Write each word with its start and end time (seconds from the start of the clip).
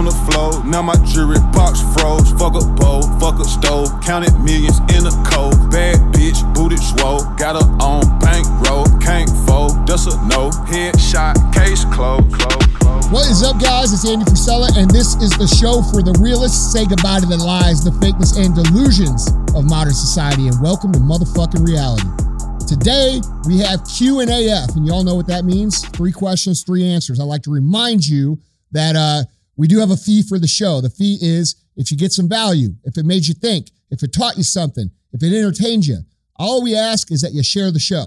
on 0.00 0.06
the 0.06 0.32
floor. 0.32 0.64
Now 0.64 0.80
my 0.80 0.96
jewelry 1.04 1.36
box 1.52 1.84
froze. 1.92 2.32
Fuck 2.40 2.56
a 2.56 2.64
bowl, 2.80 3.04
fuck 3.20 3.36
a 3.36 3.44
stove. 3.44 3.92
Counted 4.00 4.32
millions 4.40 4.80
in 4.96 5.04
a 5.04 5.12
cold. 5.28 5.52
Bad 5.68 6.00
bitch, 6.16 6.40
booted 6.56 6.80
swole. 6.80 7.20
Got 7.36 7.60
her 7.60 7.68
on 7.84 8.08
bankroll. 8.18 8.88
Can't 9.04 9.28
fold, 9.44 9.84
that's 9.84 10.08
a 10.08 10.16
no. 10.24 10.48
Headshot, 10.72 11.36
case 11.52 11.84
closed. 11.92 12.32
Close, 12.32 12.66
close. 12.80 13.04
What 13.12 13.28
is 13.28 13.44
up, 13.44 13.60
guys? 13.60 13.92
It's 13.92 14.08
Andy 14.08 14.24
Frisella, 14.24 14.72
and 14.80 14.90
this 14.90 15.20
is 15.20 15.36
the 15.36 15.44
show 15.44 15.84
for 15.92 16.00
the 16.00 16.16
realists. 16.16 16.72
Say 16.72 16.86
goodbye 16.88 17.20
to 17.20 17.26
the 17.26 17.36
lies, 17.36 17.84
the 17.84 17.92
fakeness, 18.00 18.40
and 18.40 18.56
delusions 18.56 19.28
of 19.52 19.68
modern 19.68 19.92
society, 19.92 20.48
and 20.48 20.56
welcome 20.62 20.92
to 20.92 20.98
motherfucking 20.98 21.60
reality. 21.60 22.08
Today 22.64 23.20
we 23.44 23.58
have 23.58 23.84
Q 23.84 24.20
and 24.20 24.30
AF, 24.32 24.76
and 24.76 24.86
y'all 24.86 25.04
know 25.04 25.14
what 25.14 25.26
that 25.26 25.44
means. 25.44 25.84
Three 25.92 26.12
questions, 26.12 26.62
three 26.62 26.88
answers. 26.88 27.20
I 27.20 27.24
like 27.24 27.42
to 27.42 27.52
remind 27.52 28.08
you 28.08 28.40
that 28.72 28.96
uh, 28.96 29.28
we 29.60 29.68
do 29.68 29.78
have 29.78 29.90
a 29.90 29.96
fee 29.96 30.22
for 30.22 30.38
the 30.38 30.48
show. 30.48 30.80
The 30.80 30.88
fee 30.88 31.18
is 31.20 31.62
if 31.76 31.90
you 31.90 31.98
get 31.98 32.12
some 32.12 32.30
value, 32.30 32.70
if 32.84 32.96
it 32.96 33.04
made 33.04 33.26
you 33.26 33.34
think, 33.34 33.70
if 33.90 34.02
it 34.02 34.10
taught 34.10 34.38
you 34.38 34.42
something, 34.42 34.90
if 35.12 35.22
it 35.22 35.36
entertained 35.36 35.86
you. 35.86 35.98
All 36.36 36.62
we 36.62 36.74
ask 36.74 37.12
is 37.12 37.20
that 37.20 37.34
you 37.34 37.42
share 37.42 37.70
the 37.70 37.78
show. 37.78 38.06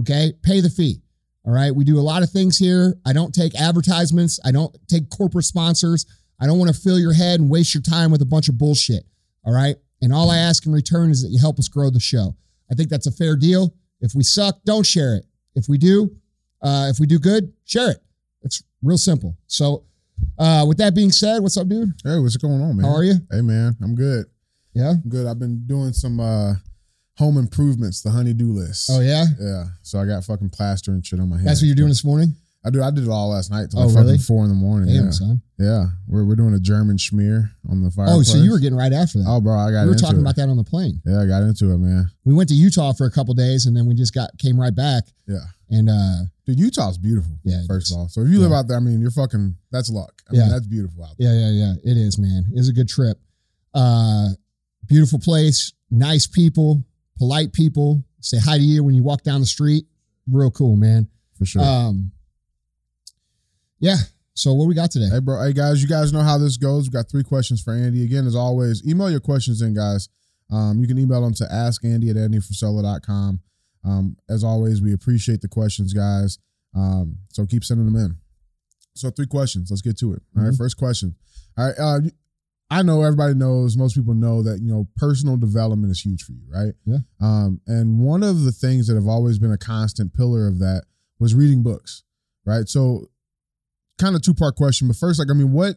Okay, 0.00 0.32
pay 0.42 0.62
the 0.62 0.70
fee. 0.70 1.02
All 1.44 1.52
right. 1.52 1.74
We 1.74 1.84
do 1.84 1.98
a 1.98 2.00
lot 2.00 2.22
of 2.22 2.30
things 2.30 2.56
here. 2.56 2.94
I 3.04 3.12
don't 3.12 3.34
take 3.34 3.54
advertisements. 3.54 4.40
I 4.42 4.52
don't 4.52 4.74
take 4.88 5.10
corporate 5.10 5.44
sponsors. 5.44 6.06
I 6.40 6.46
don't 6.46 6.58
want 6.58 6.74
to 6.74 6.80
fill 6.80 6.98
your 6.98 7.12
head 7.12 7.40
and 7.40 7.50
waste 7.50 7.74
your 7.74 7.82
time 7.82 8.10
with 8.10 8.22
a 8.22 8.26
bunch 8.26 8.48
of 8.48 8.56
bullshit. 8.56 9.04
All 9.44 9.52
right. 9.52 9.76
And 10.00 10.14
all 10.14 10.30
I 10.30 10.38
ask 10.38 10.64
in 10.64 10.72
return 10.72 11.10
is 11.10 11.22
that 11.22 11.28
you 11.28 11.38
help 11.38 11.58
us 11.58 11.68
grow 11.68 11.90
the 11.90 12.00
show. 12.00 12.34
I 12.70 12.74
think 12.74 12.88
that's 12.88 13.06
a 13.06 13.12
fair 13.12 13.36
deal. 13.36 13.74
If 14.00 14.14
we 14.14 14.22
suck, 14.22 14.64
don't 14.64 14.86
share 14.86 15.14
it. 15.14 15.26
If 15.54 15.68
we 15.68 15.76
do, 15.76 16.10
uh, 16.62 16.88
if 16.90 16.98
we 16.98 17.06
do 17.06 17.18
good, 17.18 17.52
share 17.66 17.90
it. 17.90 18.02
It's 18.42 18.62
real 18.82 18.98
simple. 18.98 19.36
So, 19.46 19.84
uh, 20.38 20.64
with 20.66 20.78
that 20.78 20.94
being 20.94 21.12
said, 21.12 21.40
what's 21.40 21.56
up, 21.56 21.68
dude? 21.68 21.92
Hey, 22.04 22.18
what's 22.18 22.36
going 22.36 22.60
on, 22.60 22.76
man? 22.76 22.86
How 22.86 22.96
are 22.96 23.04
you? 23.04 23.14
Hey, 23.30 23.40
man, 23.40 23.76
I'm 23.82 23.94
good. 23.94 24.26
Yeah. 24.74 24.90
I'm 24.90 25.08
good. 25.08 25.26
I've 25.26 25.38
been 25.38 25.66
doing 25.66 25.92
some 25.92 26.20
uh 26.20 26.54
home 27.16 27.38
improvements, 27.38 28.02
the 28.02 28.10
honeydew 28.10 28.52
list. 28.52 28.90
Oh 28.92 29.00
yeah. 29.00 29.24
Yeah. 29.40 29.64
So 29.82 29.98
I 29.98 30.04
got 30.04 30.24
fucking 30.24 30.50
plaster 30.50 30.90
and 30.90 31.04
shit 31.04 31.18
on 31.18 31.30
my 31.30 31.38
head. 31.38 31.46
That's 31.46 31.62
what 31.62 31.66
you're 31.66 31.76
doing 31.76 31.88
this 31.88 32.04
morning. 32.04 32.34
I 32.66 32.70
do. 32.70 32.82
I 32.82 32.90
did 32.90 33.04
it 33.04 33.10
all 33.10 33.28
last 33.30 33.50
night 33.50 33.70
till 33.70 33.78
Oh, 33.80 33.84
like 33.86 33.94
fucking 33.94 34.06
really? 34.06 34.18
four 34.18 34.42
in 34.42 34.48
the 34.48 34.56
morning. 34.56 34.88
Damn, 34.92 35.04
yeah. 35.06 35.10
son. 35.10 35.40
Yeah. 35.58 35.84
We're, 36.08 36.24
we're 36.24 36.34
doing 36.36 36.52
a 36.52 36.58
German 36.58 36.96
schmear 36.96 37.50
on 37.70 37.82
the 37.82 37.90
fire. 37.92 38.06
Oh, 38.10 38.22
so 38.22 38.38
you 38.38 38.50
were 38.50 38.58
getting 38.58 38.76
right 38.76 38.92
after 38.92 39.18
that. 39.18 39.24
Oh, 39.28 39.40
bro, 39.40 39.54
I 39.54 39.70
got 39.70 39.84
we 39.84 39.90
were 39.90 39.94
talking 39.94 40.18
it. 40.18 40.22
about 40.22 40.34
that 40.36 40.48
on 40.48 40.56
the 40.56 40.64
plane. 40.64 41.00
Yeah, 41.06 41.22
I 41.22 41.26
got 41.26 41.42
into 41.44 41.70
it, 41.72 41.78
man. 41.78 42.10
We 42.24 42.34
went 42.34 42.48
to 42.48 42.54
Utah 42.56 42.92
for 42.92 43.06
a 43.06 43.10
couple 43.10 43.32
days, 43.34 43.66
and 43.66 43.76
then 43.76 43.86
we 43.86 43.94
just 43.94 44.12
got 44.12 44.30
came 44.38 44.58
right 44.60 44.74
back. 44.74 45.04
Yeah. 45.28 45.38
And 45.70 45.88
uh, 45.88 46.24
Dude, 46.44 46.58
Utah's 46.60 46.98
beautiful. 46.98 47.38
Yeah, 47.44 47.60
First 47.68 47.92
of 47.92 47.98
all, 47.98 48.08
so 48.08 48.20
if 48.22 48.28
you 48.28 48.38
live 48.40 48.52
out 48.52 48.68
there, 48.68 48.76
I 48.76 48.80
mean, 48.80 49.00
you're 49.00 49.10
fucking. 49.10 49.54
That's 49.70 49.88
luck. 49.90 50.12
I 50.30 50.34
Yeah. 50.34 50.42
mean, 50.42 50.50
that's 50.50 50.66
beautiful 50.66 51.04
out 51.04 51.14
there. 51.18 51.32
Yeah, 51.32 51.48
yeah, 51.48 51.72
yeah. 51.84 51.92
It 51.92 51.96
is, 51.96 52.18
man. 52.18 52.46
It's 52.54 52.68
a 52.68 52.72
good 52.72 52.88
trip. 52.88 53.18
Uh, 53.74 54.28
beautiful 54.88 55.18
place, 55.18 55.72
nice 55.90 56.26
people, 56.26 56.82
polite 57.18 57.52
people. 57.52 58.04
Say 58.20 58.38
hi 58.38 58.56
to 58.58 58.62
you 58.62 58.82
when 58.82 58.94
you 58.94 59.02
walk 59.02 59.22
down 59.22 59.40
the 59.40 59.46
street. 59.46 59.86
Real 60.30 60.50
cool, 60.50 60.76
man. 60.76 61.08
For 61.38 61.46
sure. 61.46 61.62
Um, 61.62 62.10
yeah. 63.78 63.96
So 64.34 64.52
what 64.52 64.68
we 64.68 64.74
got 64.74 64.90
today? 64.90 65.08
Hey, 65.10 65.20
bro. 65.20 65.42
Hey, 65.42 65.52
guys, 65.52 65.80
you 65.82 65.88
guys 65.88 66.12
know 66.12 66.20
how 66.20 66.36
this 66.38 66.56
goes. 66.58 66.84
We've 66.84 66.92
got 66.92 67.08
three 67.10 67.22
questions 67.24 67.62
for 67.62 67.72
Andy. 67.72 68.04
Again, 68.04 68.26
as 68.26 68.36
always, 68.36 68.86
email 68.86 69.10
your 69.10 69.20
questions 69.20 69.62
in, 69.62 69.74
guys. 69.74 70.08
Um, 70.50 70.78
you 70.80 70.86
can 70.86 70.98
email 70.98 71.22
them 71.22 71.34
to 71.34 71.44
askandy 71.44 72.10
at 72.10 72.16
andyfrisella.com. 72.16 73.40
Um, 73.84 74.16
as 74.28 74.44
always, 74.44 74.82
we 74.82 74.92
appreciate 74.92 75.40
the 75.40 75.48
questions, 75.48 75.92
guys. 75.92 76.38
Um, 76.74 77.18
so 77.30 77.46
keep 77.46 77.64
sending 77.64 77.86
them 77.86 77.96
in. 77.96 78.16
So, 78.94 79.10
three 79.10 79.26
questions. 79.26 79.70
Let's 79.70 79.82
get 79.82 79.98
to 79.98 80.12
it. 80.14 80.22
All 80.36 80.42
right, 80.44 80.52
Mhm. 80.52 80.56
first 80.58 80.76
question. 80.76 81.14
All 81.56 81.66
right. 81.66 81.74
Uh, 81.78 82.00
I 82.68 82.82
know 82.82 83.02
everybody 83.02 83.34
knows, 83.34 83.76
most 83.76 83.94
people 83.94 84.14
know 84.14 84.42
that, 84.42 84.60
you 84.60 84.68
know, 84.70 84.88
personal 84.96 85.36
development 85.36 85.90
is 85.92 86.00
huge 86.00 86.22
for 86.24 86.32
you, 86.32 86.42
right? 86.48 86.74
Yeah. 86.84 86.98
Um, 87.20 87.60
and 87.66 88.00
one 88.00 88.22
of 88.22 88.42
the 88.42 88.50
things 88.52 88.86
that 88.88 88.96
have 88.96 89.06
always 89.06 89.38
been 89.38 89.52
a 89.52 89.58
constant 89.58 90.12
pillar 90.14 90.48
of 90.48 90.58
that 90.58 90.84
was 91.20 91.34
reading 91.34 91.62
books, 91.62 92.02
right? 92.44 92.68
So, 92.68 93.08
kind 93.98 94.14
of 94.16 94.22
two 94.22 94.34
part 94.34 94.56
question, 94.56 94.88
but 94.88 94.96
first, 94.96 95.18
like, 95.18 95.28
I 95.30 95.34
mean, 95.34 95.52
what, 95.52 95.76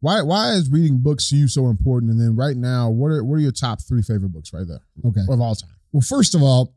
why, 0.00 0.22
why 0.22 0.52
is 0.52 0.70
reading 0.70 0.98
books 0.98 1.28
to 1.30 1.36
you 1.36 1.48
so 1.48 1.68
important? 1.68 2.12
And 2.12 2.20
then 2.20 2.36
right 2.36 2.56
now, 2.56 2.90
what 2.90 3.08
are, 3.08 3.24
what 3.24 3.36
are 3.36 3.40
your 3.40 3.52
top 3.52 3.80
three 3.82 4.02
favorite 4.02 4.32
books 4.32 4.52
right 4.52 4.66
there 4.66 4.80
Okay. 5.04 5.22
of 5.28 5.40
all 5.40 5.54
time? 5.54 5.70
Well, 5.92 6.02
first 6.02 6.34
of 6.34 6.42
all, 6.42 6.74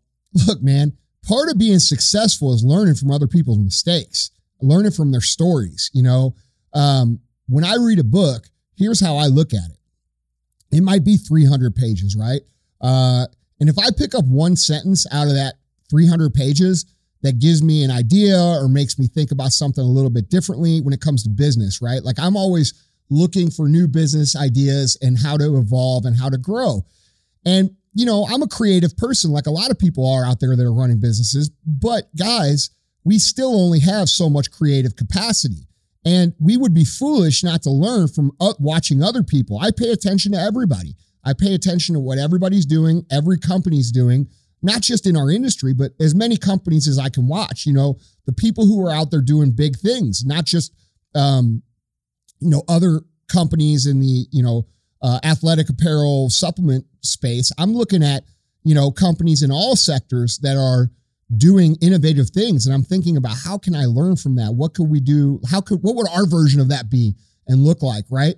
look, 0.48 0.62
man, 0.62 0.94
part 1.28 1.50
of 1.50 1.58
being 1.58 1.80
successful 1.80 2.54
is 2.54 2.64
learning 2.64 2.96
from 2.96 3.12
other 3.12 3.28
people's 3.28 3.60
mistakes, 3.60 4.32
learning 4.62 4.92
from 4.92 5.12
their 5.12 5.22
stories. 5.22 5.92
You 5.94 6.04
know, 6.04 6.36
um, 6.74 7.20
when 7.48 7.64
I 7.64 7.76
read 7.76 8.00
a 8.00 8.04
book, 8.04 8.46
here's 8.78 9.00
how 9.00 9.18
I 9.18 9.28
look 9.28 9.54
at 9.54 9.70
it. 9.70 10.78
It 10.78 10.82
might 10.82 11.04
be 11.04 11.18
300 11.18 11.76
pages, 11.76 12.16
right? 12.16 12.42
Uh, 12.80 13.26
and 13.60 13.68
if 13.68 13.78
I 13.78 13.90
pick 13.96 14.16
up 14.16 14.26
one 14.26 14.56
sentence 14.56 15.06
out 15.12 15.28
of 15.28 15.34
that 15.34 15.56
300 15.90 16.34
pages 16.34 16.86
that 17.22 17.40
gives 17.40 17.62
me 17.62 17.84
an 17.84 17.92
idea 17.92 18.38
or 18.38 18.68
makes 18.68 18.98
me 18.98 19.08
think 19.08 19.32
about 19.32 19.52
something 19.52 19.84
a 19.84 19.88
little 19.88 20.10
bit 20.10 20.30
differently 20.30 20.82
when 20.82 20.94
it 20.94 21.02
comes 21.02 21.24
to 21.24 21.30
business, 21.30 21.82
right? 21.82 22.04
Like 22.04 22.18
I'm 22.20 22.38
always 22.38 22.74
looking 23.10 23.50
for 23.50 23.68
new 23.68 23.88
business 23.88 24.36
ideas 24.36 24.98
and 25.02 25.18
how 25.18 25.36
to 25.38 25.58
evolve 25.58 26.06
and 26.06 26.16
how 26.16 26.30
to 26.30 26.38
grow. 26.38 26.86
And, 27.46 27.76
you 27.94 28.06
know, 28.06 28.28
I'm 28.30 28.44
a 28.44 28.48
creative 28.48 28.96
person 28.96 29.32
like 29.32 29.48
a 29.48 29.52
lot 29.52 29.72
of 29.72 29.80
people 29.80 30.10
are 30.10 30.26
out 30.26 30.40
there 30.40 30.56
that 30.56 30.66
are 30.66 30.74
running 30.74 31.00
businesses. 31.00 31.50
But 31.66 32.16
guys, 32.16 32.70
we 33.04 33.18
still 33.18 33.56
only 33.56 33.80
have 33.80 34.10
so 34.10 34.30
much 34.30 34.52
creative 34.52 34.96
capacity. 34.96 35.68
And 36.06 36.34
we 36.40 36.56
would 36.56 36.74
be 36.74 36.86
foolish 36.86 37.44
not 37.44 37.64
to 37.64 37.70
learn 37.70 38.08
from 38.08 38.32
watching 38.60 39.04
other 39.04 39.24
people. 39.24 39.60
I 39.60 39.72
pay 39.72 39.92
attention 39.92 40.32
to 40.32 40.38
everybody. 40.38 40.96
I 41.24 41.34
pay 41.34 41.54
attention 41.54 41.96
to 41.96 42.00
what 42.00 42.18
everybody's 42.18 42.66
doing, 42.66 43.06
every 43.12 43.38
company's 43.38 43.92
doing, 43.92 44.30
not 44.62 44.82
just 44.82 45.08
in 45.08 45.16
our 45.16 45.32
industry, 45.32 45.74
but 45.74 45.92
as 46.00 46.14
many 46.14 46.38
companies 46.38 46.88
as 46.88 47.00
I 47.00 47.10
can 47.10 47.28
watch. 47.28 47.66
You 47.66 47.74
know, 47.74 47.98
the 48.26 48.34
people 48.34 48.66
who 48.66 48.86
are 48.86 48.92
out 48.92 49.12
there 49.12 49.22
doing 49.22 49.52
big 49.52 49.78
things, 49.78 50.26
not 50.26 50.46
just, 50.46 50.74
um, 51.16 51.62
you 52.40 52.50
know, 52.50 52.64
other 52.68 53.02
companies 53.28 53.86
in 53.86 54.00
the, 54.00 54.26
you 54.32 54.44
know, 54.44 54.68
uh, 55.02 55.20
athletic 55.24 55.70
apparel 55.70 56.30
supplement 56.30 56.86
space. 57.02 57.52
I'm 57.58 57.74
looking 57.74 58.04
at, 58.04 58.24
you 58.64 58.76
know, 58.76 58.92
companies 58.92 59.44
in 59.44 59.52
all 59.52 59.76
sectors 59.76 60.40
that 60.40 60.58
are 60.58 60.92
doing 61.38 61.78
innovative 61.82 62.30
things. 62.30 62.66
And 62.66 62.74
I'm 62.74 62.84
thinking 62.84 63.16
about 63.16 63.38
how 63.44 63.58
can 63.58 63.76
I 63.76 63.86
learn 63.86 64.16
from 64.16 64.36
that? 64.36 64.54
What 64.54 64.74
could 64.74 64.90
we 64.90 65.00
do? 65.00 65.40
How 65.50 65.62
could, 65.62 65.82
what 65.84 65.96
would 65.96 66.08
our 66.10 66.26
version 66.26 66.60
of 66.60 66.70
that 66.70 66.90
be 66.90 67.16
and 67.48 67.64
look 67.64 67.82
like? 67.82 68.06
Right. 68.10 68.36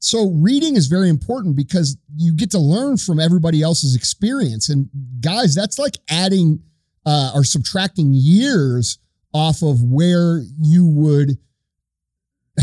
So 0.00 0.30
reading 0.30 0.76
is 0.76 0.86
very 0.86 1.08
important 1.08 1.56
because 1.56 1.96
you 2.16 2.32
get 2.32 2.50
to 2.52 2.58
learn 2.58 2.96
from 2.98 3.18
everybody 3.18 3.62
else's 3.62 3.96
experience. 3.96 4.68
And 4.68 4.88
guys, 5.20 5.54
that's 5.54 5.78
like 5.78 5.96
adding 6.08 6.60
uh, 7.04 7.32
or 7.34 7.42
subtracting 7.42 8.12
years 8.12 8.98
off 9.34 9.62
of 9.62 9.82
where 9.82 10.42
you 10.60 10.86
would, 10.86 11.38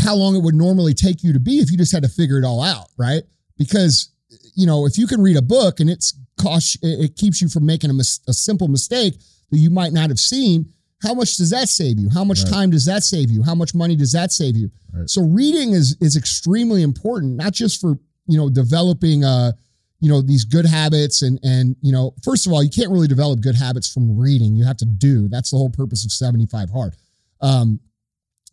how 0.02 0.14
long 0.14 0.34
it 0.34 0.42
would 0.42 0.54
normally 0.54 0.94
take 0.94 1.22
you 1.22 1.32
to 1.32 1.40
be 1.40 1.58
if 1.58 1.70
you 1.70 1.76
just 1.76 1.92
had 1.92 2.02
to 2.02 2.08
figure 2.08 2.38
it 2.38 2.44
all 2.44 2.62
out. 2.62 2.88
Right. 2.96 3.22
Because, 3.58 4.10
you 4.54 4.66
know, 4.66 4.86
if 4.86 4.96
you 4.96 5.06
can 5.06 5.20
read 5.20 5.36
a 5.36 5.42
book 5.42 5.80
and 5.80 5.90
it's 5.90 6.18
cost, 6.40 6.78
it 6.82 7.16
keeps 7.16 7.42
you 7.42 7.48
from 7.48 7.66
making 7.66 7.90
a, 7.90 7.94
mis- 7.94 8.20
a 8.26 8.32
simple 8.32 8.68
mistake 8.68 9.14
that 9.50 9.58
you 9.58 9.70
might 9.70 9.92
not 9.92 10.08
have 10.08 10.18
seen. 10.18 10.72
How 11.02 11.12
much 11.14 11.36
does 11.36 11.50
that 11.50 11.68
save 11.68 11.98
you? 11.98 12.08
How 12.08 12.24
much 12.24 12.42
Right. 12.44 12.52
time 12.52 12.70
does 12.70 12.84
that 12.86 13.04
save 13.04 13.30
you? 13.30 13.42
How 13.42 13.54
much 13.54 13.74
money 13.74 13.96
does 13.96 14.12
that 14.12 14.32
save 14.32 14.56
you? 14.56 14.70
Right. 14.92 15.08
So 15.10 15.22
reading 15.22 15.72
is 15.72 15.96
is 16.00 16.16
extremely 16.16 16.82
important, 16.82 17.36
not 17.36 17.52
just 17.52 17.80
for 17.80 17.98
you 18.26 18.36
know 18.38 18.48
developing 18.48 19.22
uh 19.24 19.52
you 20.00 20.08
know 20.08 20.20
these 20.22 20.44
good 20.44 20.64
habits 20.66 21.22
and 21.22 21.38
and 21.42 21.76
you 21.82 21.92
know 21.92 22.14
first 22.22 22.46
of 22.46 22.52
all 22.52 22.62
you 22.62 22.70
can't 22.70 22.90
really 22.90 23.08
develop 23.08 23.40
good 23.40 23.54
habits 23.56 23.92
from 23.92 24.16
reading. 24.18 24.56
You 24.56 24.64
have 24.64 24.78
to 24.78 24.86
do. 24.86 25.28
That's 25.28 25.50
the 25.50 25.56
whole 25.58 25.70
purpose 25.70 26.04
of 26.04 26.12
seventy 26.12 26.46
five 26.46 26.70
hard, 26.70 26.94
um, 27.40 27.78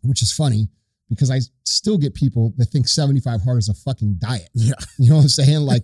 which 0.02 0.22
is 0.22 0.32
funny 0.34 0.68
because 1.10 1.30
I 1.32 1.40
still 1.64 1.98
get 1.98 2.14
people 2.14 2.54
that 2.58 2.66
think 2.66 2.88
seventy 2.88 3.20
five 3.22 3.42
hard 3.42 3.60
is 3.60 3.70
a 3.70 3.74
fucking 3.74 4.16
diet. 4.20 4.50
Yeah. 4.54 4.74
You 5.00 5.10
know 5.12 5.16
what 5.18 5.22
I'm 5.24 5.30
saying? 5.30 5.60
Like, 5.62 5.84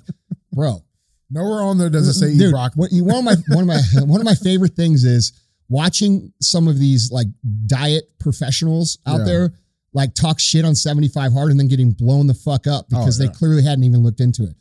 bro, 0.52 0.84
Nowhere 1.32 1.62
on 1.62 1.78
there 1.78 1.90
does 1.90 2.08
it 2.08 2.14
say 2.16 2.32
eat 2.32 2.38
Dude, 2.40 2.52
broccoli. 2.52 2.80
what- 2.82 2.92
you- 2.92 3.04
one 3.06 3.20
of 3.20 3.24
my 3.24 3.36
one 3.56 3.62
of 3.64 3.68
my 3.68 3.82
one 4.06 4.20
of 4.22 4.26
my 4.26 4.36
favorite 4.36 4.76
things 4.76 5.04
is 5.06 5.32
watching 5.70 6.34
some 6.42 6.68
of 6.68 6.78
these 6.80 7.12
like 7.12 7.28
diet 7.68 8.06
professionals 8.20 8.98
out 9.06 9.20
Yeah. 9.20 9.26
there 9.26 9.54
like 9.94 10.14
talk 10.14 10.40
shit 10.40 10.66
on 10.66 10.76
75 10.76 11.32
hard 11.34 11.50
and 11.52 11.60
then 11.60 11.68
getting 11.68 11.92
blown 11.92 12.28
the 12.28 12.34
fuck 12.34 12.68
up 12.68 12.86
Oh, 12.94 13.00
because 13.00 13.20
yeah. 13.20 13.28
they 13.28 13.34
clearly 13.34 13.64
hadn't 13.64 13.84
even 13.84 14.02
looked 14.04 14.20
into 14.20 14.44
it. 14.44 14.56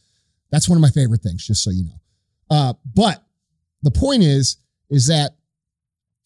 That's 0.51 0.69
one 0.69 0.77
of 0.79 0.83
my 0.83 0.89
favorite 0.91 1.21
things, 1.23 1.47
just 1.47 1.63
so 1.63 1.71
you 1.71 1.85
know. 1.85 2.01
Uh, 2.51 2.73
but 2.95 3.23
the 3.83 3.91
point 3.91 4.23
is, 4.23 4.57
is 4.91 5.07
that 5.09 5.33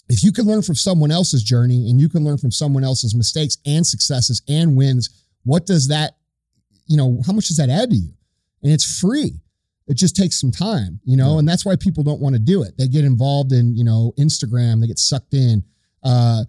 if 0.08 0.22
you 0.22 0.30
can 0.30 0.44
learn 0.46 0.62
from 0.62 0.76
someone 0.76 1.10
else's 1.10 1.42
journey 1.42 1.90
and 1.90 2.00
you 2.00 2.08
can 2.08 2.24
learn 2.24 2.38
from 2.38 2.52
someone 2.52 2.84
else's 2.84 3.14
mistakes 3.14 3.56
and 3.66 3.84
successes 3.84 4.40
and 4.48 4.76
wins, 4.76 5.24
what 5.44 5.66
does 5.66 5.88
that, 5.88 6.12
you 6.86 6.96
know, 6.96 7.20
how 7.26 7.32
much 7.32 7.48
does 7.48 7.56
that 7.56 7.70
add 7.70 7.90
to 7.90 7.96
you? 7.96 8.10
And 8.62 8.72
it's 8.72 9.00
free. 9.00 9.40
It 9.92 9.98
just 9.98 10.16
takes 10.16 10.40
some 10.40 10.50
time, 10.50 11.00
you 11.04 11.18
know, 11.18 11.34
Yeah. 11.34 11.40
and 11.40 11.46
that's 11.48 11.66
why 11.66 11.76
people 11.76 12.02
don't 12.02 12.18
want 12.20 12.34
to 12.34 12.38
do 12.38 12.62
it. 12.62 12.78
They 12.78 12.88
get 12.88 13.04
involved 13.04 13.52
in, 13.52 13.76
you 13.76 13.84
know, 13.84 14.14
Instagram, 14.18 14.80
they 14.80 14.86
get 14.86 14.98
sucked 14.98 15.34
in. 15.34 15.62
Uh, 16.02 16.44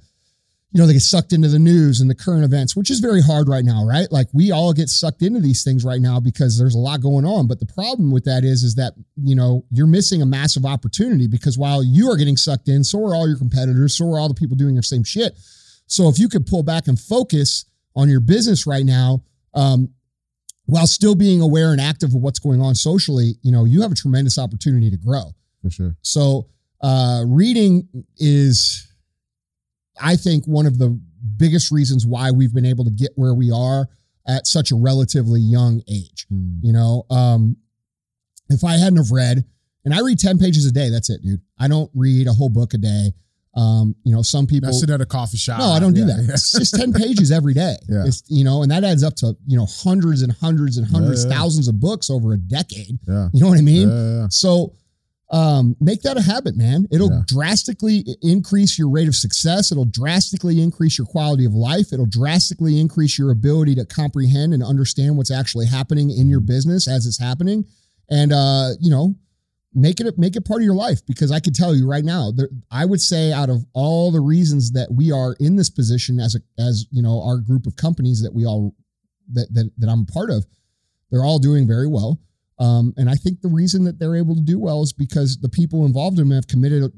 you 0.72 0.80
know, 0.80 0.88
they 0.88 0.94
get 0.94 1.02
sucked 1.04 1.34
into 1.34 1.50
the 1.50 1.60
news 1.60 2.00
and 2.02 2.10
the 2.10 2.16
current 2.16 2.44
events, 2.46 2.74
which 2.76 2.90
is 2.90 3.00
very 3.00 3.22
hard 3.22 3.48
right 3.50 3.66
now, 3.66 3.86
right? 3.86 4.12
Like 4.12 4.28
we 4.34 4.52
all 4.52 4.72
get 4.74 4.88
sucked 4.90 5.22
into 5.22 5.40
these 5.42 5.64
things 5.64 5.84
right 5.86 6.02
now 6.02 6.20
because 6.22 6.58
there's 6.58 6.74
a 6.74 6.80
lot 6.80 7.02
going 7.02 7.26
on. 7.26 7.46
But 7.48 7.60
the 7.60 7.66
problem 7.68 8.12
with 8.12 8.24
that 8.24 8.44
is, 8.46 8.64
is 8.64 8.74
that, 8.76 8.94
you 9.22 9.36
know, 9.36 9.66
you're 9.72 9.86
missing 9.86 10.22
a 10.22 10.26
massive 10.26 10.66
opportunity 10.66 11.28
because 11.28 11.58
while 11.60 11.84
you 11.84 12.10
are 12.10 12.16
getting 12.18 12.38
sucked 12.38 12.70
in, 12.70 12.84
so 12.84 13.06
are 13.06 13.14
all 13.14 13.28
your 13.28 13.38
competitors, 13.38 13.96
so 13.98 14.10
are 14.12 14.18
all 14.20 14.30
the 14.30 14.34
people 14.34 14.56
doing 14.56 14.74
the 14.76 14.82
same 14.82 15.04
shit. 15.04 15.38
So 15.86 16.08
if 16.08 16.18
you 16.18 16.28
could 16.30 16.48
pull 16.48 16.64
back 16.64 16.88
and 16.88 16.98
focus 17.00 17.66
on 17.96 18.10
your 18.10 18.22
business 18.22 18.66
right 18.66 18.86
now, 18.86 19.22
um, 19.54 19.90
while 20.66 20.88
still 20.88 21.16
being 21.16 21.42
aware 21.42 21.72
and 21.72 21.82
active 21.82 22.14
of 22.14 22.22
what's 22.22 22.40
going 22.40 22.62
on 22.62 22.76
socially, 22.76 23.34
you 23.42 23.52
know, 23.52 23.66
you 23.66 23.82
have 23.82 23.92
a 23.92 23.96
tremendous 23.96 24.38
opportunity 24.38 24.90
to 24.90 24.98
grow. 24.98 25.32
For 25.62 25.70
sure. 25.70 25.96
So 26.02 26.48
uh, 26.82 27.24
reading 27.28 27.88
is, 28.18 28.88
I 30.02 30.16
think, 30.16 30.46
one 30.46 30.66
of 30.66 30.78
the 30.78 31.00
biggest 31.38 31.72
reasons 31.72 32.06
why 32.06 32.32
we've 32.32 32.54
been 32.54 32.66
able 32.66 32.86
to 32.86 32.92
get 32.92 33.12
where 33.16 33.34
we 33.34 33.52
are 33.52 33.88
at 34.28 34.48
such 34.48 34.72
a 34.72 34.76
relatively 34.76 35.40
young 35.40 35.82
age. 35.90 36.26
Mm. 36.32 36.60
You 36.62 36.74
know, 36.74 37.06
um, 37.10 37.58
if 38.50 38.64
I 38.64 38.78
hadn't 38.78 38.98
have 38.98 39.12
read, 39.12 39.46
and 39.86 39.94
I 39.94 40.00
read 40.00 40.20
10 40.20 40.38
pages 40.38 40.66
a 40.66 40.72
day, 40.72 40.90
that's 40.90 41.10
it, 41.10 41.22
dude. 41.22 41.42
I 41.60 41.68
don't 41.68 41.92
read 41.94 42.28
a 42.28 42.34
whole 42.34 42.50
book 42.50 42.74
a 42.74 42.78
day. 42.78 43.12
Um, 43.56 43.96
you 44.04 44.12
know, 44.12 44.24
some 44.24 44.48
people 44.48 44.74
sit 44.74 44.90
at 44.90 45.00
a 45.02 45.06
coffee 45.06 45.38
shop. 45.38 45.60
no, 45.60 45.66
I 45.68 45.80
don't 45.80 45.94
do 45.94 46.02
Yeah, 46.02 46.08
that. 46.08 46.24
yeah. 46.28 46.34
It's 46.34 46.52
just 46.54 46.74
10 46.76 46.92
pages 47.04 47.32
every 47.32 47.54
day. 47.54 47.76
Yeah. 47.88 48.06
It's, 48.06 48.24
you 48.28 48.44
know, 48.44 48.64
and 48.64 48.72
that 48.72 48.84
adds 48.84 49.04
up 49.04 49.16
to, 49.18 49.36
you 49.46 49.56
know, 49.58 49.68
hundreds 49.68 50.24
and 50.24 50.32
hundreds 50.32 50.78
and 50.78 50.88
hundreds, 50.88 51.24
Yeah, 51.26 51.32
thousands 51.38 51.68
of 51.68 51.80
books 51.80 52.10
over 52.10 52.34
a 52.34 52.38
decade. 52.38 52.98
Yeah. 53.08 53.30
You 53.32 53.42
know 53.44 53.50
what 53.50 53.60
I 53.60 53.62
mean? 53.62 53.90
Yeah, 53.90 53.96
yeah, 53.96 54.16
yeah. 54.22 54.28
So 54.30 54.74
um, 55.32 55.76
make 55.80 56.02
that 56.04 56.18
a 56.18 56.22
habit, 56.22 56.56
man. 56.58 56.88
It'll 56.92 57.24
drastically 57.28 58.06
increase 58.22 58.78
your 58.78 58.90
rate 58.90 59.08
of 59.08 59.16
success. 59.16 59.72
It'll 59.72 59.86
drastically 59.86 60.62
increase 60.62 60.98
your 60.98 61.08
quality 61.08 61.46
of 61.46 61.54
life. 61.54 61.92
It'll 61.94 62.06
drastically 62.06 62.80
increase 62.80 63.18
your 63.20 63.32
ability 63.32 63.76
to 63.76 63.86
comprehend 63.86 64.54
and 64.54 64.64
understand 64.64 65.18
what's 65.18 65.32
actually 65.32 65.66
happening 65.68 66.10
in 66.12 66.28
your 66.30 66.40
business 66.40 66.88
as 66.88 67.06
it's 67.06 67.20
happening. 67.20 67.66
And 68.10 68.32
uh, 68.34 68.72
you 68.80 68.92
know, 68.92 69.16
make 69.76 70.00
it 70.00 70.18
make 70.18 70.36
it 70.36 70.46
part 70.46 70.62
of 70.62 70.66
your 70.66 70.76
life 70.76 71.06
because 71.06 71.32
I 71.32 71.40
can 71.40 71.54
tell 71.54 71.76
you 71.76 71.88
right 71.90 72.04
now, 72.06 72.32
there, 72.32 72.50
I 72.72 72.86
would 72.86 73.02
say 73.02 73.32
out 73.32 73.50
of 73.50 73.64
all 73.74 74.12
the 74.12 74.20
reasons 74.22 74.72
that 74.74 74.92
we 74.92 75.12
are 75.12 75.36
in 75.40 75.56
this 75.56 75.70
position 75.70 76.20
as 76.20 76.36
a 76.36 76.62
as 76.62 76.86
you 76.92 77.02
know 77.02 77.22
our 77.24 77.38
group 77.38 77.66
of 77.66 77.76
companies 77.76 78.22
that 78.22 78.34
we 78.34 78.46
all 78.46 78.76
that 79.34 79.48
that, 79.54 79.72
that 79.78 79.90
I'm 79.90 80.02
a 80.08 80.12
part 80.12 80.30
of, 80.30 80.46
they're 81.12 81.24
all 81.24 81.40
doing 81.40 81.66
very 81.68 81.88
well. 81.88 82.20
Um, 82.60 82.94
and 82.98 83.10
I 83.10 83.16
think 83.16 83.42
the 83.42 83.48
reason 83.50 83.84
that 83.86 83.98
they're 84.00 84.16
able 84.16 84.36
to 84.36 84.42
do 84.42 84.60
well 84.60 84.84
is 84.84 84.94
because 84.94 85.38
the 85.40 85.50
people 85.50 85.86
involved 85.86 86.20
in 86.20 86.28
them 86.30 86.36
have 86.36 86.48
committed 86.48 86.92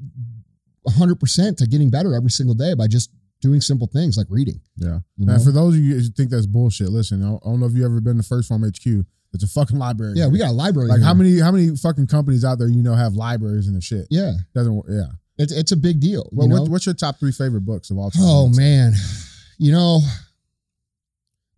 100% 0.88 1.56
to 1.56 1.66
getting 1.66 1.90
better 1.90 2.14
every 2.14 2.30
single 2.30 2.54
day 2.54 2.74
by 2.74 2.86
just 2.86 3.10
doing 3.40 3.60
simple 3.60 3.86
things 3.86 4.16
like 4.16 4.26
reading. 4.30 4.60
Yeah. 4.76 5.00
You 5.16 5.26
Now, 5.26 5.36
know? 5.36 5.42
for 5.44 5.52
those 5.52 5.74
of 5.74 5.80
you 5.80 5.94
who 5.94 6.02
think 6.10 6.30
that's 6.30 6.46
bullshit, 6.46 6.90
listen. 6.90 7.22
I 7.22 7.38
don't- 7.42 7.60
know 7.60 7.66
if 7.66 7.72
you've 7.74 7.84
ever 7.84 8.00
been 8.00 8.16
to 8.18 8.22
1st 8.22 8.48
Phorm 8.48 8.64
HQ. 8.64 9.06
It's 9.36 9.44
a 9.44 9.48
fucking 9.48 9.78
library. 9.78 10.14
yeah, 10.16 10.26
we 10.26 10.38
got 10.38 10.50
a 10.50 10.52
library. 10.52 10.88
like 10.88 10.98
here. 10.98 11.06
how 11.06 11.14
many 11.14 11.38
how 11.38 11.52
many 11.52 11.76
fucking 11.76 12.08
companies 12.08 12.44
out 12.44 12.58
there 12.58 12.68
you 12.68 12.82
know 12.82 12.94
have 12.94 13.14
libraries 13.14 13.66
and 13.68 13.76
the 13.76 13.80
shit 13.80 14.06
Yeah, 14.10 14.32
doesn't 14.54 14.74
work. 14.74 14.86
Yeah. 14.88 15.06
it's 15.38 15.52
it's 15.52 15.72
a 15.72 15.76
big 15.76 16.00
deal. 16.00 16.28
Know? 16.32 16.46
what, 16.46 16.68
what's 16.70 16.86
your 16.86 16.94
top 16.94 17.18
three 17.20 17.32
favorite 17.32 17.64
books 17.64 17.90
of 17.90 17.98
all 17.98 18.10
time? 18.10 18.22
oh 18.24 18.48
man, 18.48 18.92
you 19.58 19.72
know, 19.72 20.00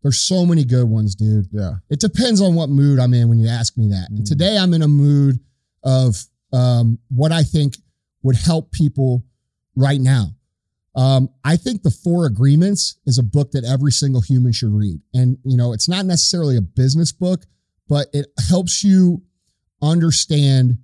there's 0.02 0.20
so 0.20 0.46
many 0.46 0.64
good 0.64 0.84
ones, 0.88 1.14
dude. 1.14 1.48
Yeah. 1.52 1.74
It 1.90 2.00
depends 2.00 2.40
on 2.40 2.54
what 2.54 2.68
mood 2.68 2.98
I'm 2.98 3.14
in 3.14 3.28
when 3.28 3.38
you 3.40 3.48
ask 3.48 3.76
me 3.76 3.88
that. 3.88 4.08
And 4.10 4.20
Mm. 4.20 4.28
today 4.28 4.56
I'm 4.56 4.72
in 4.74 4.82
a 4.82 4.88
mood 4.88 5.40
of 5.82 6.16
um, 6.52 6.98
what 7.08 7.32
I 7.32 7.42
think 7.42 7.76
would 8.22 8.36
help 8.36 8.70
people 8.72 9.24
right 9.76 10.00
now. 10.00 10.34
Um, 10.94 11.28
I 11.44 11.56
think 11.56 11.82
The 11.82 11.90
Four 11.90 12.26
Agreements 12.26 12.96
is 13.06 13.18
a 13.18 13.22
book 13.22 13.52
that 13.52 13.64
every 13.64 13.92
single 13.92 14.20
human 14.20 14.52
should 14.52 14.72
read. 14.72 15.00
And, 15.14 15.38
you 15.44 15.56
know, 15.56 15.72
it's 15.72 15.88
not 15.88 16.06
necessarily 16.06 16.56
a 16.56 16.60
business 16.62 17.12
book, 17.12 17.44
but 17.88 18.08
it 18.12 18.26
helps 18.48 18.84
you 18.84 19.22
understand 19.82 20.78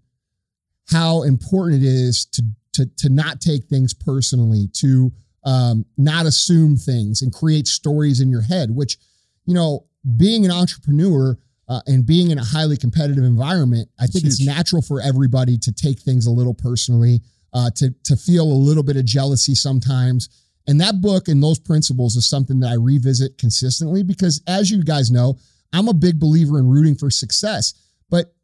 how 0.90 1.22
important 1.22 1.82
it 1.82 1.86
is 1.86 2.26
to, 2.26 2.42
to, 2.72 2.86
to 2.98 3.08
not 3.08 3.40
take 3.40 3.64
things 3.64 3.94
personally, 3.94 4.68
to 4.74 5.12
um, 5.44 5.84
not 5.96 6.26
assume 6.26 6.76
things 6.76 7.22
and 7.22 7.32
create 7.32 7.66
stories 7.66 8.20
in 8.20 8.30
your 8.30 8.42
head, 8.42 8.70
which, 8.70 8.98
you 9.44 9.54
know, 9.54 9.86
being 10.16 10.44
an 10.44 10.50
entrepreneur 10.50 11.36
uh, 11.68 11.80
and 11.86 12.06
being 12.06 12.30
in 12.30 12.38
a 12.38 12.44
highly 12.44 12.76
competitive 12.76 13.24
environment, 13.24 13.88
I 13.98 14.06
think 14.06 14.24
it's 14.24 14.38
huge. 14.38 14.48
natural 14.48 14.82
for 14.82 15.00
everybody 15.00 15.56
to 15.58 15.72
take 15.72 16.00
things 16.00 16.26
a 16.26 16.30
little 16.30 16.54
personally, 16.54 17.20
uh, 17.52 17.70
to 17.76 17.94
to 18.04 18.16
feel 18.16 18.44
a 18.44 18.52
little 18.52 18.82
bit 18.82 18.96
of 18.96 19.04
jealousy 19.04 19.54
sometimes. 19.54 20.28
And 20.66 20.80
that 20.80 21.00
book 21.00 21.28
and 21.28 21.42
those 21.42 21.58
principles 21.58 22.16
is 22.16 22.28
something 22.28 22.60
that 22.60 22.70
I 22.70 22.74
revisit 22.74 23.38
consistently 23.38 24.02
because, 24.02 24.42
as 24.46 24.70
you 24.70 24.82
guys 24.82 25.10
know, 25.10 25.38
I'm 25.74 25.88
a 25.88 25.94
big 25.94 26.18
believer 26.20 26.58
in 26.58 26.68
rooting 26.68 26.94
for 26.94 27.10
success, 27.10 27.74
but 28.10 28.34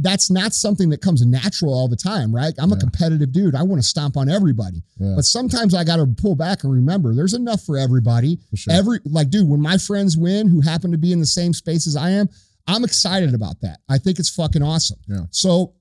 that's 0.00 0.30
not 0.30 0.52
something 0.52 0.90
that 0.90 1.00
comes 1.00 1.24
natural 1.24 1.72
all 1.72 1.88
the 1.88 1.96
time, 1.96 2.34
right? 2.34 2.52
I'm 2.58 2.72
a 2.72 2.76
competitive 2.76 3.32
dude. 3.32 3.54
I 3.54 3.62
want 3.62 3.82
to 3.82 3.88
stomp 3.88 4.16
on 4.16 4.28
everybody. 4.28 4.82
Yeah. 4.98 5.14
But 5.16 5.24
sometimes 5.24 5.74
I 5.74 5.82
got 5.82 5.96
to 5.96 6.06
pull 6.06 6.34
back 6.34 6.62
and 6.62 6.72
remember 6.72 7.14
there's 7.14 7.34
enough 7.34 7.62
for 7.64 7.76
everybody. 7.76 8.38
For 8.50 8.56
sure. 8.56 8.74
Every 8.74 9.00
like, 9.04 9.30
dude, 9.30 9.48
when 9.48 9.60
my 9.60 9.78
friends 9.78 10.16
win 10.16 10.48
who 10.48 10.60
happen 10.60 10.92
to 10.92 10.98
be 10.98 11.12
in 11.12 11.20
the 11.20 11.26
same 11.26 11.52
space 11.52 11.86
as 11.86 11.96
I 11.96 12.10
am, 12.10 12.28
I'm 12.66 12.84
excited 12.84 13.34
about 13.34 13.60
that. 13.62 13.78
I 13.88 13.98
think 13.98 14.18
it's 14.18 14.30
fucking 14.30 14.62
awesome. 14.62 14.98
Yeah. 15.08 15.22
So, 15.30 15.74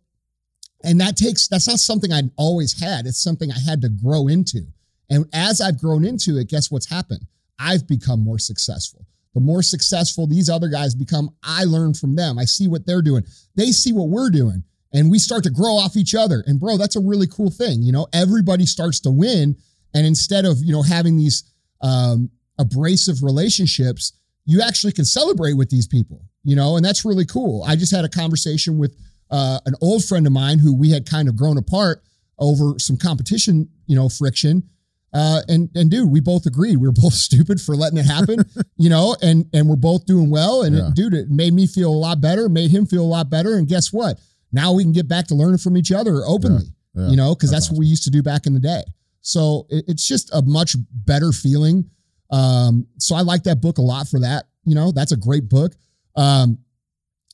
and 0.83 1.01
that 1.01 1.17
takes 1.17 1.47
that's 1.47 1.67
not 1.67 1.79
something 1.79 2.13
I 2.13 2.21
always 2.37 2.79
had. 2.79 3.05
It's 3.05 3.21
something 3.21 3.51
I 3.51 3.59
had 3.59 3.81
to 3.81 3.89
grow 3.89 4.27
into. 4.27 4.61
And 5.09 5.25
as 5.33 5.59
I've 5.61 5.79
grown 5.79 6.05
into 6.05 6.37
it, 6.37 6.49
guess 6.49 6.71
what's 6.71 6.89
happened? 6.89 7.27
I've 7.59 7.87
become 7.87 8.21
more 8.21 8.39
successful. 8.39 9.05
The 9.37 9.41
more 9.41 9.61
successful 9.61 10.25
these 10.25 10.49
other 10.49 10.67
guys 10.67 10.95
become, 10.95 11.29
I 11.43 11.65
learn 11.65 11.93
from 11.93 12.15
them. 12.15 12.39
I 12.39 12.45
see 12.45 12.67
what 12.67 12.87
they're 12.87 13.03
doing. 13.03 13.23
They 13.53 13.67
see 13.67 13.93
what 13.93 14.09
we're 14.09 14.31
doing. 14.31 14.63
And 14.93 15.11
we 15.11 15.19
start 15.19 15.43
to 15.43 15.51
grow 15.51 15.75
off 15.75 15.95
each 15.95 16.15
other. 16.15 16.43
And 16.47 16.59
bro, 16.59 16.75
that's 16.75 16.95
a 16.95 16.99
really 16.99 17.27
cool 17.27 17.51
thing. 17.51 17.83
You 17.83 17.91
know, 17.91 18.07
everybody 18.13 18.65
starts 18.65 18.99
to 19.01 19.11
win. 19.11 19.55
And 19.93 20.07
instead 20.07 20.43
of, 20.43 20.57
you 20.63 20.73
know, 20.73 20.81
having 20.81 21.17
these 21.17 21.43
um, 21.81 22.31
abrasive 22.57 23.21
relationships, 23.21 24.13
you 24.45 24.59
actually 24.59 24.93
can 24.93 25.05
celebrate 25.05 25.53
with 25.53 25.69
these 25.69 25.85
people, 25.85 26.25
you 26.43 26.55
know, 26.55 26.75
and 26.75 26.83
that's 26.83 27.05
really 27.05 27.25
cool. 27.25 27.63
I 27.63 27.75
just 27.75 27.95
had 27.95 28.05
a 28.05 28.09
conversation 28.09 28.79
with 28.79 28.97
uh, 29.29 29.59
an 29.67 29.75
old 29.83 30.03
friend 30.03 30.25
of 30.25 30.33
mine 30.33 30.57
who 30.57 30.75
we 30.75 30.89
had 30.89 31.07
kind 31.07 31.29
of 31.29 31.35
grown 31.35 31.59
apart 31.59 32.01
over 32.39 32.79
some 32.79 32.97
competition, 32.97 33.69
you 33.85 33.95
know, 33.95 34.09
friction. 34.09 34.63
Uh, 35.13 35.41
and 35.47 35.69
and 35.75 35.89
dude, 35.89 36.11
we 36.11 36.19
both 36.19 36.45
agreed 36.45 36.77
we 36.77 36.87
were 36.87 36.91
both 37.03 37.13
stupid 37.13 37.59
for 37.61 37.75
letting 37.75 37.97
it 37.97 38.05
happen, 38.05 38.39
you 38.77 38.89
know, 38.89 39.15
and 39.21 39.45
and 39.53 39.67
we're 39.67 39.75
both 39.75 40.05
doing 40.05 40.29
well. 40.29 40.63
And 40.63 40.75
Yeah. 40.75 40.87
it, 40.89 40.95
dude, 40.95 41.13
it 41.13 41.29
made 41.29 41.53
me 41.53 41.65
feel 41.67 41.89
a 41.91 41.95
lot 41.95 42.19
better, 42.21 42.49
made 42.49 42.71
him 42.71 42.85
feel 42.85 43.03
a 43.03 43.07
lot 43.07 43.29
better. 43.29 43.55
And 43.55 43.67
guess 43.67 43.93
what? 43.93 44.19
Now 44.51 44.73
we 44.73 44.83
can 44.83 44.91
get 44.93 45.07
back 45.07 45.27
to 45.27 45.35
learning 45.35 45.57
from 45.59 45.77
each 45.77 45.91
other 45.91 46.23
openly, 46.25 46.65
Yeah. 46.95 47.09
you 47.09 47.15
know, 47.17 47.33
because 47.35 47.51
That's 47.51 47.67
that's, 47.67 47.71
what 47.71 47.79
we 47.79 47.85
used 47.87 48.03
to 48.03 48.09
do 48.09 48.21
back 48.21 48.45
in 48.45 48.53
the 48.53 48.59
day. 48.59 48.83
So 49.21 49.65
it, 49.69 49.85
it's 49.87 50.07
just 50.07 50.29
a 50.33 50.41
much 50.41 50.75
better 50.91 51.31
feeling. 51.31 51.89
Um, 52.29 52.87
so 52.97 53.15
I 53.15 53.21
like 53.21 53.43
that 53.43 53.61
book 53.61 53.77
a 53.77 53.81
lot 53.81 54.07
for 54.07 54.19
that. 54.19 54.47
You 54.65 54.75
know, 54.75 54.91
that's 54.91 55.11
a 55.13 55.17
great 55.17 55.47
book. 55.49 55.73
Um, 56.15 56.59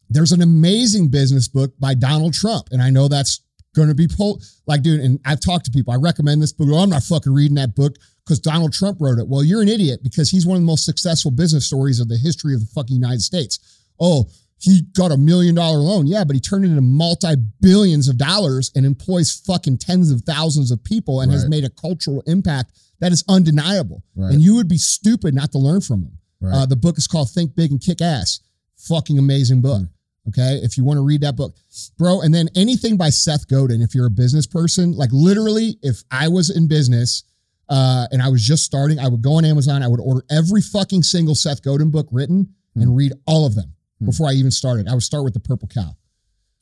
there's 0.09 0.31
an 0.31 0.41
amazing 0.43 1.07
business 1.09 1.47
book 1.47 1.73
by 1.79 1.95
Donald 1.95 2.33
Trump, 2.33 2.67
and 2.71 2.81
I 2.81 2.89
know 2.91 3.07
that's 3.07 3.41
going 3.75 3.89
to 3.89 3.95
be 3.95 4.07
pulled. 4.07 4.43
Like, 4.67 4.81
dude, 4.81 4.99
and 4.99 5.19
I've 5.25 5.41
talked 5.41 5.65
to 5.65 5.71
people. 5.71 5.93
I 5.93 5.97
recommend 5.97 6.41
this 6.41 6.53
book. 6.53 6.67
Oh, 6.71 6.77
I'm 6.77 6.89
not 6.89 7.03
fucking 7.03 7.33
reading 7.33 7.55
that 7.55 7.75
book 7.75 7.95
because 8.25 8.39
Donald 8.39 8.73
Trump 8.73 8.99
wrote 9.01 9.19
it. 9.19 9.27
Well, 9.27 9.43
you're 9.43 9.61
an 9.61 9.67
idiot 9.67 10.01
because 10.03 10.29
he's 10.29 10.45
one 10.45 10.57
of 10.57 10.61
the 10.61 10.67
most 10.67 10.85
successful 10.85 11.31
business 11.31 11.65
stories 11.65 11.99
of 11.99 12.07
the 12.07 12.17
history 12.17 12.53
of 12.53 12.61
the 12.61 12.67
fucking 12.67 12.95
United 12.95 13.21
States. 13.21 13.59
Oh, 13.99 14.29
he 14.59 14.83
got 14.95 15.11
a 15.11 15.17
million 15.17 15.55
dollar 15.55 15.79
loan. 15.79 16.07
Yeah, 16.07 16.23
but 16.23 16.35
he 16.35 16.39
turned 16.39 16.63
it 16.63 16.69
into 16.69 16.81
multi 16.81 17.35
billions 17.59 18.07
of 18.07 18.17
dollars 18.17 18.71
and 18.75 18.85
employs 18.85 19.41
fucking 19.45 19.79
tens 19.79 20.09
of 20.09 20.21
thousands 20.21 20.71
of 20.71 20.83
people 20.83 21.19
and 21.19 21.31
has 21.31 21.49
made 21.49 21.65
a 21.65 21.69
cultural 21.69 22.23
impact 22.27 22.71
that 22.99 23.11
is 23.11 23.25
undeniable. 23.27 24.03
Right. 24.15 24.31
And 24.31 24.41
you 24.41 24.55
would 24.55 24.69
be 24.69 24.77
stupid 24.77 25.33
not 25.33 25.51
to 25.51 25.57
learn 25.57 25.81
from 25.81 26.03
him. 26.03 26.17
Right. 26.39 26.55
Uh, 26.55 26.65
the 26.65 26.77
book 26.77 26.97
is 26.97 27.07
called 27.07 27.29
Think 27.29 27.55
Big 27.55 27.71
and 27.71 27.81
Kick 27.81 28.01
Ass. 28.01 28.39
Fucking 28.77 29.19
amazing 29.19 29.61
book. 29.61 29.81
Hmm. 29.81 29.85
Okay. 30.29 30.59
If 30.63 30.77
you 30.77 30.83
want 30.85 30.97
to 30.97 31.01
read 31.03 31.21
that 31.21 31.35
book, 31.35 31.55
bro. 31.97 32.21
And 32.21 32.33
then 32.33 32.47
anything 32.55 32.95
by 32.95 33.09
Seth 33.09 33.47
Godin, 33.47 33.81
if 33.81 33.93
you're 33.93 34.05
a 34.05 34.09
business 34.11 34.47
person, 34.47 34.93
like 34.93 35.09
literally, 35.11 35.77
if 35.81 36.03
I 36.11 36.29
was 36.29 36.49
in 36.49 36.67
business 36.67 37.23
uh, 37.69 38.07
and 38.11 38.21
I 38.21 38.29
was 38.29 38.41
just 38.41 38.63
starting, 38.63 38.99
I 38.99 39.07
would 39.09 39.21
go 39.21 39.33
on 39.33 39.43
Amazon, 39.45 39.83
I 39.83 39.87
would 39.87 39.99
order 39.99 40.23
every 40.31 40.61
fucking 40.61 41.03
single 41.03 41.35
Seth 41.35 41.61
Godin 41.61 41.91
book 41.91 42.07
written 42.11 42.53
and 42.75 42.95
read 42.95 43.13
all 43.27 43.45
of 43.45 43.55
them 43.55 43.73
Hmm. 43.99 44.05
before 44.05 44.27
I 44.29 44.33
even 44.33 44.49
started. 44.51 44.87
I 44.87 44.93
would 44.93 45.03
start 45.03 45.23
with 45.25 45.33
the 45.33 45.39
Purple 45.39 45.67
Cow. 45.67 45.95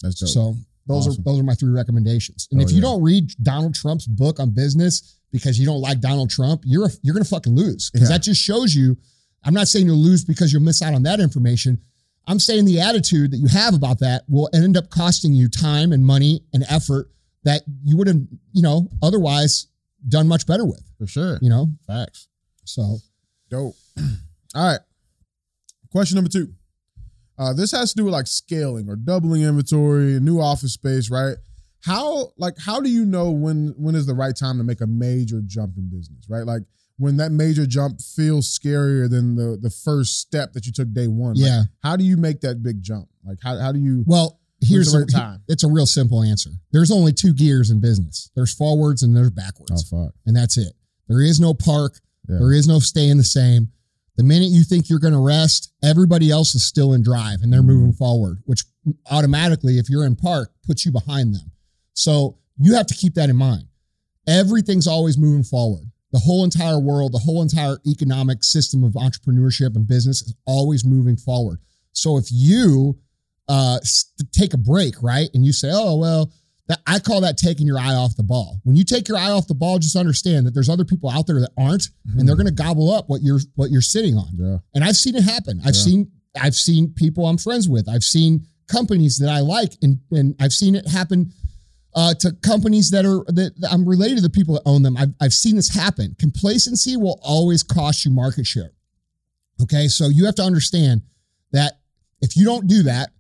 That's 0.01 0.20
dope. 0.20 0.30
So 0.30 0.56
those 0.88 1.08
Awesome. 1.08 1.22
are 1.22 1.24
those 1.24 1.39
are 1.39 1.44
my 1.44 1.53
three 1.53 1.72
recommendations. 1.72 2.48
And 2.51 2.60
Oh, 2.60 2.63
if 2.63 2.72
you 2.72 2.77
yeah. 2.77 2.82
don't 2.82 3.01
read 3.03 3.32
Donald 3.44 3.75
Trump's 3.75 4.08
book 4.08 4.39
on 4.39 4.50
business 4.50 5.18
because 5.32 5.60
you 5.60 5.65
don't 5.68 5.80
like 5.82 6.01
Donald 6.01 6.30
Trump, 6.32 6.63
you're 6.65 6.89
you're 7.03 7.13
gonna 7.13 7.24
fucking 7.25 7.56
lose 7.56 7.89
because 7.91 8.10
Yeah. 8.10 8.18
that 8.18 8.24
just 8.24 8.41
shows 8.41 8.74
you. 8.75 8.98
I'm 9.44 9.53
not 9.53 9.68
saying 9.68 9.86
you'll 9.86 9.98
lose 9.98 10.24
because 10.25 10.51
you'll 10.51 10.62
miss 10.63 10.82
out 10.82 10.94
on 10.94 11.03
that 11.03 11.20
information. 11.20 11.80
I'm 12.28 12.40
saying 12.40 12.66
the 12.66 12.80
attitude 12.80 13.32
that 13.32 13.38
you 13.38 13.48
have 13.48 13.74
about 13.74 14.00
that 14.00 14.24
will 14.30 14.50
end 14.54 14.78
up 14.78 14.90
costing 14.90 15.34
you 15.34 15.50
time 15.50 15.92
and 15.92 16.06
money 16.06 16.42
and 16.54 16.63
effort 16.70 17.10
that 17.44 17.63
you 17.84 17.98
would 17.98 18.08
have, 18.08 18.22
you 18.54 18.62
know, 18.62 18.88
otherwise 19.01 19.68
done 20.08 20.28
much 20.28 20.46
better 20.46 20.66
with. 20.66 20.84
For 20.98 21.08
sure. 21.08 21.40
You 21.42 21.50
know, 21.50 21.68
Facts. 21.88 22.28
So 22.63 22.98
Dope. 23.50 23.75
All 24.56 24.68
right. 24.68 24.80
Question 25.92 26.16
number 26.16 26.30
two. 26.30 26.54
Uh, 27.38 27.54
this 27.54 27.72
has 27.72 27.92
to 27.92 27.98
do 27.98 28.06
with 28.06 28.13
like 28.13 28.28
scaling 28.28 28.88
or 28.88 28.96
doubling 28.96 29.42
inventory, 29.42 30.20
new 30.20 30.40
office 30.40 30.74
space, 30.74 31.10
right? 31.10 31.36
How 31.84 32.32
like 32.38 32.54
how 32.60 32.80
do 32.80 32.90
you 32.90 33.06
know 33.06 33.32
when 33.32 33.74
when 33.78 33.96
is 33.96 34.06
the 34.06 34.13
right 34.13 34.36
time 34.36 34.58
to 34.60 34.63
make 34.63 34.82
a 34.82 34.88
major 34.88 35.42
jump 35.46 35.78
in 35.78 35.90
business, 35.90 36.30
right? 36.30 36.46
Like 36.46 36.62
when 37.01 37.17
that 37.17 37.31
major 37.31 37.65
jump 37.65 38.00
feels 38.00 38.48
scarier 38.48 39.10
than 39.10 39.36
the 39.36 39.58
the 39.60 39.72
first 39.72 40.20
step 40.20 40.53
that 40.53 40.67
you 40.67 40.72
took 40.72 40.93
day 40.93 41.08
one. 41.08 41.34
Like, 41.34 41.50
yeah. 41.50 41.63
how 41.81 41.96
do 41.96 42.03
you 42.03 42.15
make 42.15 42.41
that 42.41 42.62
big 42.62 42.84
jump? 42.84 43.10
Like 43.25 43.39
how 43.43 43.58
how 43.58 43.72
do 43.72 43.79
you 43.79 44.03
Well, 44.05 44.39
here's 44.62 44.91
the 44.91 45.00
a, 45.00 45.05
time? 45.05 45.41
it's 45.48 45.63
a 45.63 45.67
real 45.67 45.88
simple 45.88 46.22
answer. 46.22 46.51
There's 46.72 46.91
only 46.91 47.12
two 47.12 47.34
gears 47.34 47.72
in 47.72 47.81
business. 47.81 48.29
There's 48.36 48.53
forwards 48.53 49.01
and 49.01 49.15
there's 49.15 49.31
backwards. 49.31 49.91
Oh 49.91 50.05
fuck. 50.05 50.13
and 50.27 50.36
that's 50.36 50.58
it. 50.58 50.74
There 51.08 51.22
is 51.22 51.39
no 51.39 51.55
park. 51.55 52.00
Yeah. 52.29 52.38
There 52.39 52.53
is 52.53 52.67
no 52.67 52.77
staying 52.77 53.17
the 53.17 53.24
same. 53.24 53.70
The 54.17 54.24
minute 54.24 54.50
you 54.50 54.63
think 54.63 54.88
you're 54.88 55.00
going 55.00 55.13
to 55.13 55.25
rest, 55.25 55.74
everybody 55.84 56.29
else 56.29 56.53
is 56.53 56.63
still 56.63 56.93
in 56.93 57.01
drive 57.01 57.39
and 57.41 57.51
they're 57.51 57.63
mm. 57.63 57.74
moving 57.74 57.93
forward, 57.93 58.38
which 58.46 58.63
automatically, 59.10 59.79
if 59.79 59.89
you're 59.89 60.05
in 60.05 60.15
park, 60.15 60.51
puts 60.67 60.86
you 60.86 60.91
behind 60.91 61.34
them. 61.34 61.51
So 61.93 62.38
you 62.58 62.75
have 62.75 62.86
to 62.88 62.93
keep 62.93 63.15
that 63.15 63.29
in 63.29 63.36
mind. 63.38 63.63
Everything's 64.27 64.86
always 64.86 65.17
moving 65.17 65.43
forward. 65.43 65.90
The 66.12 66.20
whole 66.20 66.44
entire 66.44 66.80
world, 66.80 67.13
the 67.13 67.20
whole 67.20 67.41
entire 67.41 67.77
economic 67.88 68.44
system 68.44 68.84
of 68.84 68.94
entrepreneurship 68.94 69.75
and 69.75 69.88
business 69.88 70.22
is 70.22 70.34
always 70.46 70.84
moving 70.86 71.15
forward. 71.18 71.60
So 71.94 72.18
if 72.18 72.25
you 72.32 72.98
uh, 73.48 73.80
take 74.32 74.53
a 74.53 74.58
break, 74.58 75.01
right, 75.01 75.30
and 75.34 75.46
you 75.46 75.53
say, 75.53 75.70
"Oh 75.72 75.98
well," 75.98 76.32
that 76.68 76.80
I 76.88 77.00
call 77.00 77.22
that 77.22 77.38
taking 77.38 77.65
your 77.68 77.77
eye 77.80 77.94
off 77.96 78.15
the 78.15 78.24
ball. 78.24 78.60
When 78.63 78.75
you 78.75 78.84
take 78.84 79.08
your 79.08 79.18
eye 79.18 79.32
off 79.32 79.48
the 79.48 79.53
ball, 79.56 79.80
just 79.80 79.96
understand 79.96 80.46
that 80.48 80.53
there's 80.53 80.70
other 80.70 80.86
people 80.86 81.10
out 81.10 81.27
there 81.27 81.39
that 81.39 81.51
aren't, 81.58 81.89
and 82.18 82.27
they're 82.27 82.36
going 82.36 82.46
to 82.46 82.51
gobble 82.53 82.91
up 82.91 83.10
what 83.10 83.22
you're 83.22 83.39
what 83.56 83.72
you're 83.72 83.82
sitting 83.82 84.15
on. 84.18 84.30
Yeah. 84.38 84.58
And 84.74 84.84
I've 84.84 84.96
seen 84.96 85.15
it 85.15 85.24
happen. 85.24 85.60
I've 85.65 85.75
Yeah. 85.75 85.82
seen 85.82 86.12
I've 86.39 86.56
seen 86.56 86.94
people 86.94 87.25
I'm 87.27 87.38
friends 87.38 87.68
with. 87.68 87.89
I've 87.89 88.03
seen 88.03 88.46
companies 88.68 89.18
that 89.18 89.30
I 89.30 89.39
like, 89.39 89.77
and 89.82 90.00
and 90.12 90.36
I've 90.39 90.53
seen 90.53 90.75
it 90.75 90.88
happen 90.88 91.34
uh, 91.93 92.13
to 92.15 92.31
companies 92.43 92.89
that 92.91 93.05
are 93.05 93.24
that, 93.33 93.53
that 93.60 93.71
I'm 93.71 93.88
related 93.88 94.17
to 94.17 94.21
the 94.21 94.29
people 94.29 94.55
that 94.55 94.63
own 94.65 94.81
them. 94.83 94.98
I've 94.98 95.13
I've 95.19 95.33
seen 95.33 95.55
this 95.55 95.74
happen. 95.74 96.15
Complacency 96.19 96.98
will 96.98 97.19
always 97.24 97.63
cost 97.63 98.05
you 98.05 98.12
market 98.12 98.45
share. 98.45 98.71
Okay, 99.62 99.88
so 99.88 100.07
you 100.07 100.25
have 100.25 100.36
to 100.36 100.43
understand 100.43 101.01
that 101.51 101.79
if 102.21 102.36
you 102.36 102.45
don't 102.45 102.67
do 102.67 102.83
that, 102.83 103.12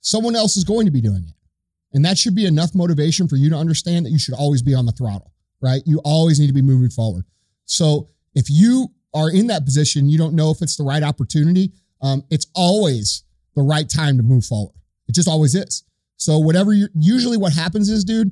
someone 0.00 0.36
else 0.36 0.56
is 0.56 0.64
going 0.64 0.86
to 0.86 0.92
be 0.92 1.00
doing 1.00 1.24
it, 1.26 1.34
and 1.92 2.04
that 2.04 2.18
should 2.18 2.34
be 2.34 2.46
enough 2.46 2.74
motivation 2.74 3.28
for 3.28 3.36
you 3.36 3.50
to 3.50 3.56
understand 3.56 4.06
that 4.06 4.10
you 4.10 4.18
should 4.18 4.34
always 4.34 4.62
be 4.62 4.74
on 4.74 4.86
the 4.86 4.92
throttle. 4.92 5.32
Right? 5.60 5.82
You 5.84 6.00
always 6.04 6.40
need 6.40 6.46
to 6.46 6.54
be 6.54 6.62
moving 6.62 6.90
forward. 6.90 7.24
So 7.66 8.08
if 8.34 8.48
you 8.48 8.88
are 9.12 9.30
in 9.30 9.48
that 9.48 9.64
position, 9.64 10.08
you 10.08 10.16
don't 10.16 10.34
know 10.34 10.50
if 10.50 10.62
it's 10.62 10.76
the 10.76 10.84
right 10.84 11.02
opportunity. 11.02 11.72
Um, 12.00 12.24
it's 12.30 12.46
always 12.54 13.24
the 13.56 13.62
right 13.62 13.88
time 13.88 14.16
to 14.16 14.22
move 14.22 14.44
forward. 14.44 14.74
It 15.08 15.14
just 15.14 15.28
always 15.28 15.54
is. 15.54 15.84
So 16.20 16.38
whatever 16.38 16.74
you 16.74 16.86
usually 16.94 17.38
what 17.38 17.54
happens 17.54 17.88
is, 17.88 18.04
dude, 18.04 18.30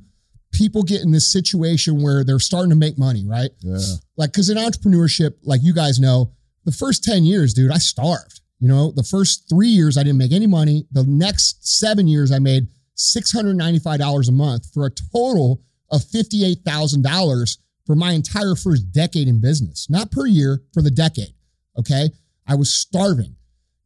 people 0.52 0.82
get 0.82 1.00
in 1.00 1.10
this 1.10 1.32
situation 1.32 2.02
where 2.02 2.22
they're 2.22 2.38
starting 2.38 2.68
to 2.68 2.76
make 2.76 2.98
money, 2.98 3.24
right? 3.26 3.50
Yeah. 3.60 3.78
Like, 4.18 4.30
because 4.30 4.50
in 4.50 4.58
entrepreneurship, 4.58 5.36
like 5.42 5.62
you 5.62 5.72
guys 5.72 5.98
know, 5.98 6.30
the 6.66 6.72
first 6.72 7.02
10 7.02 7.24
years, 7.24 7.54
dude, 7.54 7.72
I 7.72 7.78
starved. 7.78 8.42
You 8.60 8.68
know, 8.68 8.92
the 8.94 9.02
first 9.02 9.48
three 9.48 9.68
years 9.68 9.96
I 9.96 10.02
didn't 10.02 10.18
make 10.18 10.32
any 10.32 10.46
money. 10.46 10.86
The 10.92 11.04
next 11.04 11.66
seven 11.66 12.06
years 12.06 12.30
I 12.30 12.40
made 12.40 12.68
$695 12.98 14.28
a 14.28 14.32
month 14.32 14.68
for 14.74 14.84
a 14.84 14.90
total 14.90 15.62
of 15.90 16.02
$58,000 16.02 17.58
for 17.86 17.94
my 17.96 18.12
entire 18.12 18.54
first 18.54 18.92
decade 18.92 19.28
in 19.28 19.40
business, 19.40 19.88
not 19.88 20.10
per 20.10 20.26
year, 20.26 20.60
for 20.74 20.82
the 20.82 20.90
decade. 20.90 21.32
Okay. 21.78 22.10
I 22.46 22.54
was 22.54 22.74
starving. 22.74 23.36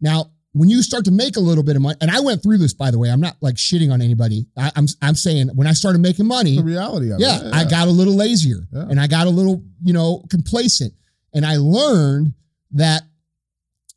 Now, 0.00 0.32
when 0.54 0.68
you 0.68 0.82
start 0.82 1.04
to 1.06 1.11
make 1.11 1.37
a 1.37 1.40
little 1.40 1.64
bit 1.64 1.76
of 1.76 1.82
money, 1.82 1.97
and 2.00 2.11
I 2.11 2.21
went 2.21 2.42
through 2.42 2.59
this, 2.59 2.75
by 2.75 2.90
the 2.90 2.99
way, 2.99 3.11
I'm 3.11 3.21
not 3.21 3.37
like 3.40 3.54
shitting 3.54 3.92
on 3.92 4.02
anybody. 4.02 4.47
I, 4.56 4.71
I'm, 4.76 4.87
I'm 5.00 5.14
saying 5.14 5.49
when 5.54 5.66
I 5.66 5.73
started 5.73 6.00
making 6.00 6.26
money, 6.26 6.56
The 6.59 6.62
reality 6.64 7.11
of 7.11 7.21
yeah, 7.21 7.38
it. 7.40 7.44
Yeah, 7.47 7.50
I 7.56 7.64
got 7.64 7.88
a 7.88 7.90
little 7.90 8.14
lazier 8.14 8.66
Yeah. 8.73 8.87
and 8.90 9.00
I 9.00 9.06
got 9.06 9.26
a 9.26 9.30
little, 9.30 9.64
you 9.82 9.92
know, 9.94 10.25
complacent. 10.28 10.92
And 11.35 11.47
I 11.47 11.56
learned 11.56 12.35
that 12.73 13.02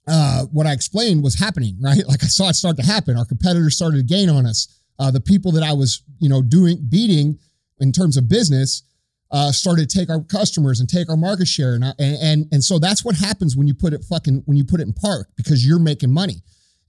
uh, 0.07 0.45
what 0.45 0.65
I 0.65 0.71
explained 0.71 1.23
was 1.23 1.35
happening, 1.35 1.77
right? 1.81 2.05
Like 2.07 2.23
I 2.23 2.27
saw 2.27 2.49
it 2.49 2.53
start 2.53 2.77
to 2.77 2.83
happen. 2.85 3.17
Our 3.17 3.25
competitors 3.25 3.75
started 3.75 3.97
to 3.97 4.03
gain 4.03 4.29
on 4.29 4.45
us. 4.45 4.67
Uh, 4.97 5.11
the 5.11 5.19
people 5.19 5.51
that 5.53 5.63
I 5.63 5.73
was, 5.73 6.03
you 6.19 6.29
know, 6.29 6.41
doing 6.41 6.77
beating 6.87 7.37
in 7.79 7.91
terms 7.91 8.15
of 8.15 8.29
business 8.29 8.83
uh, 9.31 9.51
started 9.51 9.89
to 9.89 9.97
take 9.99 10.09
our 10.09 10.21
customers 10.23 10.79
and 10.79 10.87
take 10.87 11.09
our 11.09 11.17
market 11.17 11.47
share, 11.47 11.73
and, 11.73 11.83
I, 11.85 11.93
and 11.99 12.47
and 12.51 12.63
so 12.63 12.79
that's 12.79 13.03
what 13.03 13.15
happens 13.15 13.55
when 13.57 13.67
you 13.67 13.73
put 13.73 13.93
it 13.93 14.03
fucking 14.03 14.43
when 14.45 14.57
you 14.57 14.63
put 14.63 14.79
it 14.79 14.83
in 14.87 14.93
park 14.93 15.29
because 15.35 15.65
you're 15.67 15.79
making 15.79 16.11
money. 16.13 16.35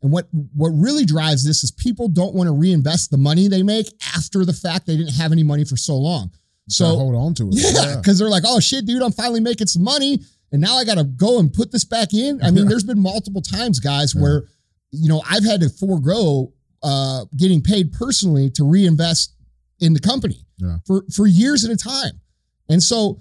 And 0.02 0.12
what 0.12 0.28
what 0.54 0.68
really 0.70 1.04
drives 1.04 1.44
this 1.44 1.64
is 1.64 1.70
people 1.70 2.08
don't 2.08 2.34
want 2.34 2.48
to 2.48 2.52
reinvest 2.52 3.10
the 3.10 3.16
money 3.16 3.48
they 3.48 3.62
make 3.62 3.86
after 4.14 4.44
the 4.44 4.52
fact 4.52 4.86
they 4.86 4.96
didn't 4.96 5.14
have 5.14 5.32
any 5.32 5.42
money 5.42 5.64
for 5.64 5.76
so 5.76 5.96
long. 5.96 6.30
So 6.68 6.84
hold 6.86 7.14
on 7.14 7.34
to 7.34 7.48
it. 7.48 7.54
yeah, 7.54 7.96
because 7.96 8.18
they're 8.18 8.28
like, 8.28 8.42
oh 8.46 8.60
shit, 8.60 8.84
dude, 8.86 9.02
I'm 9.02 9.12
finally 9.12 9.40
making 9.40 9.68
some 9.68 9.82
money, 9.84 10.20
and 10.52 10.60
now 10.60 10.76
I 10.76 10.84
got 10.84 10.96
to 10.98 11.04
go 11.04 11.38
and 11.38 11.52
put 11.52 11.72
this 11.72 11.84
back 11.84 12.12
in. 12.12 12.42
I 12.42 12.50
mean, 12.50 12.64
Yeah. 12.64 12.68
there's 12.70 12.84
been 12.84 13.00
multiple 13.00 13.40
times, 13.40 13.80
guys, 13.80 14.14
Yeah. 14.14 14.20
where 14.22 14.44
you 14.92 15.08
know 15.08 15.22
I've 15.28 15.44
had 15.44 15.60
to 15.62 15.70
forego 15.70 16.52
uh, 16.82 17.24
getting 17.36 17.62
paid 17.62 17.92
personally 17.92 18.50
to 18.50 18.64
reinvest 18.64 19.34
in 19.80 19.94
the 19.94 20.00
company 20.00 20.44
Yeah. 20.58 20.78
for 20.86 21.04
for 21.14 21.26
years 21.26 21.64
at 21.64 21.70
a 21.70 21.76
time, 21.76 22.20
and 22.68 22.82
so 22.82 23.20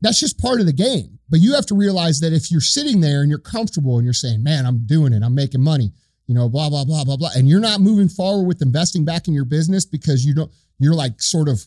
that's 0.00 0.18
just 0.20 0.38
part 0.38 0.60
of 0.60 0.66
the 0.66 0.72
game. 0.72 1.18
But 1.28 1.40
you 1.40 1.54
have 1.54 1.66
to 1.66 1.74
realize 1.74 2.18
that 2.20 2.32
if 2.32 2.50
you're 2.50 2.60
sitting 2.60 3.00
there 3.00 3.20
and 3.20 3.28
you're 3.30 3.38
comfortable 3.38 3.96
and 3.98 4.04
you're 4.04 4.12
saying, 4.14 4.42
man, 4.42 4.66
I'm 4.66 4.84
doing 4.86 5.12
it, 5.12 5.22
I'm 5.22 5.34
making 5.34 5.62
money, 5.62 5.92
you 6.26 6.34
know, 6.34 6.48
blah 6.48 6.68
blah 6.68 6.84
blah 6.84 7.04
blah 7.04 7.16
blah, 7.16 7.30
and 7.36 7.48
you're 7.48 7.60
not 7.60 7.80
moving 7.80 8.08
forward 8.08 8.46
with 8.46 8.62
investing 8.62 9.04
back 9.04 9.28
in 9.28 9.34
your 9.34 9.44
business 9.44 9.84
because 9.84 10.24
you 10.24 10.34
don't, 10.34 10.50
you're 10.78 10.94
like 10.94 11.20
sort 11.20 11.48
of 11.48 11.64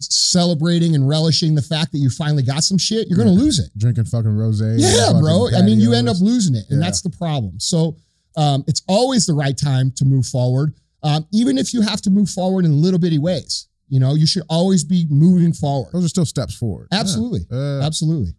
celebrating 0.00 0.94
and 0.94 1.08
relishing 1.08 1.54
the 1.54 1.62
fact 1.62 1.92
that 1.92 1.98
you 1.98 2.10
finally 2.10 2.42
got 2.42 2.64
some 2.64 2.78
shit, 2.78 3.08
you're 3.08 3.16
going 3.16 3.28
to 3.28 3.34
lose 3.34 3.58
it. 3.58 3.70
Drinking 3.78 4.04
fucking 4.04 4.36
rose. 4.36 4.60
Yeah, 4.60 5.12
bro. 5.18 5.48
I 5.56 5.62
mean, 5.62 5.80
you 5.80 5.92
end 5.92 6.08
up 6.08 6.16
losing 6.20 6.54
it, 6.54 6.64
and 6.70 6.80
Yeah. 6.80 6.86
that's 6.86 7.02
the 7.02 7.10
problem. 7.10 7.60
So 7.60 7.96
um, 8.36 8.64
it's 8.66 8.82
always 8.88 9.26
the 9.26 9.34
right 9.34 9.56
time 9.56 9.92
to 9.96 10.04
move 10.04 10.26
forward, 10.26 10.74
um, 11.02 11.26
even 11.32 11.58
if 11.58 11.72
you 11.72 11.82
have 11.82 12.00
to 12.02 12.10
move 12.10 12.28
forward 12.30 12.64
in 12.64 12.80
little 12.80 12.98
bitty 12.98 13.18
ways. 13.18 13.68
You 13.92 14.00
know, 14.00 14.14
you 14.14 14.26
should 14.26 14.44
always 14.48 14.84
be 14.84 15.06
moving 15.10 15.52
forward. 15.52 15.92
Those 15.92 16.06
are 16.06 16.08
still 16.08 16.24
steps 16.24 16.54
forward. 16.54 16.88
Yeah. 16.90 17.00
Absolutely, 17.00 17.40
Uh, 17.52 17.80
absolutely. 17.82 18.32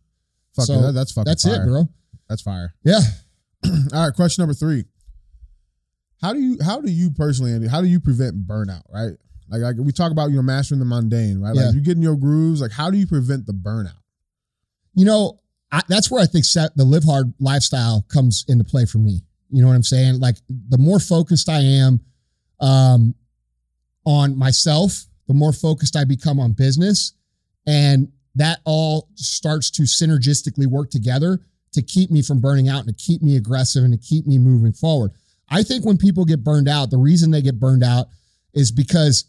fuck 0.56 0.66
So, 0.66 0.82
that- 0.82 0.94
that's 0.94 1.12
fucking 1.12 1.30
That's 1.30 1.44
fire. 1.44 1.62
it, 1.64 1.68
bro. 1.68 1.88
That's 2.28 2.42
fire. 2.42 2.74
Yeah. 2.84 3.00
All 3.94 4.06
right, 4.08 4.14
question 4.16 4.42
number 4.42 4.56
three. 4.56 4.86
How 6.24 6.34
do 6.34 6.40
you 6.40 6.58
how 6.64 6.82
do 6.82 6.90
you 6.92 7.12
personally 7.12 7.52
Andy, 7.54 7.68
how 7.68 7.82
do 7.82 7.88
you 7.88 8.00
prevent 8.00 8.48
burnout, 8.48 8.82
right? 8.92 9.12
Like, 9.48 9.62
like 9.62 9.76
we 9.78 9.92
talk 9.92 10.12
about 10.12 10.32
you 10.32 10.38
know 10.38 10.42
mastering 10.42 10.80
the 10.80 10.86
mundane, 10.86 11.40
right? 11.40 11.54
Yeah. 11.56 11.66
Like 11.66 11.76
you 11.76 11.82
get 11.82 11.98
in 11.98 12.02
your 12.02 12.16
grooves, 12.16 12.60
like 12.60 12.72
how 12.72 12.90
do 12.90 12.98
you 12.98 13.06
prevent 13.06 13.46
the 13.46 13.54
burnout? 13.54 14.00
You 14.96 15.06
know, 15.06 15.40
I, 15.72 15.82
that's 15.88 16.10
where 16.10 16.22
I 16.24 16.26
think 16.26 16.46
set, 16.46 16.76
the 16.76 16.84
live 16.86 17.04
hard 17.04 17.32
lifestyle 17.40 18.06
comes 18.08 18.44
into 18.48 18.64
play 18.64 18.86
for 18.86 18.98
me. 18.98 19.22
You 19.52 19.62
know 19.62 19.68
what 19.68 19.76
I'm 19.76 19.84
saying? 19.84 20.20
Like 20.20 20.38
the 20.50 20.80
more 20.80 21.00
focused 21.00 21.48
I 21.48 21.60
am 21.60 22.00
um, 22.60 23.14
on 24.06 24.36
myself, 24.38 25.06
the 25.28 25.34
more 25.34 25.54
focused 25.54 25.96
I 25.96 26.04
become 26.04 26.40
on 26.40 26.54
business, 26.54 27.14
and 27.66 28.12
that 28.36 28.60
all 28.66 29.10
starts 29.16 29.70
to 29.72 29.84
synergistically 29.84 30.66
work 30.66 30.90
together 30.90 31.40
to 31.74 31.82
keep 31.82 32.12
me 32.12 32.22
from 32.22 32.40
burning 32.40 32.70
out 32.70 32.86
and 32.86 32.98
to 32.98 33.04
keep 33.04 33.22
me 33.22 33.36
aggressive 33.36 33.84
and 33.84 33.94
to 33.94 34.08
keep 34.08 34.26
me 34.26 34.38
moving 34.38 34.74
forward. 34.74 35.12
I 35.50 35.64
think 35.64 35.86
when 35.86 35.98
people 35.98 36.26
get 36.26 36.44
burned 36.44 36.68
out, 36.68 36.90
the 36.90 36.98
reason 36.98 37.32
they 37.32 37.42
get 37.42 37.60
burned 37.60 37.84
out 37.84 38.08
is 38.54 38.72
because 38.72 39.26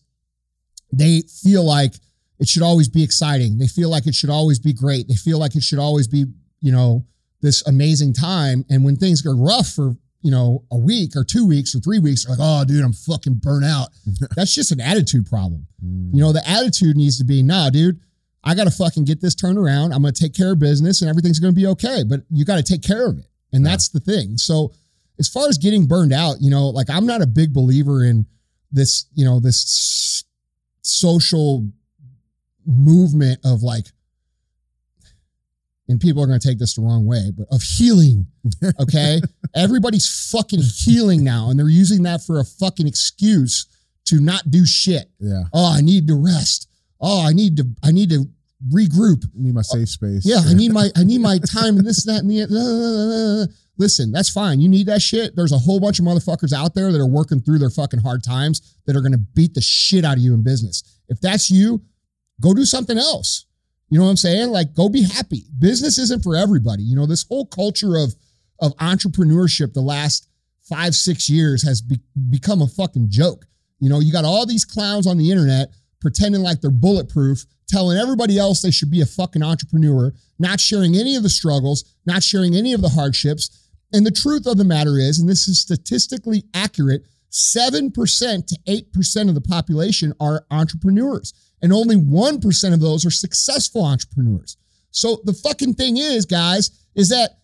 they 0.93 1.23
feel 1.43 1.65
like 1.65 1.95
it 2.39 2.49
should 2.49 2.63
always 2.63 2.89
be 2.89 3.03
exciting. 3.03 3.59
They 3.59 3.67
feel 3.67 3.91
like 3.91 4.07
it 4.07 4.15
should 4.15 4.31
always 4.31 4.59
be 4.59 4.73
great. 4.73 5.09
They 5.09 5.15
feel 5.15 5.39
like 5.39 5.55
it 5.55 5.63
should 5.63 5.79
always 5.79 6.09
be, 6.09 6.27
you 6.61 6.73
know, 6.73 7.05
this 7.41 7.67
amazing 7.67 8.15
time. 8.15 8.65
And 8.71 8.85
when 8.85 8.97
things 8.97 9.23
go 9.23 9.35
rough 9.35 9.69
for, 9.69 9.97
you 10.25 10.31
know, 10.31 10.65
a 10.73 10.77
week 10.79 11.15
or 11.17 11.23
two 11.23 11.47
weeks 11.47 11.75
or 11.75 11.81
three 11.81 11.99
weeks, 11.99 12.27
like, 12.27 12.39
oh, 12.41 12.65
dude, 12.65 12.83
I'm 12.83 12.95
fucking 12.95 13.35
burnt 13.35 13.65
out. 13.67 13.89
That's 14.37 14.55
just 14.55 14.73
an 14.73 14.81
attitude 14.81 15.27
problem. 15.27 15.67
Mm. 15.85 16.15
You 16.15 16.21
know, 16.23 16.33
the 16.33 16.43
attitude 16.49 16.97
needs 16.97 17.19
to 17.19 17.25
be, 17.25 17.43
nah, 17.43 17.69
dude, 17.69 18.01
I 18.43 18.55
got 18.55 18.65
to 18.65 18.71
fucking 18.71 19.05
get 19.05 19.21
this 19.21 19.35
turned 19.35 19.59
around. 19.59 19.93
I'm 19.93 20.01
going 20.01 20.15
to 20.15 20.21
take 20.23 20.35
care 20.35 20.53
of 20.53 20.59
business 20.59 21.03
and 21.03 21.11
everything's 21.11 21.39
going 21.41 21.55
to 21.55 21.61
be 21.61 21.67
okay. 21.67 22.05
But 22.09 22.23
you 22.31 22.47
got 22.47 22.57
to 22.57 22.63
take 22.63 22.83
care 22.83 23.07
of 23.07 23.19
it. 23.19 23.27
And 23.53 23.65
Yeah. 23.65 23.71
that's 23.73 23.91
the 23.91 24.01
thing. 24.01 24.39
So, 24.39 24.73
as 25.19 25.29
far 25.29 25.47
as 25.49 25.59
getting 25.59 25.87
burned 25.87 26.13
out, 26.13 26.37
you 26.41 26.51
know, 26.51 26.71
like 26.71 26.89
I'm 26.91 27.07
not 27.07 27.21
a 27.23 27.27
big 27.27 27.53
believer 27.53 28.03
in 28.05 28.27
this, 28.73 29.05
you 29.15 29.25
know, 29.25 29.39
this 29.41 30.25
social 30.83 31.69
movement 32.67 33.41
of 33.45 33.63
like, 33.63 33.87
and 35.89 36.01
people 36.01 36.23
are 36.23 36.27
going 36.27 36.41
to 36.41 36.49
take 36.49 36.59
this 36.59 36.75
the 36.75 36.83
wrong 36.83 37.07
way, 37.07 37.31
but 37.37 37.47
of 37.51 37.63
healing. 37.63 38.27
Okay. 38.81 39.21
Everybody's 39.55 40.31
fucking 40.31 40.61
healing 40.61 41.23
now, 41.25 41.49
and 41.49 41.59
they're 41.59 41.69
using 41.69 42.03
that 42.03 42.23
for 42.23 42.41
a 42.41 42.45
fucking 42.45 42.87
excuse 42.87 43.67
to 44.07 44.21
not 44.21 44.51
do 44.51 44.67
shit. 44.67 45.11
Yeah. 45.19 45.45
Oh, 45.53 45.75
I 45.75 45.81
need 45.81 46.07
to 46.09 46.15
rest. 46.15 46.69
Oh, 47.01 47.27
I 47.27 47.33
need 47.33 47.57
to, 47.59 47.65
I 47.83 47.91
need 47.93 48.11
to 48.11 48.27
regroup. 48.73 49.25
I 49.25 49.43
need 49.43 49.55
my 49.55 49.63
safe 49.63 49.89
space. 49.89 50.25
Yeah, 50.25 50.41
I 50.45 50.55
need 50.55 50.73
my 50.73 50.91
I 50.97 51.05
need 51.05 51.21
my 51.21 51.39
time 51.53 51.77
and 51.79 51.87
this, 51.87 52.05
that, 52.05 52.23
and 52.23 52.31
the. 52.31 53.49
Listen, 53.77 54.13
that's 54.13 54.31
fine. 54.31 54.61
You 54.61 54.69
need 54.69 54.87
that 54.87 55.03
shit. 55.03 55.35
There's 55.35 55.53
a 55.53 55.59
whole 55.59 55.81
bunch 55.81 55.99
of 55.99 56.05
motherfuckers 56.05 56.53
out 56.53 56.75
there 56.75 56.93
that 56.93 57.01
are 57.01 57.09
working 57.09 57.41
through 57.41 57.59
their 57.59 57.71
fucking 57.71 58.01
hard 58.01 58.23
times 58.23 58.77
that 58.87 58.95
are 58.95 59.01
gonna 59.01 59.19
beat 59.19 59.55
the 59.55 59.61
shit 59.61 60.05
out 60.05 60.17
of 60.17 60.23
you 60.23 60.33
in 60.33 60.43
business. 60.43 60.83
If 61.09 61.21
that's 61.21 61.51
you, 61.51 61.83
go 62.41 62.55
do 62.55 62.65
something 62.65 62.99
else. 62.99 63.47
You 63.95 64.01
know 64.01 64.07
what 64.07 64.11
I'm 64.11 64.17
saying? 64.17 64.51
Like, 64.51 64.75
go 64.75 64.89
be 64.89 65.05
happy. 65.05 65.45
Business 65.57 65.99
isn't 65.99 66.25
for 66.25 66.35
everybody. 66.35 66.83
You 66.83 66.97
know, 66.97 67.07
this 67.07 67.25
whole 67.29 67.47
culture 67.47 67.97
of 67.97 68.13
of 68.59 68.77
entrepreneurship 68.79 69.73
the 69.73 69.83
last 69.83 70.29
five, 70.69 70.97
six 70.97 71.31
years 71.31 71.63
has 71.63 71.81
be- 71.81 72.01
become 72.29 72.61
a 72.61 72.67
fucking 72.67 73.07
joke. 73.09 73.47
You 73.79 73.89
know, 73.89 74.01
you 74.01 74.11
got 74.11 74.25
all 74.25 74.47
these 74.47 74.65
clowns 74.65 75.07
on 75.07 75.17
the 75.17 75.31
internet 75.31 75.69
pretending 76.01 76.43
like 76.43 76.61
they're 76.61 76.73
bulletproof, 76.73 77.45
telling 77.69 77.97
everybody 77.97 78.37
else 78.37 78.63
they 78.63 78.73
should 78.73 78.91
be 78.91 79.01
a 79.01 79.07
fucking 79.07 79.45
entrepreneur, 79.45 80.13
not 80.41 80.59
sharing 80.59 80.97
any 80.97 81.15
of 81.15 81.23
the 81.23 81.29
struggles, 81.29 81.85
not 82.05 82.25
sharing 82.25 82.57
any 82.57 82.73
of 82.73 82.83
the 82.83 82.89
hardships. 82.89 83.71
And 83.93 84.05
the 84.05 84.11
truth 84.11 84.45
of 84.49 84.57
the 84.57 84.65
matter 84.65 84.99
is, 84.99 85.21
and 85.21 85.29
this 85.29 85.47
is 85.47 85.61
statistically 85.61 86.43
accurate, 86.53 87.05
7% 87.31 87.93
to 88.47 88.59
8% 88.67 89.29
of 89.29 89.35
the 89.37 89.41
population 89.41 90.15
are 90.19 90.47
entrepreneurs, 90.51 91.33
and 91.65 91.73
only 91.73 91.97
1% 91.97 92.75
of 92.75 92.81
those 92.81 93.07
are 93.07 93.11
successful 93.11 93.87
entrepreneurs. 93.87 94.59
So 94.91 95.23
the 95.25 95.33
fucking 95.33 95.73
thing 95.73 95.97
is, 95.97 96.27
guys, 96.27 96.71
is 96.95 97.09
that 97.09 97.39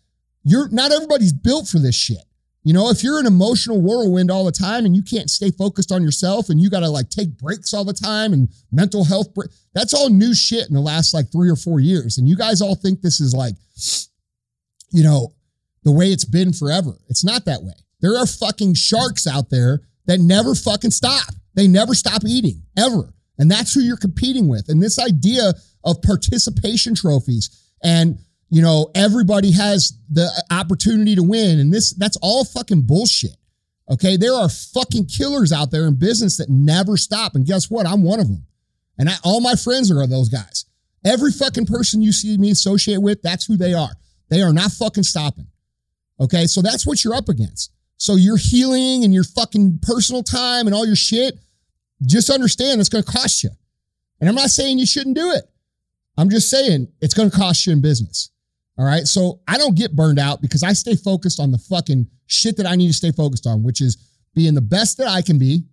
you're 0.45 0.69
not 0.69 0.93
everybody's 0.93 1.33
built 1.33 1.69
for 1.69 1.79
this 1.79 1.95
shit. 1.95 2.23
You 2.62 2.75
know, 2.75 2.91
if 2.91 3.03
you're 3.03 3.19
an 3.19 3.25
emotional 3.25 3.81
whirlwind 3.81 4.31
all 4.31 4.45
the 4.45 4.53
time 4.53 4.85
and 4.85 4.95
you 4.95 5.03
can't 5.03 5.31
stay 5.31 5.50
focused 5.50 5.91
on 5.91 6.03
yourself 6.03 6.50
and 6.50 6.61
you 6.61 6.69
got 6.69 6.81
to 6.81 6.91
like 6.91 7.09
take 7.09 7.39
breaks 7.39 7.73
all 7.73 7.87
the 7.87 7.95
time 7.95 8.35
and 8.35 8.50
mental 8.71 9.05
health, 9.05 9.29
that's 9.73 9.95
all 9.95 10.11
new 10.11 10.35
shit 10.35 10.69
in 10.69 10.75
the 10.75 10.83
last 10.83 11.15
like 11.15 11.33
three 11.33 11.49
or 11.49 11.57
four 11.57 11.81
years. 11.81 12.19
And 12.19 12.29
you 12.29 12.37
guys 12.37 12.61
all 12.61 12.75
think 12.75 13.00
this 13.00 13.21
is 13.21 13.33
like, 13.33 13.55
you 14.91 15.03
know, 15.03 15.33
the 15.83 15.93
way 15.93 16.09
it's 16.09 16.27
been 16.27 16.53
forever. 16.53 16.99
It's 17.09 17.25
not 17.25 17.47
that 17.47 17.62
way. 17.62 17.73
There 18.03 18.19
are 18.19 18.27
fucking 18.27 18.75
sharks 18.75 19.27
out 19.27 19.49
there 19.49 19.81
that 20.05 20.21
never 20.21 20.55
fucking 20.55 20.91
stop. 20.91 21.33
They 21.55 21.67
never 21.67 21.95
stop 21.95 22.21
eating 22.27 22.65
ever. 22.77 23.15
And 23.40 23.50
that's 23.50 23.75
who 23.75 23.80
you're 23.80 23.97
competing 23.97 24.47
with. 24.47 24.68
And 24.68 24.80
this 24.80 25.00
idea 25.00 25.52
of 25.82 26.00
participation 26.02 26.94
trophies 26.94 27.50
and 27.82 28.20
you 28.50 28.62
know, 28.62 28.90
everybody 28.94 29.52
has 29.52 29.97
the 30.11 30.28
opportunity 30.50 31.14
to 31.14 31.23
win. 31.23 31.61
And 31.61 31.73
this, 31.73 31.94
that's 31.94 32.18
all 32.20 32.44
fucking 32.44 32.82
bullshit. 32.82 33.37
Okay. 33.88 34.16
There 34.16 34.35
are 34.35 34.49
fucking 34.49 35.06
killers 35.06 35.52
out 35.52 35.70
there 35.70 35.87
in 35.87 35.94
business 35.94 36.37
that 36.38 36.50
never 36.50 36.97
stop. 36.97 37.35
And 37.35 37.47
guess 37.47 37.70
what? 37.70 37.87
I'm 37.87 38.02
one 38.02 38.20
of 38.20 38.26
them. 38.26 38.47
And 38.99 39.09
I, 39.09 39.14
all 39.25 39.40
my 39.40 39.54
friends 39.54 39.90
are 39.90 40.06
those 40.06 40.28
guys. 40.28 40.66
Every 41.04 41.30
fucking 41.30 41.66
person 41.66 42.02
you 42.02 42.12
see 42.12 42.37
me 42.37 42.50
associate 42.50 43.00
with, 43.00 43.23
that's 43.23 43.47
who 43.47 43.56
they 43.56 43.73
are. 43.73 43.90
They 44.28 44.42
are 44.42 44.52
not 44.52 44.73
fucking 44.73 45.04
stopping. 45.04 45.47
Okay. 46.18 46.47
So 46.47 46.61
that's 46.61 46.87
what 46.87 47.02
you're 47.04 47.14
up 47.14 47.28
against. 47.28 47.73
So 47.97 48.16
your 48.16 48.37
healing 48.37 49.04
and 49.04 49.14
your 49.14 49.25
fucking 49.25 49.80
personal 49.82 50.23
time 50.23 50.66
and 50.66 50.75
all 50.75 50.87
your 50.87 50.97
shit, 50.97 51.38
just 52.07 52.30
understand 52.30 52.80
it's 52.80 52.88
going 52.88 53.04
to 53.04 53.11
cost 53.11 53.42
you. 53.42 53.50
And 54.21 54.28
I'm 54.28 54.35
not 54.35 54.50
saying 54.50 54.78
you 54.78 54.87
shouldn't 54.87 55.16
do 55.16 55.30
it. 55.33 55.45
I'm 56.16 56.30
just 56.30 56.50
saying 56.50 56.88
it's 57.00 57.14
going 57.14 57.30
to 57.30 57.37
cost 57.37 57.66
you 57.66 57.73
in 57.73 57.80
business. 57.80 58.30
All 58.78 58.85
right. 58.85 59.07
So 59.07 59.40
I 59.47 59.59
don't 59.59 59.76
get 59.76 59.97
burned 59.97 60.19
out 60.19 60.40
because 60.40 60.62
I 60.62 60.73
stay 60.73 60.95
focused 60.95 61.40
on 61.40 61.50
the 61.50 61.59
fucking 61.59 62.07
shit 62.26 62.57
that 62.57 62.66
I 62.66 62.76
need 62.76 62.88
to 62.88 62.92
stay 62.95 63.12
focused 63.12 63.47
on, 63.47 63.62
which 63.62 63.80
is 63.80 63.97
being 64.35 64.54
the 64.54 64.61
best 64.61 64.99
that 64.99 65.09
I 65.09 65.23
can 65.23 65.38
be. 65.38 65.64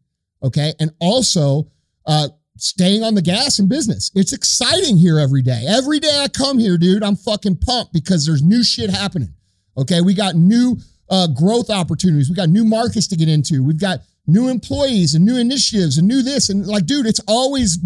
Okay. 0.44 0.74
And 0.80 0.92
also 1.00 1.72
uh, 2.06 2.30
staying 2.58 3.04
on 3.04 3.16
the 3.16 3.22
gas 3.22 3.60
in 3.60 3.68
business. 3.68 4.12
It's 4.16 4.34
exciting 4.34 4.98
here 4.98 5.20
every 5.20 5.42
day. 5.42 5.66
Every 5.68 6.00
day 6.00 6.20
I 6.22 6.28
come 6.28 6.60
here, 6.60 6.78
dude, 6.78 7.04
I'm 7.04 7.16
fucking 7.16 7.58
pumped 7.58 7.94
because 7.94 8.26
there's 8.26 8.44
new 8.44 8.64
shit 8.64 8.90
happening. 8.90 9.34
Okay. 9.78 10.02
We 10.02 10.14
got 10.14 10.36
new 10.36 10.78
uh, 11.10 11.28
growth 11.28 11.70
opportunities. 11.70 12.30
We 12.30 12.36
got 12.36 12.50
new 12.50 12.66
markets 12.66 13.08
to 13.08 13.16
get 13.16 13.30
into. 13.30 13.64
We've 13.64 13.80
got 13.80 14.00
new 14.28 14.50
employees 14.50 15.16
and 15.16 15.26
new 15.26 15.38
initiatives 15.38 15.98
and 15.98 16.08
new 16.08 16.22
this. 16.22 16.50
And 16.50 16.68
like, 16.68 16.86
dude, 16.86 17.08
it's 17.08 17.22
always, 17.28 17.80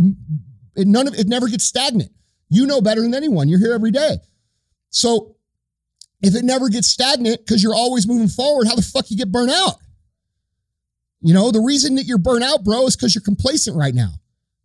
it, 0.76 0.88
none 0.88 1.08
of 1.08 1.14
it 1.14 1.28
never 1.28 1.48
gets 1.48 1.64
stagnant. 1.64 2.12
You 2.50 2.66
know 2.66 2.82
better 2.82 3.02
than 3.02 3.14
anyone. 3.14 3.48
You're 3.48 3.60
here 3.60 3.74
every 3.74 3.92
day. 3.92 4.18
So 4.90 5.36
if 6.22 6.36
it 6.36 6.44
never 6.44 6.68
gets 6.68 6.88
stagnant 6.88 7.46
because 7.46 7.64
you're 7.64 7.76
always 7.76 8.08
moving 8.08 8.28
forward, 8.28 8.68
how 8.68 8.76
the 8.76 8.82
fuck 8.82 9.10
you 9.10 9.18
get 9.18 9.32
burnt 9.32 9.52
out? 9.52 9.76
You 11.22 11.34
know, 11.34 11.52
the 11.52 11.62
reason 11.62 11.96
that 11.96 12.06
you're 12.06 12.18
burnt 12.18 12.44
out, 12.44 12.64
bro, 12.64 12.88
is 12.88 12.96
because 12.96 13.14
you're 13.14 13.22
complacent 13.22 13.78
right 13.78 13.94
now. 13.94 14.14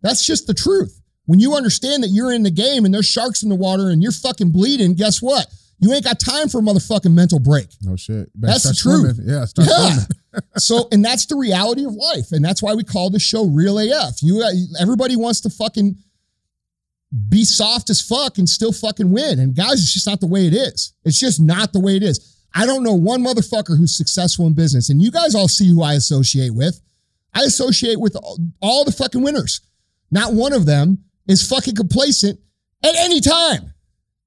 That's 0.00 0.26
just 0.26 0.46
the 0.46 0.54
truth. 0.54 1.00
When 1.26 1.38
you 1.38 1.54
understand 1.54 2.02
that 2.02 2.08
you're 2.08 2.32
in 2.32 2.44
the 2.44 2.50
game 2.50 2.84
and 2.84 2.94
there's 2.94 3.06
sharks 3.06 3.42
in 3.42 3.48
the 3.48 3.54
water 3.54 3.90
and 3.90 4.02
you're 4.02 4.12
fucking 4.12 4.52
bleeding, 4.52 4.94
guess 4.94 5.20
what? 5.20 5.46
You 5.78 5.92
ain't 5.92 6.04
got 6.04 6.18
time 6.18 6.48
for 6.48 6.58
a 6.58 6.62
motherfucking 6.62 7.12
mental 7.12 7.38
break. 7.38 7.68
No 7.82 7.96
shit. 7.96 8.30
Better 8.34 8.52
that's 8.52 8.64
the 8.64 8.74
truth. 8.74 9.16
Swimming. 9.16 9.30
Yeah, 9.30 9.44
start 9.44 9.68
yeah. 9.68 10.40
so, 10.56 10.88
and 10.90 11.04
that's 11.04 11.26
the 11.26 11.36
reality 11.36 11.84
of 11.84 11.92
life, 11.92 12.32
and 12.32 12.44
that's 12.44 12.62
why 12.62 12.74
we 12.74 12.82
call 12.82 13.10
the 13.10 13.18
show 13.18 13.46
Real 13.46 13.78
AF. 13.78 14.22
You, 14.22 14.42
uh, 14.42 14.50
everybody 14.80 15.16
wants 15.16 15.42
to 15.42 15.50
fucking 15.50 15.96
be 17.28 17.44
soft 17.44 17.90
as 17.90 18.00
fuck 18.00 18.38
and 18.38 18.48
still 18.48 18.72
fucking 18.72 19.10
win. 19.10 19.38
And 19.38 19.54
guys, 19.54 19.74
it's 19.74 19.92
just 19.92 20.06
not 20.06 20.20
the 20.20 20.26
way 20.26 20.46
it 20.46 20.54
is. 20.54 20.94
It's 21.04 21.18
just 21.18 21.40
not 21.40 21.72
the 21.72 21.80
way 21.80 21.96
it 21.96 22.02
is. 22.02 22.36
I 22.54 22.66
don't 22.66 22.82
know 22.82 22.94
one 22.94 23.22
motherfucker 23.22 23.76
who's 23.76 23.96
successful 23.96 24.46
in 24.46 24.54
business. 24.54 24.88
And 24.88 25.02
you 25.02 25.10
guys 25.10 25.34
all 25.34 25.48
see 25.48 25.68
who 25.68 25.82
I 25.82 25.94
associate 25.94 26.54
with. 26.54 26.80
I 27.34 27.42
associate 27.42 28.00
with 28.00 28.16
all, 28.60 28.84
the 28.84 28.92
fucking 28.92 29.22
winners. 29.22 29.60
Not 30.10 30.32
one 30.32 30.54
of 30.54 30.64
them 30.64 31.04
is 31.28 31.46
fucking 31.46 31.74
complacent 31.74 32.40
at 32.82 32.94
any 32.96 33.20
time. 33.20 33.74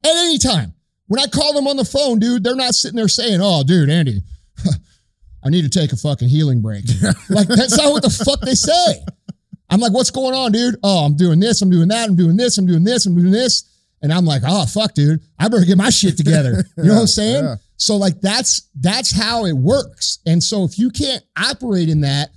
At 0.06 0.16
any 0.16 0.38
time. 0.38 0.74
When 1.10 1.20
I 1.20 1.26
call 1.26 1.54
them 1.54 1.68
on 1.68 1.76
the 1.76 1.86
phone, 1.86 2.20
dude, 2.20 2.44
they're 2.44 2.56
not 2.56 2.76
sitting 2.76 2.96
there 2.96 3.08
saying, 3.08 3.40
oh, 3.42 3.64
dude, 3.64 3.90
Andy, 3.90 4.22
I 5.44 5.50
need 5.50 5.64
to 5.64 5.70
take 5.70 5.92
a 5.92 5.98
fucking 5.98 6.30
healing 6.30 6.62
break. 6.62 6.86
like, 7.30 7.48
that's 7.48 7.78
not 7.78 7.92
what 7.92 8.04
the 8.04 8.12
fuck 8.12 8.42
they 8.42 8.54
say. 8.54 9.04
I'm 9.72 9.80
like, 9.80 9.92
what's 9.92 10.12
going 10.12 10.36
on, 10.36 10.52
dude? 10.52 10.76
Oh, 10.84 11.06
I'm 11.06 11.16
doing 11.16 11.40
this, 11.40 11.64
I'm 11.64 11.72
doing 11.72 11.88
that, 11.88 12.10
I'm 12.10 12.16
doing 12.16 12.38
this, 12.38 12.60
I'm 12.60 12.68
doing 12.68 12.84
this, 12.84 13.08
I'm 13.08 13.16
doing 13.16 13.32
this. 13.32 13.66
And 14.02 14.14
I'm 14.14 14.24
like, 14.24 14.44
oh 14.46 14.66
fuck, 14.68 14.94
dude, 14.94 15.20
I 15.38 15.48
better 15.50 15.66
get 15.66 15.78
my 15.78 15.90
shit 15.90 16.16
together. 16.16 16.64
You 16.78 16.86
know 16.86 16.94
what 16.94 17.02
I'm 17.02 17.08
saying? 17.08 17.44
Yeah. 17.44 17.56
So 17.76 17.98
like 17.98 18.22
that's 18.22 18.70
that's 18.80 19.12
how 19.12 19.46
it 19.46 19.54
works. 19.54 20.20
And 20.26 20.42
so 20.42 20.64
if 20.64 20.80
you 20.80 20.90
can't 20.90 21.24
operate 21.38 21.90
in 21.90 22.02
that, 22.02 22.30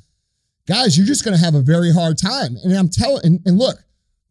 guys, 0.67 0.97
you're 0.97 1.07
just 1.07 1.25
gonna 1.25 1.39
have 1.39 1.55
a 1.55 1.61
very 1.61 1.93
hard 1.93 2.19
time. 2.19 2.57
And 2.65 2.73
I'm 2.73 2.89
telling 2.89 3.25
and, 3.25 3.41
and 3.47 3.59
look, 3.59 3.77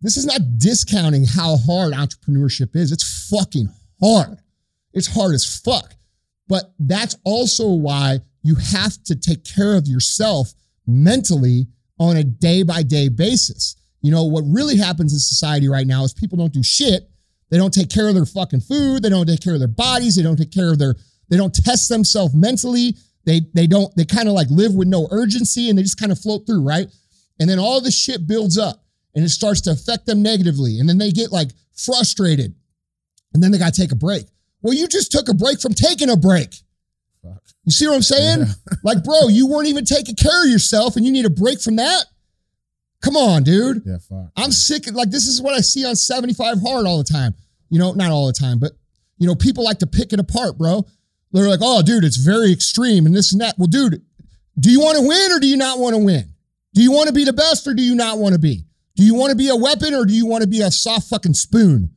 this 0.01 0.17
is 0.17 0.25
not 0.25 0.41
discounting 0.57 1.25
how 1.25 1.57
hard 1.57 1.93
entrepreneurship 1.93 2.75
is. 2.75 2.91
It's 2.91 3.29
fucking 3.29 3.69
hard. 4.01 4.37
It's 4.93 5.07
hard 5.07 5.33
as 5.33 5.61
fuck. 5.61 5.93
But 6.47 6.73
that's 6.79 7.15
also 7.23 7.69
why 7.69 8.19
you 8.43 8.55
have 8.55 9.01
to 9.03 9.15
take 9.15 9.45
care 9.45 9.75
of 9.75 9.87
yourself 9.87 10.53
mentally 10.87 11.67
on 11.99 12.17
a 12.17 12.23
day 12.23 12.63
by 12.63 12.83
day 12.83 13.07
basis. 13.09 13.75
You 14.01 14.11
know, 14.11 14.25
what 14.25 14.43
really 14.47 14.77
happens 14.77 15.13
in 15.13 15.19
society 15.19 15.69
right 15.69 15.87
now 15.87 16.03
is 16.03 16.13
people 16.13 16.37
don't 16.37 16.53
do 16.53 16.63
shit. 16.63 17.09
They 17.49 17.57
don't 17.57 17.73
take 17.73 17.89
care 17.89 18.07
of 18.07 18.15
their 18.15 18.25
fucking 18.25 18.61
food. 18.61 19.03
They 19.03 19.09
don't 19.09 19.27
take 19.27 19.41
care 19.41 19.53
of 19.53 19.59
their 19.59 19.67
bodies. 19.67 20.15
They 20.15 20.23
don't 20.23 20.37
take 20.37 20.51
care 20.51 20.71
of 20.71 20.79
their, 20.79 20.95
they 21.29 21.37
don't 21.37 21.53
test 21.53 21.89
themselves 21.89 22.33
mentally. 22.33 22.95
They, 23.25 23.41
they 23.53 23.67
don't, 23.67 23.95
they 23.95 24.05
kind 24.05 24.27
of 24.27 24.33
like 24.33 24.49
live 24.49 24.73
with 24.73 24.87
no 24.87 25.07
urgency 25.11 25.69
and 25.69 25.77
they 25.77 25.83
just 25.83 25.99
kind 25.99 26.11
of 26.11 26.19
float 26.19 26.47
through, 26.47 26.63
right? 26.63 26.87
And 27.39 27.49
then 27.49 27.59
all 27.59 27.79
this 27.81 27.97
shit 27.97 28.25
builds 28.25 28.57
up 28.57 28.83
and 29.15 29.23
it 29.23 29.29
starts 29.29 29.61
to 29.61 29.71
affect 29.71 30.05
them 30.05 30.21
negatively. 30.23 30.79
And 30.79 30.89
then 30.89 30.97
they 30.97 31.11
get 31.11 31.31
like 31.31 31.51
frustrated 31.75 32.55
and 33.33 33.41
then 33.41 33.51
they 33.51 33.57
got 33.57 33.73
to 33.73 33.81
take 33.81 33.91
a 33.91 33.95
break. 33.95 34.25
Well, 34.61 34.73
you 34.73 34.87
just 34.87 35.11
took 35.11 35.29
a 35.29 35.33
break 35.33 35.59
from 35.59 35.73
taking 35.73 36.09
a 36.09 36.17
break. 36.17 36.53
Fuck. 37.23 37.41
You 37.65 37.71
see 37.71 37.87
what 37.87 37.95
I'm 37.95 38.01
saying? 38.01 38.39
Yeah. 38.39 38.75
like, 38.83 39.03
bro, 39.03 39.27
you 39.27 39.47
weren't 39.47 39.67
even 39.67 39.85
taking 39.85 40.15
care 40.15 40.43
of 40.43 40.49
yourself 40.49 40.95
and 40.95 41.05
you 41.05 41.11
need 41.11 41.25
a 41.25 41.29
break 41.29 41.61
from 41.61 41.77
that? 41.77 42.05
Come 43.01 43.17
on, 43.17 43.43
dude. 43.43 43.81
Yeah, 43.85 43.97
fuck. 43.97 44.31
I'm 44.35 44.51
sick. 44.51 44.87
Of, 44.87 44.93
like, 44.93 45.09
this 45.09 45.27
is 45.27 45.41
what 45.41 45.55
I 45.55 45.61
see 45.61 45.85
on 45.85 45.95
75 45.95 46.61
Hard 46.61 46.85
all 46.85 46.99
the 46.99 47.03
time. 47.03 47.33
You 47.69 47.79
know, 47.79 47.93
not 47.93 48.11
all 48.11 48.27
the 48.27 48.33
time, 48.33 48.59
but, 48.59 48.73
you 49.17 49.25
know, 49.27 49.35
people 49.35 49.63
like 49.63 49.79
to 49.79 49.87
pick 49.87 50.13
it 50.13 50.19
apart, 50.19 50.57
bro. 50.57 50.85
They're 51.31 51.47
like, 51.47 51.61
oh, 51.63 51.81
dude, 51.81 52.03
it's 52.03 52.17
very 52.17 52.51
extreme 52.51 53.05
and 53.05 53.15
this 53.15 53.31
and 53.31 53.41
that. 53.41 53.55
Well, 53.57 53.67
dude, 53.67 54.01
do 54.59 54.69
you 54.69 54.81
want 54.81 54.97
to 54.97 55.07
win 55.07 55.31
or 55.31 55.39
do 55.39 55.47
you 55.47 55.57
not 55.57 55.79
want 55.79 55.95
to 55.95 56.03
win? 56.03 56.33
Do 56.73 56.81
you 56.81 56.91
want 56.91 57.07
to 57.07 57.13
be 57.13 57.23
the 57.23 57.33
best 57.33 57.67
or 57.67 57.73
do 57.73 57.81
you 57.81 57.95
not 57.95 58.17
want 58.17 58.33
to 58.33 58.39
be? 58.39 58.65
Do 58.95 59.03
you 59.03 59.15
want 59.15 59.31
to 59.31 59.37
be 59.37 59.49
a 59.49 59.55
weapon 59.55 59.93
or 59.93 60.05
do 60.05 60.13
you 60.13 60.25
want 60.25 60.41
to 60.43 60.47
be 60.47 60.61
a 60.61 60.69
soft 60.71 61.09
fucking 61.09 61.33
spoon? 61.33 61.91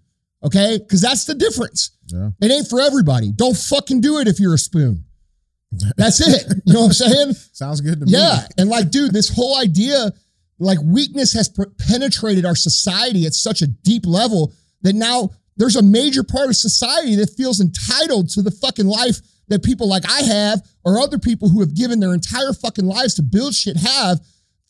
Okay? 0.45 0.79
Because 0.79 1.01
that's 1.01 1.25
the 1.25 1.35
difference. 1.35 1.93
Yeah. 2.07 2.31
It 2.41 2.51
ain't 2.51 2.69
for 2.69 2.81
everybody. 2.81 3.33
Don't 3.33 3.57
fucking 3.57 4.01
do 4.01 4.19
it 4.19 4.29
if 4.29 4.39
you're 4.39 4.55
a 4.55 4.59
spoon. 4.59 5.05
That's 5.97 6.21
it. 6.21 6.45
You 6.67 6.75
know 6.75 6.81
what 6.83 6.87
I'm 6.87 6.93
saying? 6.93 7.33
Sounds 7.53 7.81
good 7.81 8.01
to 8.01 8.07
yeah. 8.07 8.19
me. 8.19 8.25
Yeah. 8.25 8.47
And 8.59 8.71
like, 8.71 8.91
dude, 8.91 9.13
this 9.13 9.35
whole 9.35 9.59
idea, 9.59 10.13
like 10.59 10.79
weakness 10.85 11.33
has 11.33 11.51
penetrated 11.89 12.45
our 12.45 12.55
society 12.55 13.27
at 13.27 13.33
such 13.33 13.63
a 13.63 13.67
deep 13.67 14.07
level 14.07 14.53
that 14.83 14.95
now 14.95 15.31
there's 15.57 15.77
a 15.77 15.83
major 15.83 16.23
part 16.23 16.49
of 16.49 16.57
society 16.57 17.17
that 17.17 17.31
feels 17.31 17.61
entitled 17.61 18.29
to 18.31 18.43
the 18.43 18.51
fucking 18.51 18.87
life 18.87 19.21
that 19.49 19.63
people 19.63 19.89
like 19.89 20.05
I 20.09 20.23
have 20.23 20.63
or 20.85 21.01
other 21.01 21.19
people 21.19 21.49
who 21.49 21.61
have 21.61 21.75
given 21.75 22.01
their 22.01 22.15
entire 22.15 22.53
fucking 22.53 22.87
lives 22.87 23.15
to 23.15 23.23
build 23.23 23.55
shit 23.55 23.77
have 23.77 24.21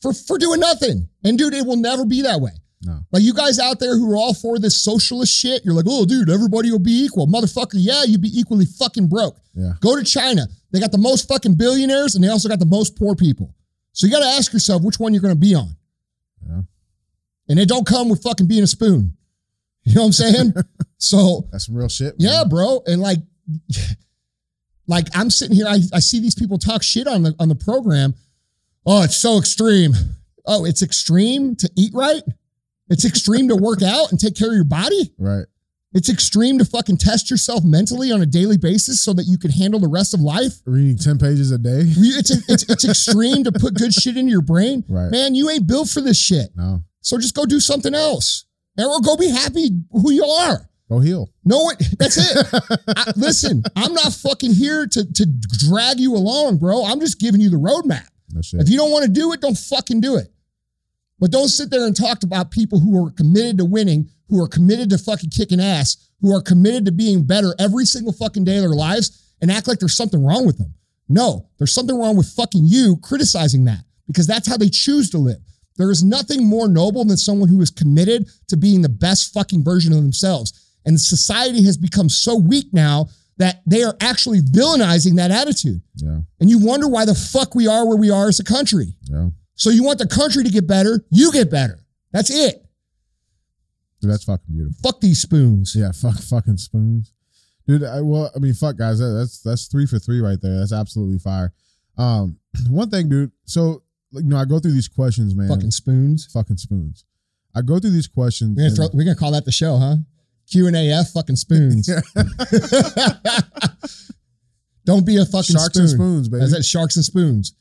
for, 0.02 0.12
for 0.12 0.38
doing 0.38 0.60
nothing. 0.60 1.08
And 1.24 1.38
dude, 1.38 1.54
it 1.54 1.66
will 1.66 1.76
never 1.76 2.04
be 2.04 2.22
that 2.22 2.40
way. 2.40 2.50
No. 2.84 3.00
Like 3.12 3.22
you 3.22 3.32
guys 3.32 3.58
out 3.58 3.80
there 3.80 3.96
who 3.96 4.12
are 4.12 4.16
all 4.16 4.34
for 4.34 4.58
this 4.58 4.82
socialist 4.82 5.32
shit, 5.32 5.64
you're 5.64 5.74
like, 5.74 5.86
oh, 5.88 6.04
dude, 6.04 6.28
everybody 6.28 6.70
will 6.70 6.78
be 6.78 7.04
equal. 7.04 7.26
Motherfucker, 7.26 7.74
yeah, 7.76 8.04
you'd 8.04 8.20
be 8.20 8.30
equally 8.38 8.66
fucking 8.66 9.08
broke. 9.08 9.36
Yeah. 9.54 9.72
Go 9.80 9.96
to 9.96 10.04
China. 10.04 10.46
They 10.70 10.80
got 10.80 10.92
the 10.92 10.98
most 10.98 11.26
fucking 11.28 11.54
billionaires 11.54 12.14
and 12.14 12.22
they 12.22 12.28
also 12.28 12.48
got 12.48 12.58
the 12.58 12.66
most 12.66 12.96
poor 12.96 13.14
people. 13.14 13.54
So 13.92 14.06
you 14.06 14.12
got 14.12 14.20
to 14.20 14.26
ask 14.36 14.52
yourself 14.52 14.82
which 14.82 14.98
one 14.98 15.14
you're 15.14 15.22
going 15.22 15.34
to 15.34 15.40
be 15.40 15.54
on. 15.54 15.76
Yeah. 16.46 16.60
And 17.48 17.58
it 17.58 17.68
don't 17.68 17.86
come 17.86 18.08
with 18.08 18.22
fucking 18.22 18.46
being 18.48 18.62
a 18.64 18.68
spoon. 18.68 19.16
You 19.86 19.96
know 19.96 20.00
what 20.00 20.06
I'm 20.06 20.12
saying? 20.12 20.54
so 20.96 21.46
That's 21.52 21.66
some 21.66 21.74
real 21.74 21.90
shit. 21.90 22.14
yeah, 22.18 22.44
bro. 22.48 22.80
And 22.86 23.02
like, 23.02 23.18
like 24.86 25.08
I'm 25.14 25.28
sitting 25.28 25.54
here, 25.54 25.66
I, 25.68 25.78
I 25.92 25.98
see 26.00 26.20
these 26.20 26.34
people 26.34 26.56
talk 26.58 26.82
shit 26.82 27.06
on 27.06 27.22
the 27.22 27.34
on 27.38 27.48
the 27.50 27.54
program. 27.54 28.14
Oh, 28.86 29.02
it's 29.02 29.16
so 29.18 29.36
extreme. 29.38 29.92
Oh, 30.46 30.64
it's 30.64 30.80
extreme 30.82 31.54
to 31.56 31.70
eat 31.76 31.92
right. 31.94 32.22
It's 32.88 33.04
extreme 33.04 33.48
to 33.48 33.56
work 33.56 33.82
out 33.82 34.10
and 34.10 34.20
take 34.20 34.34
care 34.36 34.48
of 34.48 34.54
your 34.54 34.64
body. 34.64 35.12
Right. 35.18 35.46
It's 35.92 36.08
extreme 36.08 36.58
to 36.58 36.64
fucking 36.64 36.96
test 36.98 37.30
yourself 37.30 37.62
mentally 37.64 38.10
on 38.10 38.20
a 38.20 38.26
daily 38.26 38.56
basis 38.58 39.00
so 39.00 39.12
that 39.12 39.24
you 39.26 39.38
can 39.38 39.52
handle 39.52 39.78
the 39.78 39.88
rest 39.88 40.12
of 40.12 40.20
life. 40.20 40.54
Reading 40.66 40.98
10 40.98 41.18
pages 41.18 41.52
a 41.52 41.58
day. 41.58 41.82
It's, 41.86 42.30
it's, 42.48 42.68
it's 42.68 42.84
extreme 42.88 43.44
to 43.44 43.52
put 43.52 43.74
good 43.74 43.94
shit 43.94 44.16
into 44.16 44.32
your 44.32 44.42
brain. 44.42 44.84
Right. 44.88 45.10
Man, 45.10 45.36
you 45.36 45.48
ain't 45.50 45.68
built 45.68 45.88
for 45.88 46.00
this 46.00 46.18
shit. 46.18 46.50
No. 46.56 46.80
So 47.00 47.16
just 47.16 47.34
go 47.36 47.46
do 47.46 47.60
something 47.60 47.94
else. 47.94 48.44
Or 48.76 49.00
go 49.02 49.16
be 49.16 49.28
happy 49.30 49.70
who 49.92 50.10
you 50.10 50.24
are. 50.24 50.68
Go 50.88 50.98
heal. 50.98 51.30
No 51.44 51.60
one, 51.62 51.76
that's 51.98 52.16
it. 52.18 52.76
I- 52.88 53.12
listen, 53.16 53.62
I'm 53.76 53.94
not 53.94 54.12
fucking 54.12 54.52
here 54.52 54.86
to, 54.88 55.12
to 55.12 55.26
drag 55.68 56.00
you 56.00 56.14
along, 56.14 56.58
bro. 56.58 56.84
I'm 56.84 56.98
just 56.98 57.20
giving 57.20 57.40
you 57.40 57.50
the 57.50 57.56
roadmap. 57.56 58.06
No 58.32 58.42
shit. 58.42 58.60
If 58.60 58.68
you 58.68 58.76
don't 58.76 58.90
want 58.90 59.04
to 59.04 59.10
do 59.10 59.32
it, 59.32 59.40
don't 59.40 59.56
fucking 59.56 60.00
do 60.00 60.16
it. 60.16 60.26
But 61.18 61.30
don't 61.30 61.48
sit 61.48 61.70
there 61.70 61.86
and 61.86 61.96
talk 61.96 62.22
about 62.22 62.50
people 62.50 62.80
who 62.80 63.04
are 63.04 63.10
committed 63.10 63.58
to 63.58 63.64
winning, 63.64 64.10
who 64.28 64.42
are 64.42 64.48
committed 64.48 64.90
to 64.90 64.98
fucking 64.98 65.30
kicking 65.30 65.60
ass, 65.60 65.96
who 66.20 66.34
are 66.34 66.42
committed 66.42 66.84
to 66.86 66.92
being 66.92 67.24
better 67.24 67.54
every 67.58 67.84
single 67.84 68.12
fucking 68.12 68.44
day 68.44 68.56
of 68.56 68.62
their 68.62 68.70
lives 68.70 69.34
and 69.40 69.50
act 69.50 69.68
like 69.68 69.78
there's 69.78 69.96
something 69.96 70.24
wrong 70.24 70.46
with 70.46 70.58
them. 70.58 70.74
No, 71.08 71.48
there's 71.58 71.72
something 71.72 71.98
wrong 71.98 72.16
with 72.16 72.32
fucking 72.32 72.62
you 72.64 72.96
criticizing 73.02 73.64
that 73.64 73.84
because 74.06 74.26
that's 74.26 74.48
how 74.48 74.56
they 74.56 74.68
choose 74.70 75.10
to 75.10 75.18
live. 75.18 75.38
There 75.76 75.90
is 75.90 76.02
nothing 76.02 76.46
more 76.46 76.68
noble 76.68 77.04
than 77.04 77.16
someone 77.16 77.48
who 77.48 77.60
is 77.60 77.70
committed 77.70 78.28
to 78.48 78.56
being 78.56 78.82
the 78.82 78.88
best 78.88 79.32
fucking 79.34 79.64
version 79.64 79.92
of 79.92 79.98
themselves. 80.02 80.52
And 80.86 81.00
society 81.00 81.64
has 81.64 81.76
become 81.76 82.08
so 82.08 82.36
weak 82.36 82.66
now 82.72 83.08
that 83.38 83.62
they 83.66 83.82
are 83.82 83.96
actually 84.00 84.40
villainizing 84.40 85.16
that 85.16 85.30
attitude. 85.30 85.82
yeah. 85.96 86.20
And 86.40 86.48
you 86.48 86.58
wonder 86.64 86.86
why 86.88 87.04
the 87.04 87.14
fuck 87.14 87.54
we 87.54 87.66
are 87.66 87.86
where 87.86 87.96
we 87.96 88.10
are 88.10 88.28
as 88.28 88.38
a 88.38 88.44
country. 88.44 88.94
Yeah. 89.02 89.28
So 89.56 89.70
you 89.70 89.84
want 89.84 89.98
the 89.98 90.06
country 90.08 90.42
to 90.44 90.50
get 90.50 90.66
better, 90.66 91.04
you 91.10 91.30
get 91.32 91.50
better. 91.50 91.80
That's 92.12 92.30
it. 92.30 92.64
Dude, 94.00 94.10
that's 94.10 94.24
fucking 94.24 94.52
beautiful. 94.52 94.76
Fuck 94.82 95.00
these 95.00 95.20
spoons. 95.20 95.74
Yeah. 95.76 95.92
Fuck 96.02 96.18
fucking 96.18 96.58
spoons. 96.58 97.12
Dude, 97.66 97.82
I, 97.82 98.02
well, 98.02 98.30
I 98.36 98.40
mean, 98.40 98.52
fuck, 98.52 98.76
guys. 98.76 98.98
That, 98.98 99.14
that's 99.18 99.40
that's 99.40 99.68
three 99.68 99.86
for 99.86 99.98
three 99.98 100.20
right 100.20 100.38
there. 100.42 100.58
That's 100.58 100.72
absolutely 100.72 101.18
fire. 101.18 101.54
Um, 101.96 102.36
one 102.68 102.90
thing, 102.90 103.08
dude. 103.08 103.32
So, 103.46 103.82
you 104.12 104.24
know, 104.24 104.36
I 104.36 104.44
go 104.44 104.58
through 104.58 104.72
these 104.72 104.88
questions, 104.88 105.34
man. 105.34 105.48
Fucking 105.48 105.70
spoons. 105.70 106.28
fucking 106.32 106.58
spoons. 106.58 107.06
I 107.54 107.62
go 107.62 107.78
through 107.78 107.92
these 107.92 108.08
questions. 108.08 108.56
We're 108.56 108.64
gonna, 108.64 108.76
throw, 108.76 108.88
we're 108.92 109.04
gonna 109.04 109.16
call 109.16 109.30
that 109.32 109.46
the 109.46 109.52
show, 109.52 109.78
huh? 109.78 109.96
Q 110.50 110.66
and 110.66 110.76
AF 110.76 111.08
fucking 111.12 111.36
spoons. 111.36 111.88
Don't 114.84 115.06
be 115.06 115.16
a 115.16 115.24
fucking 115.24 115.56
Sharks 115.56 115.74
spoon. 115.74 115.82
and 115.82 115.90
spoons, 115.90 116.28
baby. 116.28 116.44
Is 116.44 116.52
that 116.52 116.64
sharks 116.64 116.96
and 116.96 117.04
spoons? 117.04 117.54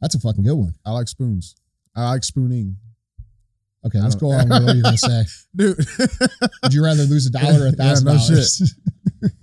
That's 0.00 0.14
a 0.14 0.20
fucking 0.20 0.44
good 0.44 0.54
one. 0.54 0.74
I 0.84 0.92
like 0.92 1.08
spoons. 1.08 1.56
I 1.94 2.10
like 2.10 2.24
spooning, 2.24 2.76
Okay, 3.86 4.00
let's 4.00 4.16
go 4.16 4.32
on 4.32 4.48
with 4.48 4.64
what 4.64 4.74
you're 4.74 4.82
gonna 4.82 4.98
say. 4.98 5.22
dude. 5.56 5.78
Would 6.64 6.74
you 6.74 6.82
rather 6.82 7.04
lose 7.04 7.26
a 7.26 7.30
dollar 7.30 7.64
or 7.64 7.66
a 7.68 7.72
thousand 7.72 8.06
no 8.06 8.16
dollars? 8.16 8.74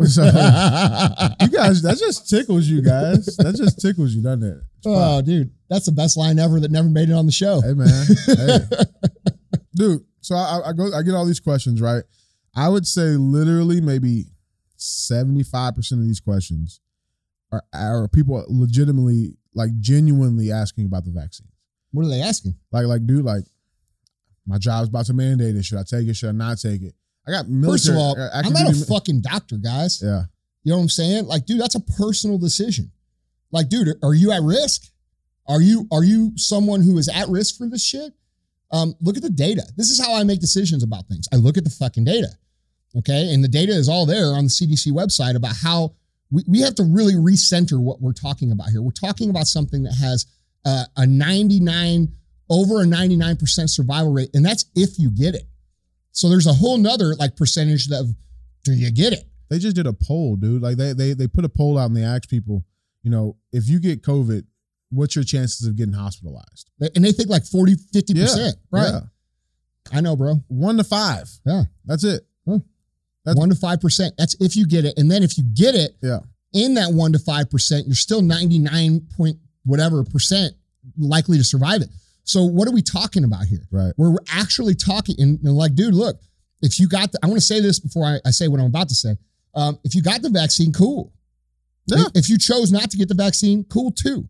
so, 0.05 0.23
you 1.41 1.47
guys, 1.47 1.81
that 1.83 1.97
just 1.97 2.29
tickles 2.29 2.67
you 2.67 2.81
guys. 2.81 3.37
That 3.37 3.55
just 3.55 3.79
tickles 3.79 4.13
you, 4.13 4.21
doesn't 4.21 4.43
it? 4.43 4.57
It's 4.77 4.85
fun. 4.85 4.95
Oh, 4.95 5.21
dude, 5.21 5.51
that's 5.69 5.85
the 5.85 5.93
best 5.93 6.17
line 6.17 6.39
ever 6.39 6.59
that 6.59 6.71
never 6.71 6.89
made 6.89 7.09
it 7.09 7.13
on 7.13 7.25
the 7.25 7.31
show. 7.31 7.61
Hey 7.61 7.73
man, 7.73 8.05
hey. 8.25 8.59
dude. 9.75 10.03
So 10.19 10.35
I, 10.35 10.69
I 10.69 10.73
go, 10.73 10.93
I 10.93 11.03
get 11.03 11.15
all 11.15 11.25
these 11.25 11.39
questions 11.39 11.81
right. 11.81 12.03
I 12.53 12.67
would 12.67 12.85
say 12.85 13.15
literally 13.15 13.79
maybe 13.79 14.25
seventy 14.75 15.43
five 15.43 15.75
percent 15.75 16.01
of 16.01 16.07
these 16.07 16.19
questions 16.19 16.81
are 17.53 17.63
are 17.73 18.09
people 18.09 18.43
legitimately 18.49 19.37
like 19.53 19.71
genuinely 19.79 20.51
asking 20.51 20.85
about 20.85 21.05
the 21.05 21.11
vaccine. 21.11 21.47
What 21.91 22.05
are 22.05 22.09
they 22.09 22.21
asking? 22.21 22.55
Like, 22.71 22.85
like, 22.85 23.05
dude, 23.05 23.23
like, 23.25 23.43
my 24.45 24.57
job's 24.57 24.89
about 24.89 25.05
to 25.07 25.13
mandate 25.13 25.55
it. 25.55 25.63
Should 25.63 25.77
I 25.77 25.83
take 25.83 26.07
it? 26.07 26.15
Should 26.15 26.29
I 26.29 26.33
not 26.33 26.59
take 26.59 26.81
it? 26.81 26.93
I 27.27 27.31
got 27.31 27.47
military. 27.47 27.73
First 27.77 27.89
of 27.89 27.95
all, 27.95 28.19
I- 28.19 28.27
I 28.27 28.41
I'm 28.45 28.53
not 28.53 28.71
a 28.73 28.85
fucking 28.85 29.21
doctor, 29.21 29.57
guys. 29.57 30.01
Yeah, 30.03 30.23
You 30.63 30.71
know 30.71 30.77
what 30.77 30.83
I'm 30.83 30.89
saying? 30.89 31.25
Like, 31.27 31.45
dude, 31.45 31.61
that's 31.61 31.75
a 31.75 31.79
personal 31.79 32.37
decision. 32.37 32.91
Like, 33.51 33.69
dude, 33.69 33.95
are 34.03 34.13
you 34.13 34.31
at 34.31 34.41
risk? 34.41 34.89
Are 35.47 35.61
you 35.61 35.87
are 35.91 36.03
you 36.03 36.31
someone 36.37 36.81
who 36.81 36.97
is 36.97 37.07
at 37.09 37.27
risk 37.29 37.57
for 37.57 37.67
this 37.67 37.83
shit? 37.83 38.13
Um, 38.71 38.95
look 39.01 39.15
at 39.17 39.23
the 39.23 39.29
data. 39.29 39.63
This 39.77 39.89
is 39.89 39.99
how 40.03 40.13
I 40.15 40.23
make 40.23 40.39
decisions 40.39 40.81
about 40.83 41.07
things. 41.07 41.27
I 41.31 41.35
look 41.35 41.57
at 41.57 41.63
the 41.63 41.69
fucking 41.69 42.05
data. 42.05 42.29
Okay. 42.97 43.33
And 43.33 43.43
the 43.43 43.47
data 43.49 43.71
is 43.73 43.87
all 43.87 44.05
there 44.05 44.33
on 44.33 44.45
the 44.45 44.49
CDC 44.49 44.91
website 44.91 45.35
about 45.35 45.55
how 45.55 45.93
we, 46.33 46.43
we 46.47 46.61
have 46.61 46.75
to 46.75 46.83
really 46.83 47.13
recenter 47.13 47.79
what 47.79 48.01
we're 48.01 48.13
talking 48.13 48.51
about 48.51 48.69
here. 48.69 48.81
We're 48.81 48.91
talking 48.91 49.29
about 49.29 49.47
something 49.47 49.83
that 49.83 49.93
has 49.93 50.25
uh, 50.65 50.85
a 50.97 51.05
99, 51.05 52.07
over 52.49 52.81
a 52.81 52.85
99% 52.85 53.69
survival 53.69 54.11
rate. 54.11 54.29
And 54.33 54.45
that's 54.45 54.65
if 54.75 54.97
you 54.97 55.11
get 55.11 55.35
it. 55.35 55.43
So 56.11 56.29
there's 56.29 56.47
a 56.47 56.53
whole 56.53 56.77
nother 56.77 57.15
like 57.15 57.35
percentage 57.35 57.89
of 57.91 58.07
do 58.63 58.73
you 58.73 58.91
get 58.91 59.13
it? 59.13 59.25
they 59.53 59.59
just 59.59 59.75
did 59.75 59.85
a 59.85 59.93
poll, 59.93 60.35
dude. 60.35 60.61
Like 60.63 60.77
they 60.77 60.93
they 60.93 61.13
they 61.13 61.27
put 61.27 61.45
a 61.45 61.49
poll 61.49 61.77
out 61.77 61.85
and 61.85 61.95
they 61.95 62.03
asked 62.03 62.29
people, 62.29 62.65
you 63.03 63.11
know, 63.11 63.37
if 63.51 63.69
you 63.69 63.79
get 63.79 64.01
COVID, 64.01 64.43
what's 64.89 65.15
your 65.15 65.23
chances 65.23 65.67
of 65.67 65.75
getting 65.75 65.93
hospitalized? 65.93 66.71
And 66.95 67.05
they 67.05 67.11
think 67.11 67.29
like 67.29 67.45
40, 67.45 67.75
50%. 67.75 68.53
right. 68.71 68.89
Yeah. 68.91 68.99
I 69.91 70.01
know, 70.01 70.15
bro. 70.15 70.35
One 70.47 70.77
to 70.77 70.83
five. 70.83 71.29
Yeah. 71.45 71.63
That's 71.85 72.03
it. 72.03 72.25
That's- 73.25 73.37
one 73.39 73.49
to 73.49 73.55
five 73.55 73.79
percent. 73.81 74.13
That's 74.17 74.35
if 74.39 74.55
you 74.55 74.65
get 74.67 74.85
it. 74.85 74.97
And 74.97 75.09
then 75.09 75.23
if 75.23 75.37
you 75.37 75.43
get 75.53 75.75
it 75.75 75.95
Yeah. 76.01 76.19
in 76.53 76.73
that 76.75 76.93
one 76.93 77.13
to 77.13 77.19
five 77.19 77.49
percent, 77.49 77.87
you're 77.87 77.95
still 77.95 78.21
99 78.21 79.01
point 79.15 79.37
whatever 79.65 80.03
percent 80.03 80.53
likely 80.97 81.37
to 81.37 81.43
survive 81.43 81.81
it. 81.81 81.89
So 82.25 82.43
what 82.43 82.67
are 82.67 82.71
we 82.71 82.81
talking 82.81 83.23
about 83.23 83.45
here? 83.45 83.65
Right. 83.71 83.93
We're 83.97 84.15
actually 84.29 84.75
talking 84.75 85.15
and, 85.19 85.39
and 85.43 85.55
like, 85.55 85.75
dude, 85.75 85.93
look, 85.93 86.19
if 86.61 86.79
you 86.79 86.87
got 86.87 87.11
the, 87.11 87.19
I 87.23 87.27
want 87.27 87.37
to 87.39 87.45
say 87.45 87.59
this 87.59 87.79
before 87.79 88.05
I, 88.05 88.19
I 88.25 88.31
say 88.31 88.47
what 88.47 88.59
I'm 88.59 88.65
about 88.67 88.89
to 88.89 88.95
say. 88.95 89.15
Um, 89.55 89.77
if 89.83 89.93
you 89.95 90.01
got 90.01 90.21
the 90.21 90.29
vaccine, 90.29 90.71
cool. 90.73 91.13
Yeah. 91.87 92.05
If 92.15 92.29
you 92.29 92.37
chose 92.37 92.71
not 92.71 92.89
to 92.91 92.97
get 92.97 93.07
the 93.09 93.13
vaccine, 93.15 93.65
cool 93.65 93.91
too. 93.91 94.27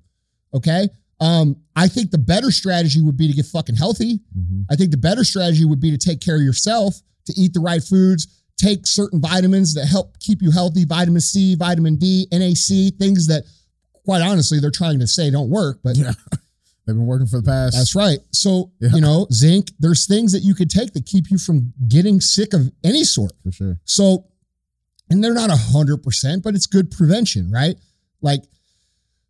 Okay. 0.53 0.87
Um, 1.19 1.55
I 1.75 1.87
think 1.87 2.11
the 2.11 2.17
better 2.17 2.51
strategy 2.51 3.01
would 3.01 3.15
be 3.17 3.27
to 3.27 3.33
get 3.33 3.45
fucking 3.45 3.75
healthy. 3.75 4.19
Mhm. 4.37 4.65
I 4.69 4.75
think 4.75 4.91
the 4.91 4.97
better 4.97 5.23
strategy 5.23 5.63
would 5.65 5.79
be 5.79 5.91
to 5.91 5.97
take 5.97 6.19
care 6.19 6.35
of 6.35 6.41
yourself, 6.41 6.99
to 7.25 7.33
eat 7.39 7.53
the 7.53 7.59
right 7.59 7.83
foods, 7.83 8.27
take 8.57 8.85
certain 8.87 9.19
vitamins 9.21 9.73
that 9.73 9.85
help 9.87 10.17
keep 10.19 10.41
you 10.41 10.51
healthy, 10.51 10.85
vitamin 10.85 11.21
C, 11.21 11.55
vitamin 11.55 11.95
D, 11.97 12.27
NAC, 12.31 12.97
things 12.99 13.27
that 13.27 13.43
quite 14.05 14.21
honestly 14.21 14.59
they're 14.59 14.71
trying 14.71 14.99
to 14.99 15.07
say 15.07 15.29
don't 15.29 15.49
work, 15.49 15.79
but 15.83 15.97
Yeah. 15.97 16.13
They've 16.85 16.93
been 16.97 17.05
working 17.05 17.27
for 17.27 17.39
the 17.39 17.45
past. 17.49 17.77
that's 17.77 17.95
right. 17.95 18.19
So, 18.31 18.73
Yeah. 18.81 18.89
you 18.95 18.99
know, 19.01 19.25
zinc, 19.31 19.71
there's 19.79 20.05
things 20.05 20.33
that 20.33 20.41
you 20.43 20.53
could 20.53 20.69
take 20.69 20.91
that 20.93 21.05
keep 21.05 21.31
you 21.31 21.37
from 21.37 21.71
getting 21.87 22.19
sick 22.19 22.53
of 22.53 22.69
any 22.83 23.05
sort. 23.05 23.31
for 23.41 23.51
sure. 23.53 23.79
So, 23.85 24.25
and 25.09 25.23
they're 25.23 25.33
not 25.33 25.49
a 25.49 25.55
hundred 25.55 26.03
percent, 26.03 26.43
but 26.43 26.55
it's 26.55 26.65
good 26.67 26.91
prevention, 26.91 27.49
right? 27.51 27.75
Like, 28.21 28.41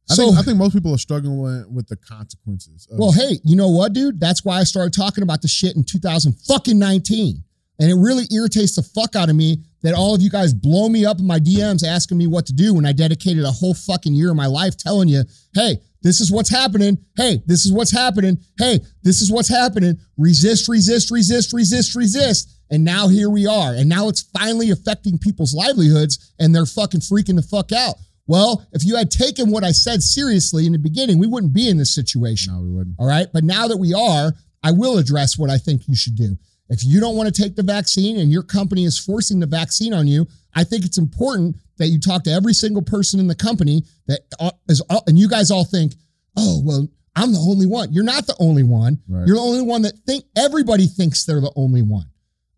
I 0.10 0.16
so 0.16 0.26
think 0.30 0.38
I 0.38 0.42
think 0.42 0.58
most 0.58 0.74
people 0.74 0.94
are 0.96 0.98
struggling 0.98 1.38
with, 1.40 1.68
with 1.68 1.88
the 1.88 1.96
consequences. 1.96 2.88
Of, 2.92 2.98
Well, 2.98 3.12
hey, 3.12 3.40
you 3.44 3.56
know 3.56 3.70
what, 3.70 3.94
dude? 3.94 4.20
That's 4.20 4.44
why 4.44 4.58
I 4.60 4.64
started 4.64 4.92
talking 4.94 5.22
about 5.24 5.42
the 5.44 5.48
shit 5.48 5.76
in 5.76 5.84
2000 5.84 6.34
fucking 6.48 6.80
19. 6.80 7.44
And 7.80 7.90
it 7.90 7.96
really 7.96 8.26
irritates 8.32 8.76
the 8.76 8.84
fuck 8.84 9.16
out 9.16 9.30
of 9.30 9.36
me 9.36 9.64
that 9.82 9.94
all 9.94 10.16
of 10.16 10.22
you 10.22 10.30
guys 10.30 10.54
blow 10.54 10.88
me 10.90 11.06
up 11.06 11.20
in 11.20 11.28
my 11.28 11.40
DMs 11.40 11.86
asking 11.86 12.18
me 12.18 12.28
what 12.28 12.46
to 12.46 12.54
do 12.54 12.74
when 12.74 12.86
I 12.86 12.94
dedicated 12.94 13.44
a 13.44 13.52
whole 13.52 13.74
fucking 13.74 14.14
year 14.14 14.30
of 14.30 14.38
my 14.38 14.46
life 14.46 14.78
telling 14.78 15.10
you, 15.10 15.24
hey, 15.54 15.78
this 16.02 16.20
is 16.20 16.32
what's 16.32 16.50
happening. 16.50 16.98
Hey, 17.16 17.42
this 17.46 17.66
is 17.66 17.72
what's 17.72 17.92
happening. 17.92 18.38
Hey, 18.58 18.80
this 19.04 19.22
is 19.22 19.32
what's 19.32 19.50
happening. 19.50 19.98
Resist, 20.18 20.68
resist, 20.68 21.12
resist, 21.12 21.54
resist, 21.54 21.96
resist. 21.96 22.60
And 22.70 22.84
now 22.84 23.08
here 23.08 23.30
we 23.30 23.46
are. 23.48 23.74
And 23.74 23.90
now 23.90 24.10
it's 24.10 24.22
finally 24.22 24.70
affecting 24.72 25.18
people's 25.18 25.54
livelihoods 25.54 26.34
and 26.40 26.54
they're 26.54 26.66
fucking 26.66 27.02
freaking 27.02 27.36
the 27.36 27.42
fuck 27.42 27.72
out. 27.72 27.96
Well, 28.28 28.66
if 28.72 28.86
you 28.86 28.96
had 28.96 29.12
taken 29.12 29.52
what 29.52 29.64
I 29.64 29.72
said 29.72 30.02
seriously 30.02 30.66
in 30.66 30.72
the 30.72 30.78
beginning, 30.78 31.20
we 31.20 31.28
wouldn't 31.28 31.54
be 31.54 31.70
in 31.70 31.78
this 31.78 31.94
situation. 31.94 32.54
no, 32.54 32.62
we 32.62 32.70
wouldn't. 32.70 32.96
All 33.00 33.08
right. 33.08 33.28
But 33.34 33.44
now 33.44 33.68
that 33.68 33.78
we 33.78 33.94
are, 33.94 34.34
I 34.64 34.72
will 34.72 34.98
address 34.98 35.38
what 35.38 35.50
I 35.50 35.58
think 35.58 35.88
you 35.88 35.96
should 35.96 36.16
do. 36.16 36.38
If 36.74 36.84
you 36.84 37.00
don't 37.00 37.16
want 37.16 37.34
to 37.34 37.42
take 37.42 37.56
the 37.56 37.62
vaccine 37.62 38.18
and 38.18 38.32
your 38.32 38.42
company 38.42 38.84
is 38.84 38.98
forcing 38.98 39.40
the 39.40 39.46
vaccine 39.46 39.94
on 39.94 40.08
you, 40.08 40.28
I 40.56 40.64
think 40.64 40.86
it's 40.86 40.98
important 40.98 41.56
that 41.78 41.90
you 41.90 42.00
talk 42.00 42.24
to 42.24 42.32
every 42.32 42.54
single 42.54 42.82
person 42.82 43.20
in 43.20 43.28
the 43.28 43.36
company 43.36 43.84
that 44.08 44.22
is, 44.68 44.82
uh, 44.90 44.98
uh, 44.98 45.02
and 45.06 45.18
you 45.20 45.30
guys 45.30 45.52
all 45.52 45.66
think, 45.66 45.94
oh, 46.36 46.62
well, 46.66 46.88
I'm 47.16 47.32
the 47.32 47.40
only 47.40 47.68
one. 47.68 47.94
You're 47.94 48.04
not 48.04 48.26
the 48.26 48.36
only 48.40 48.64
one. 48.64 49.00
Right. 49.08 49.28
You're 49.28 49.36
the 49.36 49.42
only 49.42 49.62
one 49.62 49.84
that 49.84 49.94
think 50.08 50.26
everybody 50.36 50.88
thinks 50.88 51.26
they're 51.26 51.42
the 51.42 51.54
only 51.56 51.84
one. 51.84 52.08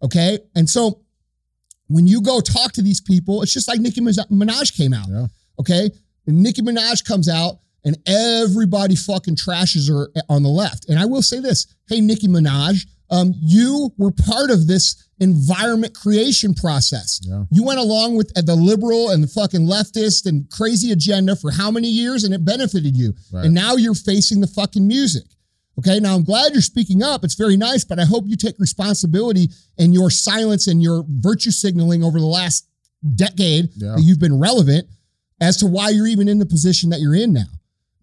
Okay. 0.01 0.39
And 0.55 0.69
so 0.69 1.01
when 1.87 2.07
you 2.07 2.21
go 2.21 2.39
talk 2.39 2.71
to 2.73 2.81
these 2.81 3.01
people, 3.01 3.41
it's 3.41 3.53
just 3.53 3.67
like 3.67 3.81
Nicki 3.81 3.99
Minaj 3.99 4.77
came 4.77 4.93
out. 4.93 5.09
Yeah. 5.09 5.27
Okay. 5.59 5.89
And 6.25 6.41
Nicki 6.41 6.61
Minaj 6.61 7.03
comes 7.03 7.27
out 7.27 7.59
and 7.83 7.97
everybody 8.07 8.95
fucking 8.95 9.35
trashes 9.35 9.89
her 9.89 10.09
on 10.29 10.41
the 10.41 10.49
left. 10.49 10.87
And 10.87 10.97
I 10.97 11.05
will 11.05 11.21
say 11.21 11.41
this 11.41 11.67
hey, 11.89 11.99
Nicki 11.99 12.27
Minaj, 12.27 12.85
um, 13.15 13.33
you 13.39 13.91
were 13.97 14.11
part 14.11 14.49
of 14.51 14.67
this 14.67 15.07
environment 15.19 15.93
creation 15.93 16.53
process. 16.53 17.19
Yeah. 17.23 17.43
You 17.51 17.63
went 17.63 17.79
along 17.79 18.17
with 18.17 18.33
the 18.33 18.55
liberal 18.55 19.11
and 19.11 19.23
the 19.23 19.27
fucking 19.27 19.61
leftist 19.65 20.25
and 20.25 20.49
crazy 20.49 20.91
agenda 20.91 21.35
for 21.35 21.51
how 21.51 21.71
many 21.71 21.87
years 21.87 22.23
and 22.25 22.33
it 22.33 22.43
benefited 22.43 22.95
you. 22.97 23.13
Right. 23.31 23.45
And 23.45 23.53
now 23.53 23.75
you're 23.75 23.95
facing 23.95 24.41
the 24.41 24.47
fucking 24.47 24.85
music. 24.87 25.23
Okay. 25.79 25.99
Now 25.99 26.15
I'm 26.15 26.23
glad 26.23 26.51
you're 26.53 26.61
speaking 26.61 27.01
up. 27.03 27.23
It's 27.23 27.35
very 27.35 27.57
nice, 27.57 27.83
but 27.85 27.99
I 27.99 28.05
hope 28.05 28.25
you 28.27 28.35
take 28.35 28.55
responsibility 28.59 29.49
in 29.77 29.93
your 29.93 30.09
silence 30.09 30.67
and 30.67 30.81
your 30.83 31.05
virtue 31.07 31.51
signaling 31.51 32.03
over 32.03 32.19
the 32.19 32.25
last 32.25 32.67
decade 33.15 33.69
Yeah. 33.75 33.95
that 33.95 34.01
you've 34.03 34.19
been 34.19 34.39
relevant 34.39 34.87
as 35.39 35.57
to 35.57 35.65
why 35.67 35.89
you're 35.89 36.07
even 36.07 36.27
in 36.27 36.39
the 36.39 36.45
position 36.45 36.89
that 36.89 36.99
you're 36.99 37.15
in 37.15 37.33
now. 37.33 37.45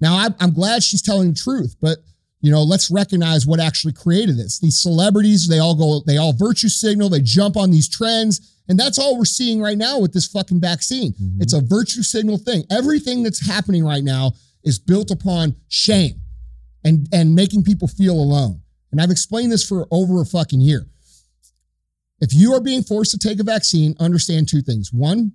Now, 0.01 0.16
I'm, 0.18 0.35
I'm 0.40 0.53
glad 0.53 0.83
she's 0.83 1.03
telling 1.03 1.31
the 1.31 1.38
truth, 1.38 1.77
but 1.81 1.98
you 2.42 2.50
know, 2.50 2.62
let's 2.62 2.90
recognize 2.90 3.46
what 3.46 3.61
actually 3.61 3.92
created 3.92 4.37
this. 4.37 4.59
These 4.59 4.81
celebrities, 4.81 5.48
they 5.48 5.61
all 5.61 5.74
go, 5.74 6.02
they 6.07 6.16
all 6.18 6.33
virtue 6.33 6.68
signal, 6.68 7.09
they 7.09 7.20
jump 7.20 7.57
on 7.57 7.70
these 7.70 7.88
trends, 7.88 8.52
and 8.68 8.78
that's 8.78 8.98
all 8.98 9.16
we're 9.16 9.24
seeing 9.24 9.61
right 9.61 9.78
now 9.78 9.98
with 10.00 10.12
this 10.12 10.26
fucking 10.26 10.61
vaccine. 10.61 11.12
Mhm. 11.14 11.40
It's 11.40 11.52
a 11.52 11.61
virtue 11.61 12.02
signal 12.02 12.38
thing. 12.38 12.64
Everything 12.68 13.22
that's 13.22 13.40
happening 13.46 13.85
right 13.85 14.05
now 14.05 14.33
is 14.64 14.78
built 14.78 15.11
upon 15.11 15.57
shame 15.68 16.20
and 16.85 17.09
and 17.12 17.35
making 17.35 17.62
people 17.62 17.88
feel 17.88 18.14
alone. 18.14 18.61
And 18.90 19.00
I've 19.00 19.11
explained 19.11 19.52
this 19.52 19.64
for 19.64 19.87
over 19.90 20.20
a 20.20 20.26
fucking 20.26 20.61
year. 20.61 20.87
If 22.20 22.35
you 22.35 22.52
are 22.55 22.61
being 22.61 22.83
forced 22.83 23.11
to 23.12 23.18
take 23.18 23.40
a 23.40 23.44
vaccine, 23.44 23.96
understand 23.98 24.48
two 24.48 24.62
things. 24.62 24.92
One, 24.92 25.33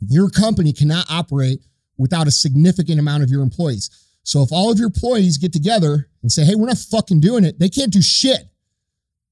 your 0.00 0.30
company 0.30 0.72
cannot 0.72 1.06
operate 1.10 1.60
without 1.96 2.26
a 2.26 2.30
significant 2.30 2.98
amount 3.00 3.22
of 3.22 3.30
your 3.30 3.42
employees. 3.42 3.90
So 4.24 4.42
if 4.42 4.50
all 4.52 4.72
of 4.72 4.78
your 4.78 4.86
employees 4.86 5.38
get 5.38 5.52
together 5.52 6.08
and 6.22 6.32
say, 6.32 6.44
hey, 6.44 6.54
we're 6.56 6.66
not 6.66 6.78
fucking 6.78 7.20
doing 7.20 7.44
it, 7.44 7.58
they 7.58 7.68
can't 7.68 7.92
do 7.92 8.02
shit 8.02 8.40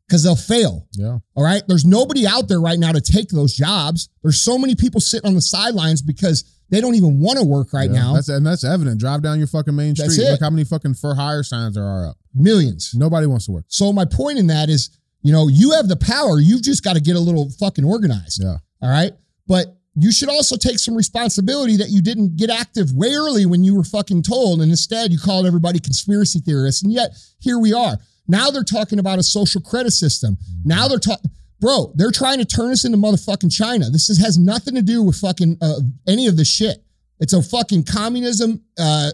because 0.06 0.22
they'll 0.22 0.36
fail. 0.36 0.86
Yeah. 0.92 1.18
All 1.34 1.42
right. 1.44 1.62
There's 1.66 1.84
nobody 1.84 2.26
out 2.26 2.46
there 2.48 2.60
right 2.60 2.78
now 2.78 2.92
to 2.92 3.00
take 3.00 3.30
those 3.30 3.54
jobs. 3.54 4.08
There's 4.22 4.40
so 4.40 4.58
many 4.58 4.74
people 4.74 5.00
sitting 5.00 5.26
on 5.28 5.34
the 5.34 5.40
sidelines 5.40 6.02
because 6.02 6.44
they 6.68 6.80
don't 6.80 6.94
even 6.94 7.20
want 7.20 7.38
to 7.38 7.44
work 7.44 7.72
right 7.72 7.90
Yeah. 7.90 8.00
now. 8.00 8.14
That's 8.14 8.28
and 8.28 8.46
that's 8.46 8.64
evident. 8.64 9.00
Drive 9.00 9.22
down 9.22 9.38
your 9.38 9.46
fucking 9.46 9.74
main 9.74 9.94
That's 9.94 10.12
street. 10.14 10.26
it. 10.26 10.30
Look 10.32 10.40
how 10.40 10.50
many 10.50 10.64
fucking 10.64 10.94
for 10.94 11.14
hire 11.14 11.42
signs 11.42 11.74
there 11.74 11.84
are 11.84 12.08
up. 12.08 12.18
Millions. 12.34 12.92
Nobody 12.94 13.26
wants 13.26 13.46
to 13.46 13.52
work. 13.52 13.64
So 13.68 13.92
my 13.92 14.04
point 14.04 14.38
in 14.38 14.46
that 14.48 14.68
is, 14.68 14.90
you 15.22 15.32
know, 15.32 15.48
you 15.48 15.70
have 15.72 15.88
the 15.88 15.96
power. 15.96 16.40
You've 16.40 16.62
just 16.62 16.82
got 16.84 16.94
to 16.94 17.00
get 17.00 17.16
a 17.16 17.20
little 17.20 17.50
fucking 17.58 17.84
organized. 17.84 18.42
Yeah. 18.42 18.56
All 18.82 18.90
right. 18.90 19.12
But 19.46 19.76
you 19.94 20.10
should 20.10 20.30
also 20.30 20.56
take 20.56 20.78
some 20.78 20.94
responsibility 20.94 21.76
that 21.76 21.90
you 21.90 22.00
didn't 22.00 22.36
get 22.36 22.48
active 22.50 22.92
way 22.94 23.12
early 23.12 23.44
when 23.44 23.62
you 23.62 23.76
were 23.76 23.84
fucking 23.84 24.22
told. 24.22 24.62
And 24.62 24.70
instead 24.70 25.12
you 25.12 25.18
called 25.18 25.46
everybody 25.46 25.78
conspiracy 25.78 26.40
theorists. 26.40 26.82
And 26.82 26.92
yet 26.92 27.10
here 27.40 27.58
we 27.58 27.72
are. 27.74 27.98
Now 28.26 28.50
they're 28.50 28.64
talking 28.64 28.98
about 28.98 29.18
a 29.18 29.22
social 29.22 29.60
credit 29.60 29.90
system. 29.90 30.38
Now 30.64 30.88
they're 30.88 30.98
talking, 30.98 31.30
bro, 31.60 31.92
they're 31.94 32.10
trying 32.10 32.38
to 32.38 32.44
turn 32.46 32.70
us 32.70 32.84
into 32.84 32.96
motherfucking 32.96 33.52
China. 33.52 33.90
This 33.90 34.08
is, 34.08 34.18
has 34.18 34.38
nothing 34.38 34.74
to 34.76 34.82
do 34.82 35.02
with 35.02 35.16
fucking 35.16 35.58
uh, 35.60 35.80
any 36.08 36.26
of 36.26 36.36
this 36.38 36.48
shit. 36.48 36.82
It's 37.20 37.34
a 37.34 37.42
fucking 37.42 37.84
communism 37.84 38.62
uh, 38.78 39.10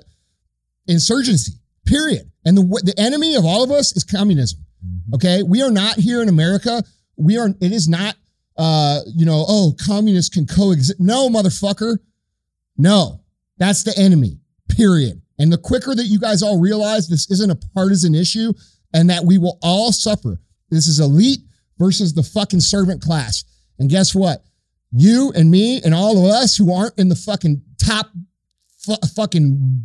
insurgency, 0.87 1.55
period. 1.87 2.31
And 2.45 2.57
the, 2.57 2.63
the 2.85 2.95
enemy 2.99 3.35
of 3.35 3.45
all 3.45 3.65
of 3.65 3.71
us 3.71 3.97
is 3.97 4.05
communism. 4.05 4.61
Mhm. 4.87 5.15
Okay. 5.15 5.43
We 5.43 5.63
are 5.63 5.71
not 5.71 5.97
here 5.97 6.23
in 6.23 6.29
America. 6.29 6.83
We 7.17 7.37
are, 7.37 7.49
it 7.61 7.73
is 7.73 7.89
not, 7.89 8.15
uh, 8.59 9.01
you 9.07 9.25
know, 9.25 9.45
oh, 9.49 9.75
communists 9.87 10.35
can 10.35 10.47
coexist. 10.47 10.99
No, 11.01 11.29
motherfucker. 11.29 11.99
No, 12.77 13.21
that's 13.59 13.83
the 13.85 13.97
enemy, 13.99 14.39
period. 14.69 15.23
And 15.39 15.53
the 15.53 15.59
quicker 15.59 15.95
that 15.95 16.07
you 16.07 16.19
guys 16.19 16.43
all 16.43 16.59
realize 16.61 17.09
this 17.09 17.31
isn't 17.31 17.51
a 17.51 17.57
partisan 17.75 18.15
issue 18.15 18.53
and 18.93 19.09
that 19.11 19.25
we 19.25 19.39
will 19.39 19.59
all 19.63 19.93
suffer. 19.93 20.41
This 20.71 20.87
is 20.89 20.99
elite 21.01 21.41
versus 21.79 22.13
the 22.15 22.23
fucking 22.23 22.61
servant 22.61 23.01
class. 23.01 23.45
And 23.79 23.89
guess 23.89 24.15
what? 24.15 24.43
You 24.91 25.33
and 25.37 25.51
me 25.51 25.81
and 25.85 25.95
all 25.95 26.19
of 26.19 26.33
us 26.33 26.57
who 26.57 26.73
aren't 26.75 26.99
in 26.99 27.09
the 27.09 27.15
fucking 27.15 27.63
top 27.83 28.11
fu- 28.79 29.07
fucking 29.15 29.85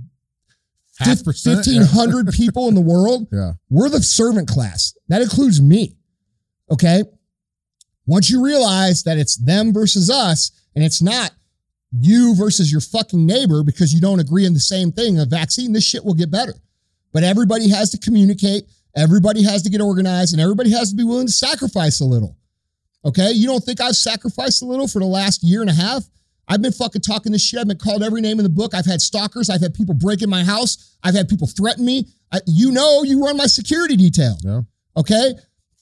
Half 0.99 1.23
percent. 1.23 1.65
1,500 1.67 2.27
people 2.33 2.67
in 2.69 2.75
the 2.75 2.81
world 2.81 3.27
Yeah. 3.31 3.53
we're 3.69 3.89
the 3.89 4.01
servant 4.01 4.47
class. 4.47 4.93
That 5.09 5.21
includes 5.21 5.61
me. 5.61 5.95
Okay. 6.71 7.03
Once 8.05 8.29
you 8.29 8.43
realize 8.43 9.03
that 9.03 9.17
it's 9.17 9.37
them 9.37 9.73
versus 9.73 10.09
us, 10.09 10.51
and 10.75 10.83
it's 10.83 11.01
not 11.01 11.31
you 11.91 12.35
versus 12.35 12.71
your 12.71 12.81
fucking 12.81 13.25
neighbor 13.25 13.63
because 13.63 13.93
you 13.93 14.01
don't 14.01 14.19
agree 14.19 14.45
on 14.45 14.53
the 14.53 14.59
same 14.59 14.91
thing, 14.91 15.19
a 15.19 15.25
vaccine, 15.25 15.73
this 15.73 15.83
shit 15.83 16.03
will 16.03 16.13
get 16.13 16.31
better. 16.31 16.53
But 17.13 17.23
everybody 17.23 17.69
has 17.69 17.91
to 17.91 17.97
communicate, 17.97 18.63
everybody 18.95 19.43
has 19.43 19.61
to 19.63 19.69
get 19.69 19.81
organized, 19.81 20.33
and 20.33 20.41
everybody 20.41 20.71
has 20.71 20.89
to 20.89 20.95
be 20.95 21.03
willing 21.03 21.27
to 21.27 21.33
sacrifice 21.33 22.01
a 22.01 22.05
little. 22.05 22.35
Okay. 23.05 23.31
You 23.31 23.47
don't 23.47 23.63
think 23.63 23.81
I've 23.81 23.95
sacrificed 23.95 24.61
a 24.61 24.65
little 24.65 24.87
for 24.87 24.99
the 24.99 25.05
last 25.05 25.43
year 25.43 25.61
and 25.61 25.69
a 25.69 25.73
half? 25.73 26.03
I've 26.47 26.61
been 26.61 26.71
fucking 26.71 27.01
talking 27.01 27.31
this 27.31 27.41
shit. 27.41 27.59
I've 27.59 27.67
been 27.67 27.77
called 27.77 28.03
every 28.03 28.21
name 28.21 28.39
in 28.39 28.43
the 28.43 28.49
book. 28.49 28.73
I've 28.73 28.85
had 28.85 29.01
stalkers. 29.01 29.49
I've 29.49 29.61
had 29.61 29.73
people 29.73 29.93
break 29.93 30.21
in 30.21 30.29
my 30.29 30.43
house. 30.43 30.97
I've 31.03 31.15
had 31.15 31.29
people 31.29 31.47
threaten 31.47 31.85
me. 31.85 32.07
I, 32.31 32.39
you 32.47 32.71
know, 32.71 33.03
you 33.03 33.23
run 33.23 33.37
my 33.37 33.45
security 33.45 33.95
detail. 33.95 34.37
Yeah. 34.41 34.61
Okay. 34.97 35.33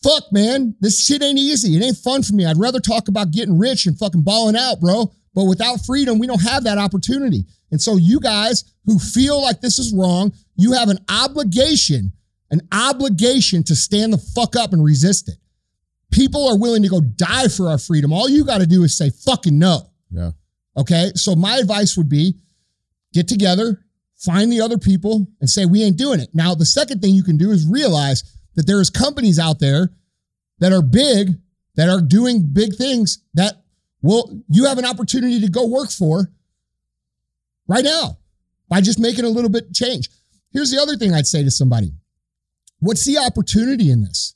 Fuck, 0.03 0.31
man. 0.31 0.75
This 0.79 1.05
shit 1.05 1.21
ain't 1.21 1.37
easy. 1.37 1.75
It 1.77 1.83
ain't 1.83 1.97
fun 1.97 2.23
for 2.23 2.33
me. 2.33 2.45
I'd 2.45 2.57
rather 2.57 2.79
talk 2.79 3.07
about 3.07 3.31
getting 3.31 3.57
rich 3.57 3.85
and 3.85 3.97
fucking 3.97 4.23
balling 4.23 4.55
out, 4.55 4.79
bro. 4.79 5.11
But 5.33 5.45
without 5.45 5.85
freedom, 5.85 6.19
we 6.19 6.27
don't 6.27 6.41
have 6.41 6.63
that 6.63 6.77
opportunity. 6.77 7.45
And 7.71 7.81
so, 7.81 7.95
you 7.97 8.19
guys 8.19 8.65
who 8.85 8.99
feel 8.99 9.41
like 9.41 9.61
this 9.61 9.79
is 9.79 9.93
wrong, 9.93 10.33
you 10.55 10.73
have 10.73 10.89
an 10.89 10.99
obligation, 11.09 12.11
an 12.49 12.61
obligation 12.71 13.63
to 13.63 13.75
stand 13.75 14.11
the 14.11 14.17
fuck 14.17 14.55
up 14.55 14.73
and 14.73 14.83
resist 14.83 15.29
it. 15.29 15.35
People 16.11 16.49
are 16.49 16.57
willing 16.57 16.83
to 16.83 16.89
go 16.89 16.99
die 16.99 17.47
for 17.47 17.69
our 17.69 17.77
freedom. 17.77 18.11
All 18.11 18.27
you 18.27 18.43
got 18.43 18.57
to 18.59 18.67
do 18.67 18.83
is 18.83 18.97
say 18.97 19.09
fucking 19.09 19.57
no. 19.57 19.89
Yeah. 20.09 20.31
Okay. 20.75 21.11
So 21.15 21.35
my 21.35 21.57
advice 21.57 21.95
would 21.95 22.09
be 22.09 22.35
get 23.13 23.27
together, 23.27 23.85
find 24.17 24.51
the 24.51 24.61
other 24.61 24.77
people 24.77 25.27
and 25.39 25.49
say, 25.49 25.65
we 25.65 25.83
ain't 25.83 25.97
doing 25.97 26.19
it. 26.19 26.29
Now, 26.33 26.53
the 26.53 26.65
second 26.65 27.01
thing 27.01 27.13
you 27.13 27.23
can 27.23 27.37
do 27.37 27.51
is 27.51 27.65
realize 27.65 28.23
that 28.55 28.67
there's 28.67 28.89
companies 28.89 29.39
out 29.39 29.59
there 29.59 29.89
that 30.59 30.71
are 30.71 30.81
big, 30.81 31.39
that 31.75 31.89
are 31.89 32.01
doing 32.01 32.43
big 32.51 32.75
things 32.75 33.19
that 33.33 33.63
will, 34.01 34.41
you 34.49 34.65
have 34.65 34.77
an 34.77 34.85
opportunity 34.85 35.39
to 35.39 35.49
go 35.49 35.67
work 35.67 35.91
for 35.91 36.31
right 37.67 37.83
now 37.83 38.17
by 38.69 38.81
just 38.81 38.99
making 38.99 39.25
a 39.25 39.29
little 39.29 39.49
bit 39.49 39.73
change. 39.73 40.09
Here's 40.51 40.71
the 40.71 40.81
other 40.81 40.95
thing 40.97 41.13
I'd 41.13 41.27
say 41.27 41.43
to 41.43 41.51
somebody. 41.51 41.93
What's 42.79 43.05
the 43.05 43.17
opportunity 43.17 43.89
in 43.91 44.03
this? 44.03 44.35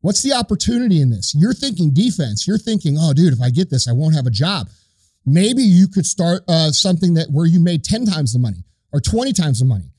What's 0.00 0.22
the 0.22 0.34
opportunity 0.34 1.00
in 1.00 1.10
this? 1.10 1.34
You're 1.34 1.54
thinking 1.54 1.92
defense. 1.92 2.46
You're 2.46 2.58
thinking, 2.58 2.96
oh, 2.98 3.12
dude, 3.12 3.32
if 3.32 3.40
I 3.40 3.50
get 3.50 3.70
this, 3.70 3.88
I 3.88 3.92
won't 3.92 4.14
have 4.14 4.26
a 4.26 4.30
job. 4.30 4.68
Maybe 5.24 5.62
you 5.62 5.88
could 5.88 6.06
start 6.06 6.42
uh, 6.46 6.70
something 6.70 7.14
that 7.14 7.28
where 7.30 7.46
you 7.46 7.58
made 7.58 7.82
10 7.82 8.06
times 8.06 8.32
the 8.32 8.38
money 8.38 8.64
or 8.92 9.00
20 9.00 9.32
times 9.32 9.58
the 9.58 9.64
money. 9.64 9.90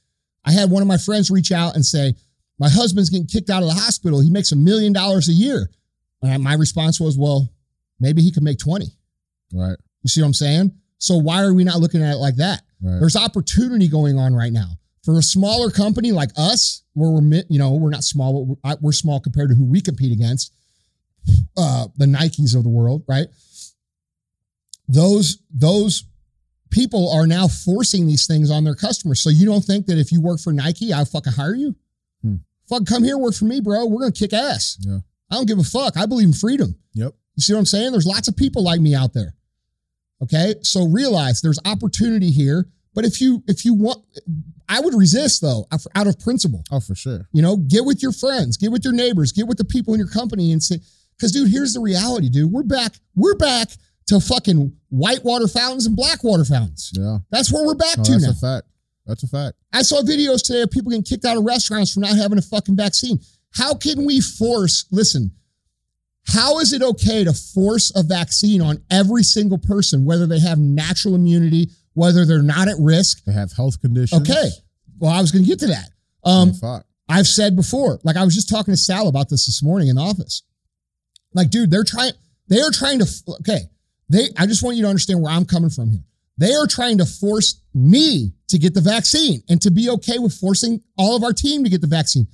I 0.46 0.52
had 0.52 0.70
one 0.70 0.82
of 0.82 0.88
my 0.88 0.98
friends 0.98 1.30
reach 1.30 1.52
out 1.52 1.76
and 1.76 1.86
say, 1.86 2.16
my 2.60 2.70
husband's 2.70 3.10
getting 3.10 3.28
kicked 3.28 3.50
out 3.50 3.64
of 3.64 3.70
the 3.70 3.76
hospital. 3.76 4.22
He 4.22 4.30
makes 4.30 4.52
a 4.52 4.56
million 4.56 4.94
dollars 4.94 5.30
a 5.30 5.34
year. 5.34 5.70
And 6.22 6.44
my 6.44 6.56
response 6.56 7.00
was, 7.00 7.18
well, 7.18 7.50
maybe 8.00 8.22
he 8.22 8.32
could 8.32 8.44
make 8.44 8.58
20. 8.58 8.88
Right. 9.54 9.78
You 10.04 10.10
see 10.10 10.22
what 10.22 10.28
I'm 10.28 10.34
saying? 10.34 10.72
So 10.98 11.18
why 11.18 11.44
are 11.44 11.54
we 11.54 11.64
not 11.64 11.80
looking 11.80 12.02
at 12.02 12.14
it 12.14 12.18
like 12.18 12.38
that? 12.38 12.62
Right. 12.82 13.00
There's 13.00 13.16
opportunity 13.16 13.88
going 13.88 14.18
on 14.18 14.34
right 14.34 14.52
now 14.52 14.78
for 15.04 15.18
a 15.18 15.24
smaller 15.24 15.72
company 15.72 16.12
like 16.12 16.32
us, 16.36 16.84
where 16.94 17.10
we're 17.10 17.44
you 17.50 17.60
know 17.60 17.74
we're 17.76 17.90
not 17.90 18.04
small, 18.04 18.34
but 18.46 18.58
we're, 18.64 18.78
we're 18.82 18.92
small 18.92 19.22
compared 19.22 19.50
to 19.50 19.56
who 19.56 19.64
we 19.64 19.80
compete 19.80 20.12
against, 20.12 20.54
uh, 21.58 21.88
the 21.96 22.06
Nikes 22.06 22.56
of 22.56 22.64
the 22.64 22.70
world, 22.70 23.04
right? 23.08 23.28
Those 24.90 25.38
those 25.50 26.04
people 26.72 27.12
are 27.14 27.26
now 27.26 27.48
forcing 27.48 28.06
these 28.06 28.28
things 28.28 28.52
on 28.52 28.66
their 28.66 28.76
customers. 28.76 29.22
So 29.22 29.30
you 29.30 29.46
don't 29.46 29.64
think 29.64 29.86
that 29.86 29.98
if 29.98 30.12
you 30.12 30.22
work 30.22 30.42
for 30.42 30.52
Nike, 30.52 30.92
I'll 30.92 31.06
fucking 31.06 31.34
hire 31.34 31.56
you? 31.56 31.76
Fuck, 32.70 32.86
come 32.86 33.04
here, 33.04 33.18
work 33.18 33.34
for 33.36 33.46
me, 33.46 33.62
bro. 33.62 33.86
We're 33.86 34.02
gonna 34.02 34.12
kick 34.12 34.34
ass. 34.34 34.78
Yeah. 34.82 35.00
I 35.32 35.36
don't 35.36 35.48
give 35.48 35.60
a 35.60 35.64
fuck. 35.64 35.98
I 35.98 36.06
believe 36.06 36.28
in 36.28 36.34
freedom. 36.34 36.76
Yep. 36.94 37.14
You 37.36 37.42
see 37.42 37.54
what 37.54 37.60
I'm 37.60 37.66
saying? 37.66 37.92
There's 37.92 38.06
lots 38.06 38.28
of 38.28 38.36
people 38.36 38.64
like 38.64 38.82
me 38.82 38.96
out 38.96 39.14
there. 39.14 39.36
Okay. 40.22 40.56
So 40.64 40.88
realize 40.88 41.42
there's 41.42 41.60
opportunity 41.66 42.32
here. 42.32 42.68
But 42.94 43.06
if 43.06 43.22
you 43.22 43.44
if 43.48 43.64
you 43.64 43.74
want 43.74 44.04
I 44.70 44.80
would 44.80 44.94
resist 44.96 45.42
though, 45.42 45.68
out 45.96 46.08
of 46.08 46.20
principle. 46.20 46.64
Oh, 46.72 46.80
for 46.80 46.96
sure. 46.96 47.28
You 47.32 47.42
know, 47.42 47.58
get 47.58 47.86
with 47.86 48.02
your 48.02 48.12
friends, 48.12 48.58
get 48.58 48.72
with 48.72 48.84
your 48.84 48.94
neighbors, 48.94 49.32
get 49.32 49.48
with 49.48 49.58
the 49.58 49.66
people 49.66 49.94
in 49.94 50.00
your 50.00 50.10
company 50.10 50.52
and 50.52 50.62
say, 50.62 50.80
because 51.18 51.32
dude, 51.32 51.50
here's 51.52 51.74
the 51.74 51.80
reality, 51.80 52.30
dude. 52.30 52.52
We're 52.52 52.64
back, 52.64 52.96
we're 53.16 53.36
back 53.36 53.70
to 54.08 54.20
fucking 54.20 54.74
white 54.90 55.24
water 55.24 55.48
fountains 55.48 55.86
and 55.86 55.96
black 55.96 56.24
water 56.24 56.44
fountains. 56.44 56.92
Yeah. 56.94 57.20
That's 57.30 57.52
where 57.54 57.66
we're 57.66 57.76
back 57.76 57.98
No, 58.00 58.04
to 58.04 58.12
that's 58.14 58.24
now. 58.24 58.30
a 58.32 58.34
fact. 58.34 58.68
That's 59.06 59.24
a 59.24 59.28
fact. 59.28 59.57
I 59.74 59.82
saw 59.82 60.02
videos 60.02 60.44
today 60.44 60.62
of 60.62 60.72
people 60.72 60.92
getting 60.92 61.04
kicked 61.04 61.26
out 61.26 61.38
of 61.38 61.44
restaurants 61.44 61.94
for 61.94 62.00
not 62.00 62.16
having 62.16 62.38
a 62.38 62.42
fucking 62.42 62.76
vaccine. 62.76 63.20
How 63.54 63.74
can 63.74 64.06
we 64.06 64.22
force, 64.22 64.86
listen, 64.92 65.32
how 66.28 66.60
is 66.60 66.74
it 66.74 66.82
okay 66.82 67.24
to 67.24 67.34
force 67.34 67.92
a 67.96 68.04
vaccine 68.04 68.62
on 68.62 68.84
every 68.92 69.24
single 69.24 69.58
person, 69.58 70.06
whether 70.06 70.28
they 70.28 70.40
have 70.40 70.60
natural 70.60 71.16
immunity, 71.16 71.70
whether 71.94 72.26
they're 72.26 72.44
not 72.44 72.68
at 72.68 72.76
risk? 72.80 73.24
They 73.24 73.34
have 73.34 73.54
health 73.54 73.80
conditions. 73.82 74.30
Okay. 74.30 74.50
Well, 75.00 75.12
I 75.12 75.22
was 75.22 75.32
going 75.32 75.44
to 75.44 75.50
get 75.50 75.60
to 75.60 75.68
that. 75.68 75.90
Um, 76.24 76.54
fuck. 76.54 76.86
I've 77.10 77.28
said 77.28 77.56
before, 77.56 78.00
like 78.04 78.18
I 78.18 78.26
was 78.26 78.36
just 78.36 78.50
talking 78.50 78.74
to 78.74 78.78
Sal 78.78 79.08
about 79.08 79.30
this 79.30 79.46
this 79.46 79.64
morning 79.64 79.88
in 79.88 79.96
the 79.96 80.02
office. 80.02 80.44
Like, 81.34 81.50
dude, 81.50 81.72
they're 81.72 81.86
trying, 81.86 82.12
they 82.50 82.60
are 82.60 82.72
trying 82.72 83.00
to, 83.00 83.08
okay, 83.40 83.60
they, 84.10 84.28
I 84.38 84.46
just 84.46 84.64
want 84.64 84.76
you 84.76 84.84
to 84.84 84.90
understand 84.90 85.22
where 85.22 85.32
I'm 85.32 85.46
coming 85.46 85.70
from 85.70 85.92
here. 85.92 86.04
They 86.38 86.54
are 86.54 86.68
trying 86.68 87.00
to 87.00 87.06
force 87.06 87.62
me 87.74 88.34
to 88.48 88.58
get 88.58 88.74
the 88.74 88.82
vaccine 88.82 89.42
and 89.50 89.62
to 89.62 89.72
be 89.72 89.90
okay 89.90 90.20
with 90.20 90.34
forcing 90.34 90.82
all 90.98 91.16
of 91.16 91.24
our 91.24 91.34
team 91.34 91.64
to 91.64 91.70
get 91.70 91.82
the 91.82 91.88
vaccine. 91.88 92.28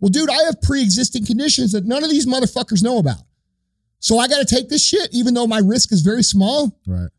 Well, 0.00 0.08
dude, 0.08 0.30
I 0.30 0.42
have 0.44 0.62
pre 0.62 0.82
existing 0.82 1.26
conditions 1.26 1.72
that 1.72 1.84
none 1.84 2.02
of 2.02 2.10
these 2.10 2.26
motherfuckers 2.26 2.82
know 2.82 2.98
about. 2.98 3.22
So 3.98 4.18
I 4.18 4.28
got 4.28 4.38
to 4.38 4.54
take 4.54 4.68
this 4.68 4.84
shit, 4.84 5.08
even 5.12 5.34
though 5.34 5.46
my 5.46 5.58
risk 5.58 5.92
is 5.92 6.00
very 6.00 6.22
small. 6.22 6.80
Right. 6.86 7.10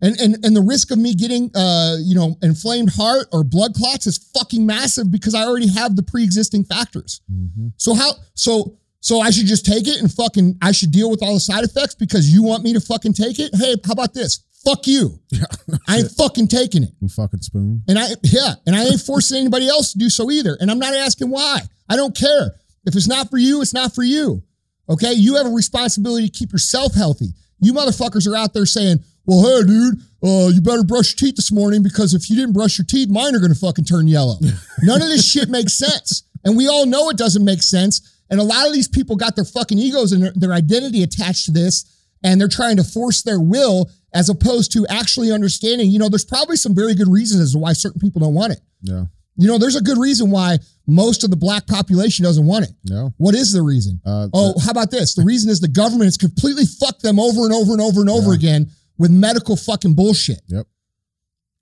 And, 0.00 0.20
and 0.20 0.44
and 0.44 0.54
the 0.54 0.62
risk 0.62 0.92
of 0.92 0.98
me 0.98 1.12
getting 1.12 1.50
uh 1.56 1.96
you 1.98 2.14
know 2.14 2.36
inflamed 2.40 2.90
heart 2.90 3.26
or 3.32 3.42
blood 3.42 3.74
clots 3.74 4.06
is 4.06 4.16
fucking 4.32 4.64
massive 4.64 5.10
because 5.10 5.34
I 5.34 5.42
already 5.42 5.66
have 5.66 5.96
the 5.96 6.04
pre-existing 6.04 6.64
factors. 6.66 7.20
Mm-hmm. 7.32 7.68
So 7.78 7.94
how 7.94 8.12
so 8.34 8.78
so 9.00 9.20
I 9.20 9.30
should 9.30 9.46
just 9.46 9.64
take 9.64 9.86
it 9.86 10.00
and 10.00 10.12
fucking 10.12 10.58
I 10.60 10.72
should 10.72 10.90
deal 10.90 11.10
with 11.10 11.22
all 11.22 11.34
the 11.34 11.40
side 11.40 11.64
effects 11.64 11.94
because 11.94 12.32
you 12.32 12.42
want 12.42 12.64
me 12.64 12.72
to 12.72 12.80
fucking 12.80 13.12
take 13.12 13.38
it? 13.38 13.54
Hey, 13.54 13.76
how 13.84 13.92
about 13.92 14.14
this? 14.14 14.44
Fuck 14.64 14.86
you. 14.86 15.20
Yeah. 15.30 15.44
I 15.86 15.98
ain't 15.98 16.10
fucking 16.10 16.48
taking 16.48 16.82
it. 16.82 16.90
You 17.00 17.08
fucking 17.08 17.42
spoon. 17.42 17.82
And 17.86 17.98
I 17.98 18.08
yeah, 18.22 18.54
and 18.66 18.74
I 18.74 18.84
ain't 18.84 19.00
forcing 19.00 19.38
anybody 19.38 19.68
else 19.68 19.92
to 19.92 19.98
do 19.98 20.10
so 20.10 20.30
either. 20.30 20.56
And 20.60 20.70
I'm 20.70 20.78
not 20.78 20.94
asking 20.94 21.30
why. 21.30 21.60
I 21.88 21.96
don't 21.96 22.16
care. 22.16 22.56
If 22.84 22.96
it's 22.96 23.08
not 23.08 23.30
for 23.30 23.38
you, 23.38 23.60
it's 23.62 23.74
not 23.74 23.94
for 23.94 24.02
you. 24.02 24.42
Okay? 24.88 25.12
You 25.12 25.36
have 25.36 25.46
a 25.46 25.50
responsibility 25.50 26.28
to 26.28 26.32
keep 26.32 26.52
yourself 26.52 26.94
healthy. 26.94 27.28
You 27.60 27.72
motherfuckers 27.72 28.26
are 28.26 28.36
out 28.36 28.54
there 28.54 28.66
saying, 28.66 29.00
well, 29.26 29.44
hey, 29.44 29.66
dude, 29.66 29.98
uh, 30.24 30.48
you 30.48 30.60
better 30.60 30.84
brush 30.84 31.12
your 31.12 31.28
teeth 31.28 31.36
this 31.36 31.52
morning 31.52 31.82
because 31.82 32.14
if 32.14 32.30
you 32.30 32.36
didn't 32.36 32.54
brush 32.54 32.78
your 32.78 32.86
teeth, 32.86 33.10
mine 33.10 33.34
are 33.34 33.40
going 33.40 33.52
to 33.52 33.58
fucking 33.58 33.84
turn 33.84 34.08
yellow. 34.08 34.36
None 34.82 35.02
of 35.02 35.08
this 35.08 35.28
shit 35.28 35.48
makes 35.48 35.76
sense. 35.76 36.24
And 36.44 36.56
we 36.56 36.66
all 36.66 36.86
know 36.86 37.10
it 37.10 37.18
doesn't 37.18 37.44
make 37.44 37.62
sense. 37.62 38.17
And 38.30 38.40
a 38.40 38.44
lot 38.44 38.66
of 38.66 38.72
these 38.72 38.88
people 38.88 39.16
got 39.16 39.36
their 39.36 39.44
fucking 39.44 39.78
egos 39.78 40.12
and 40.12 40.22
their, 40.22 40.32
their 40.34 40.52
identity 40.52 41.02
attached 41.02 41.46
to 41.46 41.50
this. 41.52 41.84
And 42.24 42.40
they're 42.40 42.48
trying 42.48 42.76
to 42.78 42.84
force 42.84 43.22
their 43.22 43.40
will 43.40 43.90
as 44.12 44.28
opposed 44.28 44.72
to 44.72 44.84
actually 44.88 45.30
understanding, 45.30 45.90
you 45.90 45.98
know, 46.00 46.08
there's 46.08 46.24
probably 46.24 46.56
some 46.56 46.74
very 46.74 46.94
good 46.94 47.08
reasons 47.08 47.40
as 47.40 47.52
to 47.52 47.58
why 47.58 47.72
certain 47.74 48.00
people 48.00 48.20
don't 48.20 48.34
want 48.34 48.52
it. 48.52 48.60
Yeah. 48.82 49.04
You 49.36 49.46
know, 49.46 49.56
there's 49.56 49.76
a 49.76 49.80
good 49.80 49.98
reason 49.98 50.30
why 50.32 50.58
most 50.88 51.22
of 51.22 51.30
the 51.30 51.36
black 51.36 51.68
population 51.68 52.24
doesn't 52.24 52.44
want 52.44 52.64
it. 52.64 52.72
No. 52.84 53.12
What 53.18 53.36
is 53.36 53.52
the 53.52 53.62
reason? 53.62 54.00
Uh, 54.04 54.28
Oh, 54.34 54.58
how 54.58 54.72
about 54.72 54.90
this? 54.90 55.14
The 55.14 55.22
reason 55.22 55.48
is 55.48 55.60
the 55.60 55.68
government 55.68 56.04
has 56.06 56.16
completely 56.16 56.64
fucked 56.64 57.02
them 57.02 57.20
over 57.20 57.44
and 57.44 57.52
over 57.54 57.70
and 57.72 57.80
over 57.80 58.00
and 58.00 58.10
over 58.10 58.30
Yeah. 58.32 58.34
again 58.38 58.70
with 58.98 59.12
medical 59.12 59.54
fucking 59.56 59.94
bullshit. 59.94 60.40
Yep. 60.48 60.66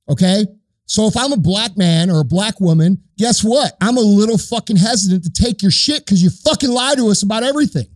Okay. 0.08 0.46
So 0.86 1.06
if 1.06 1.16
I'm 1.16 1.32
a 1.32 1.36
black 1.36 1.76
man 1.76 2.10
or 2.10 2.20
a 2.20 2.24
black 2.24 2.60
woman, 2.60 3.02
guess 3.18 3.42
what? 3.42 3.76
I'm 3.80 3.96
a 3.96 4.00
little 4.00 4.38
fucking 4.38 4.76
hesitant 4.76 5.24
to 5.24 5.42
take 5.42 5.60
your 5.60 5.72
shit 5.72 6.04
because 6.06 6.22
you 6.22 6.30
fucking 6.30 6.70
lie 6.70 6.94
to 6.94 7.08
us 7.08 7.22
about 7.22 7.42
everything. 7.42 7.86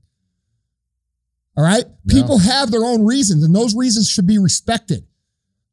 All 1.56 1.64
right. 1.64 1.84
People 2.08 2.38
have 2.38 2.70
their 2.70 2.84
own 2.84 3.04
reasons, 3.04 3.44
and 3.44 3.54
those 3.54 3.76
reasons 3.76 4.08
should 4.08 4.26
be 4.26 4.38
respected. 4.38 5.06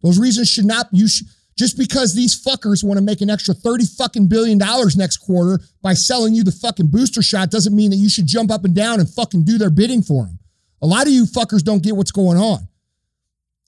Those 0.04 0.20
reasons 0.20 0.48
should 0.50 0.66
not, 0.66 0.88
you 0.92 1.08
should, 1.08 1.28
just 1.58 1.78
because 1.78 2.14
these 2.14 2.40
fuckers 2.40 2.84
want 2.84 3.00
to 3.00 3.04
make 3.04 3.22
an 3.22 3.32
extra 3.32 3.56
30 3.56 3.86
fucking 3.98 4.28
billion 4.28 4.60
dollars 4.60 4.96
next 4.96 5.18
quarter 5.18 5.60
by 5.82 5.96
selling 5.96 6.36
you 6.36 6.44
the 6.44 6.52
fucking 6.52 6.88
booster 6.88 7.24
shot 7.24 7.50
doesn't 7.50 7.76
mean 7.76 7.90
that 7.90 7.98
you 7.98 8.10
should 8.10 8.28
jump 8.28 8.52
up 8.52 8.64
and 8.64 8.76
down 8.76 9.00
and 9.00 9.10
fucking 9.10 9.44
do 9.44 9.58
their 9.58 9.72
bidding 9.72 10.04
for 10.04 10.26
them. 10.26 10.38
A 10.84 10.86
lot 10.88 11.08
of 11.08 11.14
you 11.14 11.26
fuckers 11.26 11.64
don't 11.64 11.82
get 11.82 11.96
what's 11.96 12.12
going 12.12 12.38
on. 12.38 12.68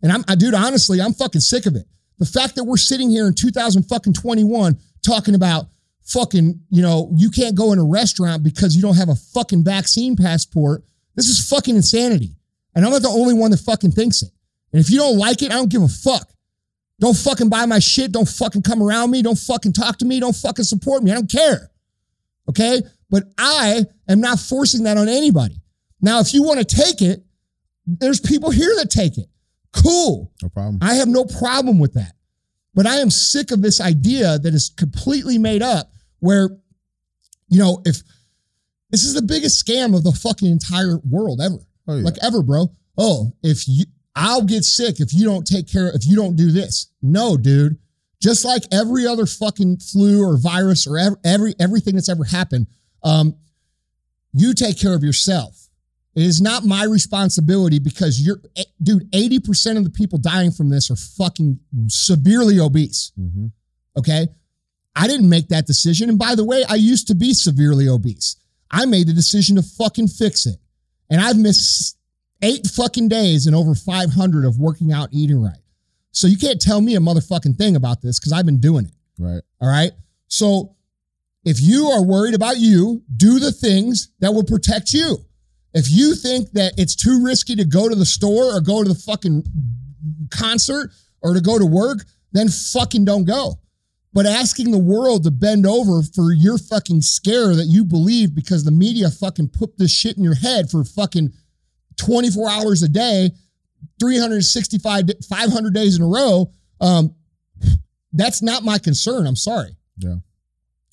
And 0.04 0.12
I'm, 0.12 0.24
I, 0.28 0.36
dude, 0.36 0.54
honestly, 0.54 1.02
I'm 1.02 1.14
fucking 1.14 1.42
sick 1.42 1.66
of 1.66 1.76
it. 1.76 1.88
The 2.20 2.26
fact 2.26 2.56
that 2.56 2.66
we're 2.66 2.78
sitting 2.78 3.10
here 3.10 3.28
in 3.28 3.34
2021 3.34 4.78
talking 5.06 5.36
about 5.36 5.68
fucking, 6.04 6.60
you 6.70 6.82
know, 6.82 7.12
you 7.16 7.30
can't 7.30 7.56
go 7.56 7.72
in 7.72 7.80
a 7.80 7.84
restaurant 7.84 8.44
because 8.44 8.76
you 8.76 8.82
don't 8.82 8.98
have 8.98 9.10
a 9.10 9.16
fucking 9.16 9.64
vaccine 9.64 10.16
passport. 10.16 10.84
This 11.16 11.28
is 11.28 11.50
fucking 11.50 11.76
insanity. 11.76 12.36
And 12.76 12.86
I'm 12.86 12.92
not 12.92 13.02
the 13.02 13.10
only 13.10 13.34
one 13.34 13.52
that 13.52 13.60
fucking 13.60 13.92
thinks 13.92 14.22
it. 14.22 14.32
And 14.74 14.80
if 14.80 14.90
you 14.90 14.98
don't 14.98 15.18
like 15.18 15.42
it, 15.42 15.52
I 15.52 15.56
don't 15.56 15.72
give 15.72 15.82
a 15.82 15.88
fuck. 15.88 16.30
Don't 17.00 17.16
fucking 17.16 17.50
buy 17.50 17.66
my 17.66 17.80
shit. 17.80 18.12
Don't 18.12 18.28
fucking 18.28 18.62
come 18.62 18.84
around 18.84 19.12
me. 19.12 19.22
Don't 19.22 19.38
fucking 19.38 19.74
talk 19.74 19.98
to 20.00 20.06
me. 20.06 20.20
Don't 20.20 20.36
fucking 20.36 20.66
support 20.66 21.02
me. 21.02 21.12
I 21.12 21.16
don't 21.16 21.32
care. 21.32 21.72
Okay. 22.50 22.82
But 23.10 23.24
I 23.38 23.86
am 24.08 24.20
not 24.20 24.40
forcing 24.40 24.84
that 24.84 24.98
on 24.98 25.08
anybody. 25.08 25.56
Now, 26.02 26.20
if 26.20 26.34
you 26.34 26.44
want 26.44 26.60
to 26.60 26.66
take 26.66 27.02
it, 27.02 27.24
there's 27.86 28.20
people 28.20 28.52
here 28.52 28.76
that 28.78 28.90
take 28.90 29.18
it. 29.18 29.28
Cool. 29.74 30.32
No 30.42 30.50
problem. 30.50 30.80
I 30.82 30.96
have 30.96 31.08
no 31.08 31.26
problem 31.26 31.80
with 31.80 31.94
that. 31.94 32.14
But 32.74 32.86
I 32.88 32.98
am 32.98 33.10
sick 33.10 33.52
of 33.52 33.62
this 33.62 33.82
idea 33.82 34.40
that 34.40 34.54
is 34.54 34.70
completely 34.70 35.38
made 35.38 35.62
up 35.62 35.92
where, 36.20 36.50
you 37.48 37.60
know, 37.60 37.82
if 37.86 38.02
this 38.90 39.04
is 39.04 39.14
the 39.14 39.22
biggest 39.22 39.66
scam 39.66 39.96
of 39.96 40.04
the 40.04 40.12
fucking 40.12 40.50
entire 40.50 40.98
world 41.10 41.42
ever. 41.42 41.58
Oh, 41.88 41.98
yeah. 41.98 42.04
Like 42.04 42.18
ever, 42.22 42.42
bro. 42.42 42.72
Oh, 42.98 43.32
if 43.44 43.68
you 43.68 43.86
I'll 44.16 44.44
get 44.44 44.64
sick 44.64 45.00
if 45.00 45.14
you 45.14 45.24
don't 45.26 45.46
take 45.46 45.72
care 45.72 45.88
if 45.88 46.06
you 46.06 46.16
don't 46.16 46.36
do 46.36 46.52
this. 46.52 46.92
No, 47.02 47.38
dude. 47.38 47.78
Just 48.22 48.44
like 48.44 48.64
every 48.72 49.08
other 49.08 49.26
fucking 49.26 49.78
flu 49.78 50.22
or 50.22 50.38
virus 50.38 50.86
or 50.86 50.98
ev- 50.98 51.16
every 51.24 51.54
everything 51.60 51.96
that's 51.96 52.10
ever 52.10 52.26
happened, 52.26 52.68
um, 53.04 53.36
you 54.34 54.54
take 54.54 54.78
care 54.78 54.94
of 54.94 55.04
yourself. 55.04 55.69
It 56.16 56.24
is 56.24 56.42
not 56.42 56.66
my 56.66 56.84
responsibility 56.86 57.80
because 57.80 58.20
you're, 58.20 58.42
eh, 58.56 58.64
dude, 58.82 59.10
80% 59.12 59.78
of 59.78 59.84
the 59.84 59.90
people 59.90 60.18
dying 60.18 60.52
from 60.52 60.70
this 60.70 60.90
are 60.90 60.96
fucking 60.96 61.60
severely 61.88 62.60
obese. 62.60 63.12
hmm 63.16 63.48
Okay. 63.98 64.28
I 64.96 65.08
didn't 65.08 65.30
make 65.30 65.50
that 65.50 65.66
decision. 65.68 66.10
And 66.10 66.18
by 66.18 66.36
the 66.36 66.44
way, 66.44 66.64
I 66.68 66.76
used 66.76 67.08
to 67.08 67.16
be 67.16 67.34
severely 67.34 67.88
obese. 67.88 68.36
I 68.72 68.86
made 68.86 69.08
the 69.08 69.14
decision 69.14 69.56
to 69.56 69.62
fucking 69.62 70.08
fix 70.08 70.46
it. 70.46 70.58
And 71.10 71.22
I've 71.22 71.38
missed 71.38 71.98
eight 72.42 72.68
fucking 72.68 73.08
days 73.08 73.46
and 73.48 73.56
over 73.56 73.76
500 73.76 74.46
of 74.46 74.60
working 74.60 74.92
out, 74.92 75.10
eating 75.12 75.42
right. 75.42 75.58
So 76.12 76.28
you 76.28 76.38
can't 76.38 76.60
tell 76.60 76.82
me 76.82 76.96
a 76.96 77.00
motherfucking 77.00 77.58
thing 77.58 77.76
about 77.76 78.02
this 78.02 78.20
because 78.20 78.32
I've 78.34 78.46
been 78.46 78.60
doing 78.60 78.86
it. 78.86 78.94
Right. 79.18 79.42
All 79.62 79.70
right. 79.70 79.92
So 80.28 80.76
if 81.46 81.62
you 81.62 81.88
are 81.88 82.04
worried 82.04 82.36
about 82.36 82.58
you, 82.58 83.04
do 83.16 83.40
the 83.40 83.52
things 83.52 84.10
that 84.20 84.34
will 84.34 84.44
protect 84.44 84.94
you. 84.94 85.18
If 85.74 85.92
you 85.92 86.16
think 86.16 86.52
that 86.54 86.74
it's 86.78 86.96
too 86.96 87.24
risky 87.24 87.56
to 87.56 87.66
go 87.66 87.88
to 87.90 87.96
the 87.96 88.06
store 88.06 88.56
or 88.56 88.62
go 88.62 88.84
to 88.84 88.90
the 88.90 88.96
fucking 88.96 89.44
concert 90.32 90.92
or 91.22 91.34
to 91.34 91.42
go 91.42 91.60
to 91.60 91.66
work, 91.66 92.00
then 92.32 92.50
fucking 92.50 93.06
don't 93.06 93.26
go. 93.26 93.60
But 94.12 94.26
asking 94.26 94.72
the 94.72 94.80
world 94.80 95.24
to 95.24 95.32
bend 95.32 95.68
over 95.68 96.02
for 96.02 96.34
your 96.34 96.58
fucking 96.58 97.02
scare 97.02 97.56
that 97.56 97.68
you 97.68 97.86
believe 97.86 98.34
because 98.34 98.64
the 98.64 98.72
media 98.72 99.10
fucking 99.10 99.50
put 99.50 99.78
this 99.78 99.92
shit 99.92 100.18
in 100.18 100.24
your 100.24 100.36
head 100.36 100.70
for 100.72 100.84
fucking 100.84 101.32
24 101.98 102.50
hours 102.50 102.82
a 102.82 102.90
day, 102.90 103.30
365, 104.00 105.10
500 105.30 105.74
days 105.74 105.98
in 105.98 106.02
a 106.02 106.08
row, 106.08 106.52
um, 106.82 107.14
that's 108.14 108.42
not 108.42 108.64
my 108.64 108.80
concern. 108.80 109.28
I'm 109.28 109.36
sorry. 109.36 109.76
Yeah. 109.98 110.16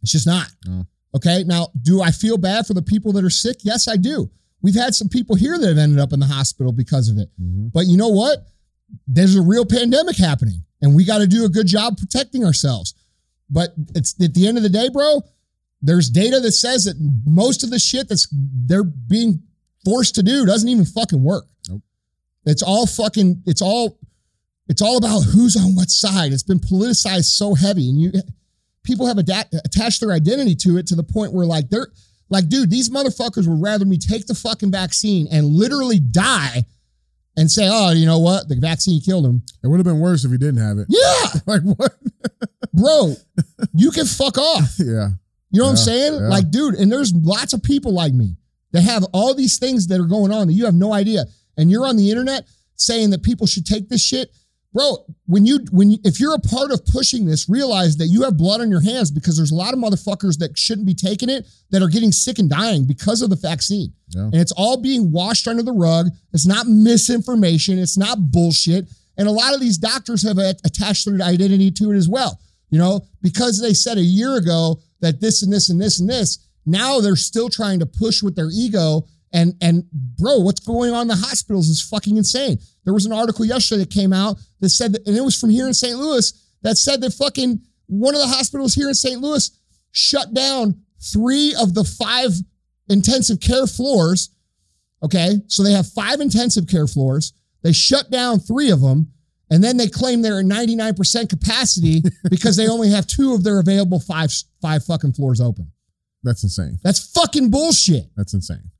It's 0.02 0.12
just 0.12 0.26
not. 0.26 0.48
No. 0.66 0.86
Okay. 1.14 1.42
Now, 1.44 1.68
do 1.80 2.02
I 2.02 2.10
feel 2.10 2.36
bad 2.36 2.66
for 2.66 2.74
the 2.74 2.82
people 2.82 3.12
that 3.12 3.24
are 3.24 3.30
sick? 3.30 3.56
Yes, 3.62 3.88
I 3.88 3.96
do. 3.96 4.30
We've 4.62 4.74
had 4.74 4.94
some 4.94 5.08
people 5.08 5.36
here 5.36 5.58
that 5.58 5.66
have 5.68 5.78
ended 5.78 6.00
up 6.00 6.12
in 6.12 6.20
the 6.20 6.26
hospital 6.26 6.72
because 6.72 7.08
of 7.08 7.18
it. 7.18 7.28
hmm 7.38 7.68
But 7.68 7.86
you 7.86 7.96
know 7.96 8.08
what? 8.08 8.46
There's 9.06 9.36
a 9.36 9.42
real 9.42 9.64
pandemic 9.64 10.16
happening, 10.16 10.62
and 10.80 10.94
we 10.94 11.04
got 11.04 11.18
to 11.18 11.26
do 11.26 11.44
a 11.44 11.48
good 11.48 11.66
job 11.66 11.98
protecting 11.98 12.44
ourselves. 12.44 12.94
But 13.50 13.70
it's 13.94 14.20
at 14.22 14.34
the 14.34 14.46
end 14.46 14.56
of 14.56 14.62
the 14.62 14.68
day, 14.68 14.88
bro. 14.88 15.22
There's 15.82 16.08
data 16.10 16.40
that 16.40 16.52
says 16.52 16.84
that 16.84 16.96
most 17.26 17.62
of 17.62 17.70
the 17.70 17.78
shit 17.78 18.08
that's 18.08 18.28
they're 18.32 18.84
being 18.84 19.42
forced 19.84 20.14
to 20.16 20.22
do 20.22 20.46
doesn't 20.46 20.68
even 20.68 20.84
fucking 20.84 21.22
work. 21.22 21.46
Nope. 21.68 21.82
It's 22.44 22.62
all 22.62 22.86
fucking. 22.86 23.42
It's 23.46 23.62
all. 23.62 23.98
It's 24.68 24.82
all 24.82 24.96
about 24.96 25.20
who's 25.20 25.56
on 25.56 25.76
what 25.76 25.90
side. 25.90 26.32
It's 26.32 26.42
been 26.42 26.58
politicized 26.58 27.26
so 27.26 27.54
heavy, 27.54 27.88
and 27.88 28.00
you 28.00 28.12
people 28.82 29.06
have 29.06 29.18
adapt, 29.18 29.54
attached 29.54 30.00
their 30.00 30.12
identity 30.12 30.54
to 30.54 30.78
it 30.78 30.86
to 30.86 30.96
the 30.96 31.02
point 31.02 31.32
where 31.32 31.46
like 31.46 31.68
they're 31.68 31.88
like, 32.28 32.48
dude, 32.48 32.70
these 32.70 32.90
motherfuckers 32.90 33.46
would 33.46 33.62
rather 33.62 33.84
me 33.84 33.98
take 33.98 34.26
the 34.26 34.34
fucking 34.34 34.70
vaccine 34.72 35.28
and 35.30 35.46
literally 35.46 35.98
die 36.00 36.64
and 37.36 37.50
say, 37.50 37.68
oh, 37.70 37.92
you 37.92 38.06
know 38.06 38.18
what? 38.18 38.48
The 38.48 38.56
vaccine 38.56 39.00
killed 39.00 39.26
him. 39.26 39.42
It 39.62 39.68
would 39.68 39.78
have 39.78 39.84
been 39.84 40.00
worse 40.00 40.24
if 40.24 40.30
he 40.30 40.38
didn't 40.38 40.60
have 40.60 40.78
it. 40.78 40.86
Yeah, 40.88 41.40
Like 41.46 41.62
what? 41.62 41.94
bro, 42.72 43.14
you 43.74 43.90
can 43.90 44.06
fuck 44.06 44.38
off. 44.38 44.74
yeah. 44.78 45.08
You 45.50 45.60
know 45.60 45.64
what 45.64 45.70
I'm 45.70 45.76
saying? 45.76 46.14
yeah. 46.14 46.28
Like, 46.28 46.50
dude, 46.50 46.74
and 46.74 46.90
there's 46.90 47.14
lots 47.14 47.52
of 47.52 47.62
people 47.62 47.92
like 47.92 48.12
me 48.12 48.36
that 48.72 48.82
have 48.82 49.04
all 49.12 49.34
these 49.34 49.58
things 49.58 49.86
that 49.86 50.00
are 50.00 50.06
going 50.06 50.32
on 50.32 50.48
that 50.48 50.54
you 50.54 50.64
have 50.64 50.74
no 50.74 50.92
idea. 50.92 51.24
And 51.56 51.70
you're 51.70 51.86
on 51.86 51.96
the 51.96 52.10
internet 52.10 52.46
saying 52.74 53.10
that 53.10 53.22
people 53.22 53.46
should 53.46 53.64
take 53.64 53.88
this 53.88 54.02
shit. 54.02 54.30
Bro, 54.72 55.04
when 55.26 55.46
you 55.46 55.60
when 55.70 55.90
you, 55.90 55.98
if 56.04 56.20
you're 56.20 56.34
a 56.34 56.38
part 56.38 56.70
of 56.70 56.84
pushing 56.86 57.24
this, 57.24 57.48
realize 57.48 57.96
that 57.96 58.06
you 58.06 58.22
have 58.22 58.36
blood 58.36 58.60
on 58.60 58.70
your 58.70 58.82
hands 58.82 59.10
because 59.10 59.36
there's 59.36 59.50
a 59.50 59.54
lot 59.54 59.72
of 59.72 59.80
motherfuckers 59.80 60.38
that 60.38 60.56
shouldn't 60.58 60.86
be 60.86 60.94
taking 60.94 61.28
it 61.28 61.46
that 61.70 61.82
are 61.82 61.88
getting 61.88 62.12
sick 62.12 62.38
and 62.38 62.50
dying 62.50 62.84
because 62.84 63.22
of 63.22 63.30
the 63.30 63.36
vaccine. 63.36 63.92
Yeah. 64.08 64.22
And 64.22 64.34
it's 64.36 64.52
all 64.52 64.80
being 64.80 65.10
washed 65.10 65.48
under 65.48 65.62
the 65.62 65.72
rug. 65.72 66.08
It's 66.32 66.46
not 66.46 66.66
misinformation. 66.66 67.78
It's 67.78 67.96
not 67.96 68.30
bullshit. 68.30 68.88
And 69.16 69.26
a 69.26 69.32
lot 69.32 69.54
of 69.54 69.60
these 69.60 69.78
doctors 69.78 70.22
have 70.22 70.38
attached 70.38 71.06
their 71.06 71.26
identity 71.26 71.70
to 71.72 71.92
it 71.92 71.96
as 71.96 72.08
well. 72.08 72.38
You 72.70 72.78
know, 72.78 73.06
because 73.22 73.60
they 73.60 73.72
said 73.74 73.96
a 73.96 74.02
year 74.02 74.36
ago 74.36 74.80
that 75.00 75.20
this 75.20 75.42
and 75.42 75.52
this 75.52 75.70
and 75.70 75.80
this 75.80 76.00
and 76.00 76.10
this, 76.10 76.46
now 76.66 77.00
they're 77.00 77.16
still 77.16 77.48
trying 77.48 77.78
to 77.78 77.86
push 77.86 78.22
with 78.22 78.34
their 78.34 78.50
ego. 78.52 79.06
And 79.36 79.54
and 79.60 79.84
bro, 79.92 80.38
what's 80.38 80.60
going 80.60 80.94
on 80.94 81.02
in 81.02 81.08
the 81.08 81.14
hospitals 81.16 81.68
is 81.68 81.82
fucking 81.82 82.16
insane. 82.16 82.58
There 82.84 82.94
was 82.94 83.04
an 83.04 83.12
article 83.12 83.44
yesterday 83.44 83.80
that 83.80 83.90
came 83.90 84.14
out 84.14 84.38
that 84.60 84.70
said 84.70 84.94
that, 84.94 85.06
and 85.06 85.14
it 85.14 85.20
was 85.20 85.38
from 85.38 85.50
here 85.50 85.66
in 85.66 85.74
St. 85.74 85.98
Louis 85.98 86.32
that 86.62 86.78
said 86.78 87.02
that 87.02 87.12
fucking 87.12 87.60
one 87.86 88.14
of 88.14 88.20
the 88.22 88.26
hospitals 88.28 88.74
here 88.74 88.88
in 88.88 88.94
St. 88.94 89.20
Louis 89.20 89.50
shut 89.92 90.32
down 90.32 90.80
three 91.12 91.54
of 91.60 91.74
the 91.74 91.84
five 91.84 92.30
intensive 92.88 93.40
care 93.40 93.66
floors. 93.66 94.30
Okay. 95.02 95.34
So 95.48 95.62
they 95.62 95.72
have 95.72 95.86
five 95.86 96.20
intensive 96.20 96.66
care 96.66 96.86
floors. 96.86 97.34
They 97.62 97.72
shut 97.72 98.10
down 98.10 98.40
three 98.40 98.70
of 98.70 98.80
them. 98.80 99.12
And 99.50 99.62
then 99.62 99.76
they 99.76 99.86
claim 99.86 100.22
they're 100.22 100.40
at 100.40 100.46
99% 100.46 101.28
capacity 101.28 102.02
because 102.30 102.56
they 102.56 102.68
only 102.68 102.90
have 102.90 103.06
two 103.06 103.34
of 103.34 103.44
their 103.44 103.60
available 103.60 104.00
five, 104.00 104.32
five 104.62 104.82
fucking 104.82 105.12
floors 105.12 105.42
open. 105.42 105.70
That's 106.22 106.42
insane. 106.42 106.78
That's 106.82 107.12
fucking 107.12 107.50
bullshit. 107.50 108.06
That's 108.16 108.32
insane. 108.34 108.70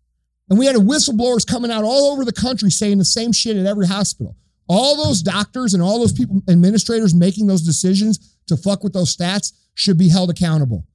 And 0.48 0.58
we 0.58 0.66
had 0.66 0.76
whistleblowers 0.76 1.46
coming 1.46 1.70
out 1.70 1.84
all 1.84 2.12
over 2.12 2.24
the 2.24 2.32
country 2.32 2.70
saying 2.70 2.98
the 2.98 3.04
same 3.04 3.32
shit 3.32 3.56
at 3.56 3.66
every 3.66 3.86
hospital. 3.86 4.36
All 4.68 5.04
those 5.04 5.22
doctors 5.22 5.74
and 5.74 5.82
all 5.82 5.98
those 5.98 6.12
people, 6.12 6.42
administrators 6.48 7.14
making 7.14 7.46
those 7.46 7.62
decisions 7.62 8.36
to 8.46 8.56
fuck 8.56 8.82
with 8.82 8.92
those 8.92 9.16
stats 9.16 9.52
should 9.74 9.98
be 9.98 10.08
held 10.08 10.30
accountable. 10.30 10.86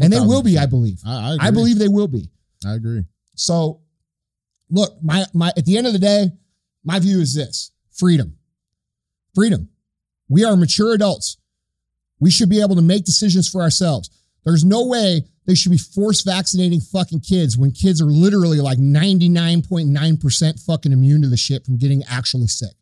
And 0.00 0.12
they 0.12 0.20
will 0.20 0.42
be, 0.42 0.58
I 0.58 0.66
believe. 0.66 1.00
I, 1.06 1.36
I, 1.40 1.46
I 1.46 1.50
believe 1.50 1.78
they 1.78 1.88
will 1.88 2.08
be. 2.08 2.28
I 2.66 2.74
agree. 2.74 3.04
So, 3.36 3.82
look, 4.70 4.96
my 5.02 5.24
my 5.32 5.52
at 5.56 5.64
the 5.66 5.76
end 5.76 5.86
of 5.86 5.92
the 5.92 5.98
day, 5.98 6.30
my 6.82 6.98
view 6.98 7.20
is 7.20 7.34
this: 7.34 7.70
freedom, 7.92 8.36
freedom. 9.34 9.68
We 10.28 10.44
are 10.44 10.56
mature 10.56 10.94
adults. 10.94 11.36
We 12.18 12.30
should 12.30 12.48
be 12.48 12.60
able 12.60 12.74
to 12.76 12.82
make 12.82 13.04
decisions 13.04 13.48
for 13.48 13.62
ourselves. 13.62 14.10
There's 14.44 14.64
no 14.64 14.86
way 14.86 15.22
they 15.46 15.54
should 15.54 15.72
be 15.72 15.78
force 15.78 16.22
vaccinating 16.22 16.80
fucking 16.80 17.20
kids 17.20 17.56
when 17.56 17.70
kids 17.70 18.00
are 18.00 18.06
literally 18.06 18.60
like 18.60 18.78
99.9% 18.78 20.64
fucking 20.64 20.92
immune 20.92 21.22
to 21.22 21.28
the 21.28 21.36
shit 21.36 21.64
from 21.64 21.78
getting 21.78 22.02
actually 22.08 22.46
sick. 22.46 22.74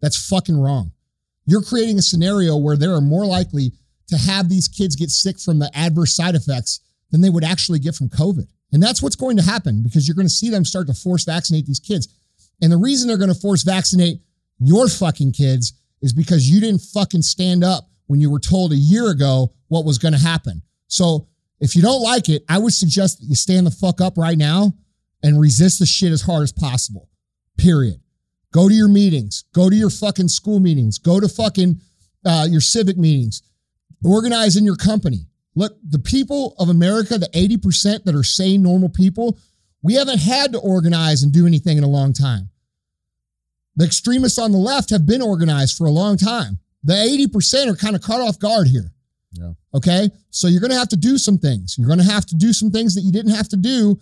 That's 0.00 0.28
fucking 0.28 0.58
wrong. 0.58 0.92
You're 1.46 1.62
creating 1.62 1.98
a 1.98 2.02
scenario 2.02 2.56
where 2.56 2.76
they 2.76 2.86
are 2.86 3.00
more 3.00 3.26
likely 3.26 3.72
to 4.08 4.16
have 4.16 4.48
these 4.48 4.68
kids 4.68 4.96
get 4.96 5.10
sick 5.10 5.38
from 5.38 5.58
the 5.58 5.70
adverse 5.74 6.14
side 6.14 6.34
effects 6.34 6.80
than 7.10 7.20
they 7.20 7.30
would 7.30 7.44
actually 7.44 7.78
get 7.78 7.94
from 7.94 8.08
COVID. 8.08 8.46
And 8.72 8.82
that's 8.82 9.02
what's 9.02 9.16
going 9.16 9.36
to 9.36 9.42
happen 9.42 9.82
because 9.82 10.06
you're 10.08 10.16
going 10.16 10.26
to 10.26 10.32
see 10.32 10.50
them 10.50 10.64
start 10.64 10.86
to 10.88 10.94
force 10.94 11.24
vaccinate 11.24 11.66
these 11.66 11.80
kids. 11.80 12.08
And 12.60 12.72
the 12.72 12.76
reason 12.76 13.08
they're 13.08 13.16
going 13.16 13.32
to 13.32 13.40
force 13.40 13.62
vaccinate 13.62 14.20
your 14.58 14.88
fucking 14.88 15.32
kids 15.32 15.72
is 16.02 16.12
because 16.12 16.48
you 16.48 16.60
didn't 16.60 16.80
fucking 16.80 17.22
stand 17.22 17.64
up 17.64 17.88
when 18.06 18.20
you 18.20 18.30
were 18.30 18.40
told 18.40 18.72
a 18.72 18.76
year 18.76 19.10
ago 19.10 19.52
what 19.68 19.84
was 19.84 19.98
going 19.98 20.14
to 20.14 20.20
happen. 20.20 20.62
So 20.86 21.28
if 21.60 21.74
you 21.74 21.82
don't 21.82 22.02
like 22.02 22.28
it, 22.28 22.44
I 22.48 22.58
would 22.58 22.74
suggest 22.74 23.20
that 23.20 23.26
you 23.26 23.34
stand 23.34 23.66
the 23.66 23.70
fuck 23.70 24.00
up 24.00 24.18
right 24.18 24.38
now 24.38 24.74
and 25.22 25.40
resist 25.40 25.78
the 25.78 25.86
shit 25.86 26.12
as 26.12 26.22
hard 26.22 26.42
as 26.42 26.52
possible. 26.52 27.08
Period. 27.56 28.00
Go 28.52 28.68
to 28.68 28.74
your 28.74 28.88
meetings. 28.88 29.44
Go 29.54 29.70
to 29.70 29.76
your 29.76 29.90
fucking 29.90 30.28
school 30.28 30.60
meetings. 30.60 30.98
Go 30.98 31.18
to 31.20 31.28
fucking 31.28 31.80
uh, 32.24 32.46
your 32.48 32.60
civic 32.60 32.96
meetings. 32.96 33.42
Organize 34.04 34.56
in 34.56 34.64
your 34.64 34.76
company. 34.76 35.26
Look, 35.54 35.78
the 35.88 35.98
people 35.98 36.54
of 36.58 36.68
America, 36.68 37.16
the 37.16 37.28
80% 37.28 38.04
that 38.04 38.14
are 38.14 38.24
sane, 38.24 38.62
normal 38.62 38.88
people, 38.88 39.38
we 39.82 39.94
haven't 39.94 40.20
had 40.20 40.52
to 40.52 40.58
organize 40.58 41.22
and 41.22 41.32
do 41.32 41.46
anything 41.46 41.78
in 41.78 41.84
a 41.84 41.88
long 41.88 42.12
time. 42.12 42.50
The 43.76 43.84
extremists 43.84 44.38
on 44.38 44.52
the 44.52 44.58
left 44.58 44.90
have 44.90 45.06
been 45.06 45.22
organized 45.22 45.76
for 45.76 45.86
a 45.86 45.90
long 45.90 46.16
time. 46.16 46.58
The 46.84 46.92
80% 46.94 47.72
are 47.72 47.76
kind 47.76 47.96
of 47.96 48.02
caught 48.02 48.20
off 48.20 48.38
guard 48.38 48.68
here. 48.68 48.92
Yeah. 49.32 49.52
Okay. 49.74 50.10
So 50.30 50.46
you're 50.46 50.60
going 50.60 50.70
to 50.70 50.78
have 50.78 50.90
to 50.90 50.96
do 50.96 51.18
some 51.18 51.38
things. 51.38 51.76
You're 51.78 51.88
going 51.88 51.98
to 51.98 52.04
have 52.04 52.26
to 52.26 52.36
do 52.36 52.52
some 52.52 52.70
things 52.70 52.94
that 52.94 53.00
you 53.00 53.10
didn't 53.10 53.34
have 53.34 53.48
to 53.48 53.56
do 53.56 53.98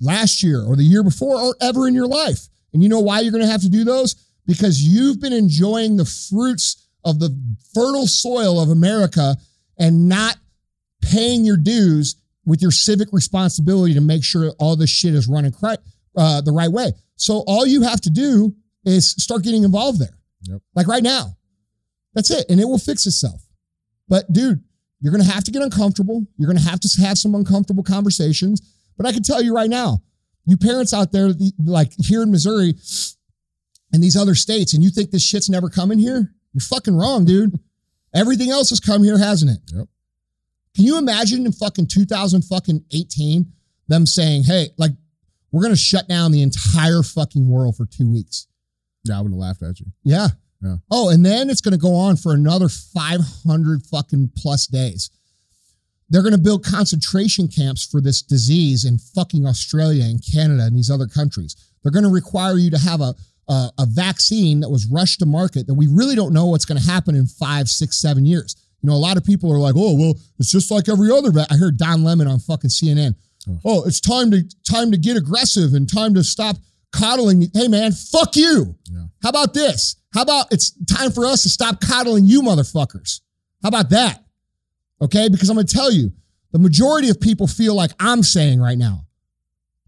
last 0.00 0.42
year 0.42 0.62
or 0.62 0.76
the 0.76 0.82
year 0.82 1.02
before 1.02 1.36
or 1.36 1.54
ever 1.60 1.86
in 1.86 1.94
your 1.94 2.06
life. 2.06 2.48
And 2.72 2.82
you 2.82 2.88
know 2.88 3.00
why 3.00 3.20
you're 3.20 3.32
going 3.32 3.44
to 3.44 3.50
have 3.50 3.62
to 3.62 3.68
do 3.68 3.84
those? 3.84 4.14
Because 4.46 4.82
you've 4.82 5.20
been 5.20 5.32
enjoying 5.32 5.96
the 5.96 6.04
fruits 6.04 6.88
of 7.04 7.18
the 7.18 7.36
fertile 7.74 8.06
soil 8.06 8.60
of 8.60 8.70
America 8.70 9.36
and 9.78 10.08
not 10.08 10.36
paying 11.02 11.44
your 11.44 11.56
dues 11.56 12.16
with 12.46 12.62
your 12.62 12.70
civic 12.70 13.08
responsibility 13.12 13.94
to 13.94 14.00
make 14.00 14.24
sure 14.24 14.50
all 14.58 14.76
this 14.76 14.90
shit 14.90 15.14
is 15.14 15.28
running 15.28 15.52
cri- 15.52 15.76
uh, 16.16 16.40
the 16.40 16.52
right 16.52 16.70
way. 16.70 16.92
So 17.16 17.44
all 17.46 17.66
you 17.66 17.82
have 17.82 18.00
to 18.02 18.10
do 18.10 18.54
is 18.84 19.10
start 19.12 19.42
getting 19.42 19.64
involved 19.64 20.00
there. 20.00 20.18
Yep. 20.42 20.60
Like 20.74 20.86
right 20.86 21.02
now. 21.02 21.36
That's 22.14 22.30
it. 22.30 22.46
And 22.48 22.60
it 22.60 22.64
will 22.64 22.78
fix 22.78 23.06
itself. 23.06 23.42
But 24.08 24.32
dude, 24.32 24.62
you're 25.00 25.12
going 25.12 25.24
to 25.24 25.30
have 25.30 25.44
to 25.44 25.50
get 25.50 25.62
uncomfortable. 25.62 26.24
You're 26.36 26.50
going 26.50 26.62
to 26.62 26.68
have 26.68 26.80
to 26.80 27.02
have 27.02 27.18
some 27.18 27.34
uncomfortable 27.34 27.82
conversations. 27.82 28.60
But 28.96 29.06
I 29.06 29.12
can 29.12 29.22
tell 29.22 29.42
you 29.42 29.54
right 29.54 29.68
now, 29.68 30.02
you 30.46 30.56
parents 30.56 30.92
out 30.92 31.12
there, 31.12 31.30
like 31.64 31.92
here 31.98 32.22
in 32.22 32.30
Missouri 32.30 32.74
and 33.92 34.02
these 34.02 34.16
other 34.16 34.34
states, 34.34 34.74
and 34.74 34.82
you 34.82 34.90
think 34.90 35.10
this 35.10 35.22
shit's 35.22 35.48
never 35.48 35.68
coming 35.68 35.98
here, 35.98 36.32
you're 36.52 36.60
fucking 36.60 36.96
wrong, 36.96 37.24
dude. 37.24 37.58
Everything 38.14 38.50
else 38.50 38.70
has 38.70 38.80
come 38.80 39.02
here, 39.02 39.18
hasn't 39.18 39.50
it? 39.50 39.58
Yep. 39.74 39.88
Can 40.76 40.84
you 40.84 40.98
imagine 40.98 41.46
in 41.46 41.52
fucking 41.52 41.86
2018 41.88 43.52
them 43.88 44.06
saying, 44.06 44.44
hey, 44.44 44.68
like, 44.78 44.92
we're 45.50 45.62
going 45.62 45.72
to 45.72 45.76
shut 45.76 46.08
down 46.08 46.32
the 46.32 46.42
entire 46.42 47.02
fucking 47.02 47.48
world 47.48 47.76
for 47.76 47.86
two 47.86 48.10
weeks? 48.10 48.46
Yeah, 49.04 49.18
I 49.18 49.20
would 49.20 49.32
have 49.32 49.38
laughed 49.38 49.62
at 49.62 49.80
you. 49.80 49.86
Yeah. 50.02 50.28
Yeah. 50.64 50.76
Oh, 50.90 51.10
and 51.10 51.24
then 51.24 51.50
it's 51.50 51.60
going 51.60 51.72
to 51.72 51.78
go 51.78 51.94
on 51.94 52.16
for 52.16 52.32
another 52.32 52.68
500 52.68 53.82
fucking 53.84 54.30
plus 54.36 54.66
days. 54.66 55.10
They're 56.08 56.22
going 56.22 56.32
to 56.32 56.38
build 56.38 56.64
concentration 56.64 57.48
camps 57.48 57.84
for 57.84 58.00
this 58.00 58.22
disease 58.22 58.84
in 58.84 58.98
fucking 58.98 59.46
Australia 59.46 60.04
and 60.04 60.22
Canada 60.32 60.64
and 60.64 60.76
these 60.76 60.90
other 60.90 61.06
countries. 61.06 61.54
They're 61.82 61.92
going 61.92 62.04
to 62.04 62.10
require 62.10 62.56
you 62.56 62.70
to 62.70 62.78
have 62.78 63.00
a, 63.00 63.14
a, 63.48 63.70
a 63.78 63.86
vaccine 63.86 64.60
that 64.60 64.70
was 64.70 64.86
rushed 64.86 65.20
to 65.20 65.26
market 65.26 65.66
that 65.66 65.74
we 65.74 65.86
really 65.86 66.14
don't 66.14 66.32
know 66.32 66.46
what's 66.46 66.64
going 66.64 66.80
to 66.80 66.90
happen 66.90 67.14
in 67.14 67.26
five, 67.26 67.68
six, 67.68 68.00
seven 68.00 68.24
years. 68.24 68.56
You 68.80 68.88
know, 68.88 68.96
a 68.96 69.00
lot 69.00 69.16
of 69.16 69.24
people 69.24 69.52
are 69.52 69.58
like, 69.58 69.74
oh, 69.76 69.94
well, 69.98 70.14
it's 70.38 70.52
just 70.52 70.70
like 70.70 70.88
every 70.88 71.10
other. 71.10 71.30
Va-. 71.30 71.46
I 71.50 71.56
heard 71.56 71.76
Don 71.76 72.04
Lemon 72.04 72.28
on 72.28 72.38
fucking 72.38 72.70
CNN. 72.70 73.14
Oh. 73.48 73.60
Oh, 73.64 73.84
it's 73.84 74.00
time 74.00 74.30
to 74.30 74.42
time 74.70 74.90
to 74.92 74.96
get 74.96 75.16
aggressive 75.16 75.74
and 75.74 75.92
time 75.92 76.14
to 76.14 76.24
stop 76.24 76.56
coddling. 76.94 77.40
me. 77.40 77.50
Hey, 77.52 77.68
man, 77.68 77.92
fuck 77.92 78.36
you. 78.36 78.76
Yeah. 78.90 79.04
How 79.22 79.30
about 79.30 79.54
this? 79.54 79.96
How 80.12 80.22
about 80.22 80.52
it's 80.52 80.70
time 80.86 81.10
for 81.10 81.26
us 81.26 81.42
to 81.42 81.48
stop 81.48 81.80
coddling 81.80 82.24
you 82.24 82.42
motherfuckers? 82.42 83.20
How 83.62 83.68
about 83.68 83.90
that? 83.90 84.22
Okay, 85.02 85.28
because 85.28 85.50
I'm 85.50 85.56
going 85.56 85.66
to 85.66 85.74
tell 85.74 85.90
you, 85.90 86.12
the 86.52 86.58
majority 86.58 87.10
of 87.10 87.20
people 87.20 87.46
feel 87.46 87.74
like 87.74 87.90
I'm 87.98 88.22
saying 88.22 88.60
right 88.60 88.78
now. 88.78 89.06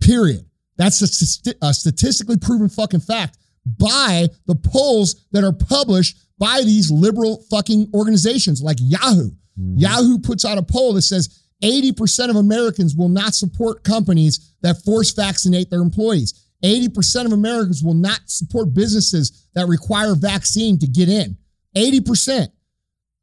Period. 0.01 0.45
That's 0.77 1.01
a, 1.01 1.55
a 1.63 1.73
statistically 1.73 2.37
proven 2.39 2.69
fucking 2.69 3.01
fact 3.01 3.39
by 3.65 4.29
the 4.47 4.57
polls 4.57 5.27
that 5.33 5.45
are 5.45 5.53
published 5.53 6.19
by 6.39 6.63
these 6.65 6.91
liberal 6.91 7.45
fucking 7.51 7.91
organizations 7.95 8.63
like 8.63 8.77
Yahoo. 8.81 9.31
Mm-hmm. 9.59 9.79
Yahoo 9.79 10.19
puts 10.19 10.45
out 10.45 10.59
a 10.59 10.63
poll 10.63 10.93
that 10.95 11.03
says 11.03 11.45
80% 11.63 12.31
of 12.31 12.37
Americans 12.37 12.95
will 12.95 13.09
not 13.09 13.35
support 13.35 13.83
companies 13.85 14.55
that 14.63 14.83
force 14.83 15.13
vaccinate 15.13 15.71
their 15.71 15.81
employees. 15.81 16.46
80% 16.65 17.27
of 17.27 17.33
Americans 17.33 17.83
will 17.83 17.95
not 17.95 18.21
support 18.27 18.75
businesses 18.75 19.49
that 19.55 19.67
require 19.67 20.15
vaccine 20.15 20.79
to 20.79 20.87
get 20.87 21.09
in. 21.09 21.37
80%. 21.77 22.49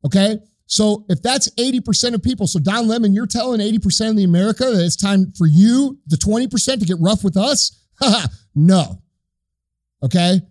Okay. 0.05 0.37
So 0.65 1.05
if 1.09 1.21
that's 1.21 1.49
80% 1.55 2.13
of 2.13 2.23
people, 2.23 2.47
so 2.47 2.59
Don 2.59 2.87
Lemon, 2.87 3.13
you're 3.13 3.27
telling 3.27 3.59
80% 3.59 4.11
of 4.11 4.15
the 4.15 4.23
America 4.23 4.65
that 4.65 4.83
it's 4.83 4.95
time 4.95 5.31
for 5.37 5.47
you, 5.47 5.99
the 6.07 6.15
20% 6.15 6.79
to 6.79 6.85
get 6.85 6.97
rough 6.99 7.23
with 7.23 7.37
us? 7.37 7.79
no. 8.55 9.01
Okay. 10.03 10.41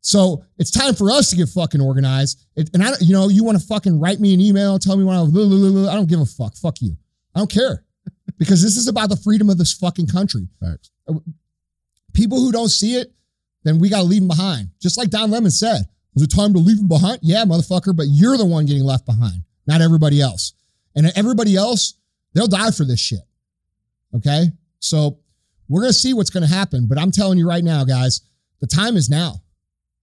So 0.00 0.44
it's 0.58 0.70
time 0.70 0.94
for 0.94 1.10
us 1.10 1.30
to 1.30 1.36
get 1.36 1.48
fucking 1.48 1.80
organized. 1.80 2.44
It, 2.56 2.70
and 2.72 2.82
I, 2.82 2.92
you 3.00 3.12
know, 3.12 3.28
you 3.28 3.44
want 3.44 3.60
to 3.60 3.66
fucking 3.66 4.00
write 4.00 4.18
me 4.18 4.32
an 4.34 4.40
email, 4.40 4.78
tell 4.78 4.96
me 4.96 5.04
when 5.04 5.16
I, 5.16 5.22
I 5.22 5.94
don't 5.94 6.08
give 6.08 6.20
a 6.20 6.26
fuck. 6.26 6.56
Fuck 6.56 6.80
you. 6.80 6.96
I 7.34 7.40
don't 7.40 7.50
care 7.50 7.84
because 8.38 8.62
this 8.62 8.76
is 8.76 8.88
about 8.88 9.10
the 9.10 9.16
freedom 9.16 9.50
of 9.50 9.58
this 9.58 9.74
fucking 9.74 10.06
country. 10.06 10.48
Facts. 10.60 10.90
Uh, 11.08 11.14
People 12.12 12.40
who 12.40 12.52
don't 12.52 12.68
see 12.68 12.96
it, 12.96 13.12
then 13.64 13.78
we 13.78 13.88
got 13.88 13.98
to 13.98 14.04
leave 14.04 14.20
them 14.20 14.28
behind. 14.28 14.68
Just 14.80 14.96
like 14.96 15.10
Don 15.10 15.30
Lemon 15.30 15.50
said, 15.50 15.82
is 16.16 16.22
it 16.22 16.30
time 16.30 16.52
to 16.54 16.58
leave 16.58 16.78
them 16.78 16.88
behind? 16.88 17.20
Yeah, 17.22 17.44
motherfucker, 17.44 17.96
but 17.96 18.06
you're 18.08 18.36
the 18.36 18.44
one 18.44 18.66
getting 18.66 18.84
left 18.84 19.06
behind, 19.06 19.42
not 19.66 19.80
everybody 19.80 20.20
else. 20.20 20.54
And 20.96 21.06
everybody 21.14 21.56
else, 21.56 21.94
they'll 22.34 22.48
die 22.48 22.72
for 22.72 22.84
this 22.84 22.98
shit. 22.98 23.20
Okay. 24.14 24.46
So 24.80 25.18
we're 25.68 25.82
going 25.82 25.92
to 25.92 25.98
see 25.98 26.14
what's 26.14 26.30
going 26.30 26.42
to 26.42 26.52
happen. 26.52 26.86
But 26.88 26.98
I'm 26.98 27.12
telling 27.12 27.38
you 27.38 27.48
right 27.48 27.62
now, 27.62 27.84
guys, 27.84 28.22
the 28.60 28.66
time 28.66 28.96
is 28.96 29.08
now. 29.08 29.40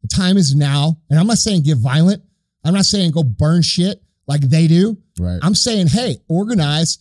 The 0.02 0.08
The 0.08 0.16
time 0.16 0.38
is 0.38 0.56
now. 0.56 0.98
And 1.10 1.20
I'm 1.20 1.28
not 1.28 1.38
saying 1.38 1.64
get 1.64 1.78
violent. 1.78 2.24
I'm 2.64 2.74
not 2.74 2.86
saying 2.86 3.12
go 3.12 3.24
burn 3.24 3.62
shit 3.62 4.02
like 4.26 4.42
they 4.42 4.68
do. 4.68 4.98
Right. 5.20 5.40
I'm 5.42 5.56
saying, 5.56 5.88
hey, 5.88 6.18
organize, 6.28 7.00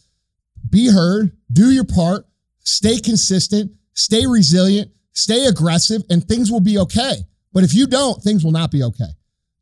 be 0.69 0.91
heard, 0.91 1.33
do 1.53 1.71
your 1.71 1.85
part, 1.85 2.27
stay 2.61 2.99
consistent, 2.99 3.73
stay 3.97 4.27
resilient, 4.27 4.91
stay 5.13 5.47
aggressive, 5.47 6.03
and 6.11 6.23
things 6.23 6.53
will 6.53 6.61
be 6.61 6.79
okay. 6.79 7.15
But 7.53 7.65
if 7.65 7.75
you 7.75 7.87
don't, 7.87 8.23
things 8.23 8.45
will 8.45 8.53
not 8.53 8.71
be 8.71 8.83
okay. 8.85 9.11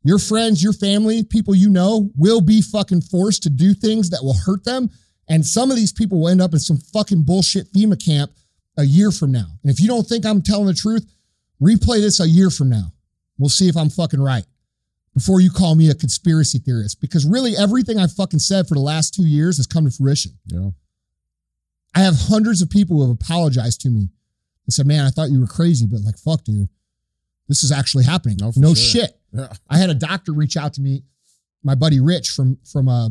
Your 0.03 0.19
friends, 0.19 0.61
your 0.61 0.73
family, 0.73 1.23
people 1.23 1.55
you 1.55 1.69
know 1.69 2.11
will 2.15 2.41
be 2.41 2.61
fucking 2.61 3.01
forced 3.01 3.41
to 3.43 3.49
do 3.49 3.73
things 3.73 4.11
that 4.11 4.23
will 4.23 4.35
hurt 4.45 4.63
them. 4.63 4.89
And 5.27 5.43
some 5.43 5.71
of 5.71 5.77
these 5.77 5.91
people 5.91 6.19
will 6.19 6.29
end 6.29 6.41
up 6.41 6.53
in 6.53 6.59
some 6.59 6.77
fucking 6.77 7.23
bullshit 7.23 7.73
FEMA 7.73 8.03
camp 8.03 8.31
a 8.77 8.83
year 8.83 9.11
from 9.11 9.31
now. 9.31 9.47
And 9.63 9.71
if 9.71 9.79
you 9.79 9.87
don't 9.87 10.03
think 10.03 10.25
I'm 10.25 10.43
telling 10.43 10.67
the 10.67 10.73
truth, 10.73 11.09
replay 11.59 12.01
this 12.01 12.19
a 12.19 12.27
year 12.27 12.51
from 12.51 12.69
now. 12.69 12.91
We'll 13.39 13.49
see 13.49 13.67
if 13.67 13.75
I'm 13.75 13.89
fucking 13.89 14.21
right 14.21 14.45
before 15.15 15.41
you 15.41 15.49
call 15.49 15.73
me 15.73 15.89
a 15.89 15.95
conspiracy 15.95 16.59
theorist. 16.59 17.01
Because 17.01 17.25
really, 17.25 17.55
everything 17.57 17.97
I 17.97 18.07
fucking 18.07 18.39
said 18.39 18.67
for 18.67 18.75
the 18.75 18.81
last 18.81 19.15
two 19.15 19.25
years 19.25 19.57
has 19.57 19.65
come 19.65 19.85
to 19.85 19.91
fruition. 19.91 20.33
Yeah. 20.45 20.69
I 21.95 22.01
have 22.01 22.15
hundreds 22.15 22.61
of 22.61 22.69
people 22.69 22.97
who 22.97 23.03
have 23.03 23.11
apologized 23.11 23.81
to 23.81 23.89
me 23.89 24.09
and 24.65 24.73
said, 24.73 24.87
man, 24.87 25.05
I 25.05 25.09
thought 25.09 25.29
you 25.29 25.39
were 25.39 25.47
crazy, 25.47 25.85
but 25.85 26.01
like, 26.01 26.17
fuck, 26.17 26.43
dude, 26.43 26.69
this 27.47 27.63
is 27.63 27.71
actually 27.71 28.05
happening. 28.05 28.37
No, 28.39 28.51
no 28.55 28.73
sure. 28.73 29.01
shit. 29.01 29.19
Yeah. 29.31 29.47
I 29.69 29.77
had 29.77 29.89
a 29.89 29.95
doctor 29.95 30.33
reach 30.33 30.57
out 30.57 30.73
to 30.75 30.81
me, 30.81 31.03
my 31.63 31.75
buddy 31.75 31.99
Rich 31.99 32.29
from 32.29 32.57
from 32.71 32.87
uh, 32.87 33.09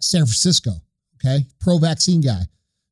San 0.00 0.22
Francisco. 0.22 0.72
Okay, 1.16 1.46
pro 1.60 1.78
vaccine 1.78 2.20
guy, 2.20 2.42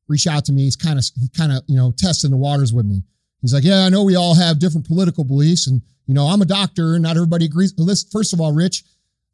reach 0.07 0.27
out 0.27 0.45
to 0.45 0.51
me. 0.51 0.63
He's 0.63 0.75
kind 0.75 0.97
of 0.99 1.05
he 1.19 1.29
kind 1.29 1.51
of 1.51 1.63
you 1.67 1.75
know 1.75 1.93
testing 1.97 2.31
the 2.31 2.37
waters 2.37 2.73
with 2.73 2.85
me. 2.85 3.03
He's 3.41 3.53
like, 3.53 3.63
yeah, 3.63 3.85
I 3.85 3.89
know 3.89 4.03
we 4.03 4.15
all 4.15 4.35
have 4.35 4.59
different 4.59 4.87
political 4.87 5.23
beliefs, 5.23 5.67
and 5.67 5.81
you 6.05 6.13
know 6.13 6.25
I'm 6.25 6.41
a 6.41 6.45
doctor, 6.45 6.95
and 6.95 7.03
not 7.03 7.15
everybody 7.15 7.45
agrees. 7.45 7.73
Listen, 7.77 8.09
first 8.11 8.33
of 8.33 8.41
all, 8.41 8.53
Rich, 8.53 8.83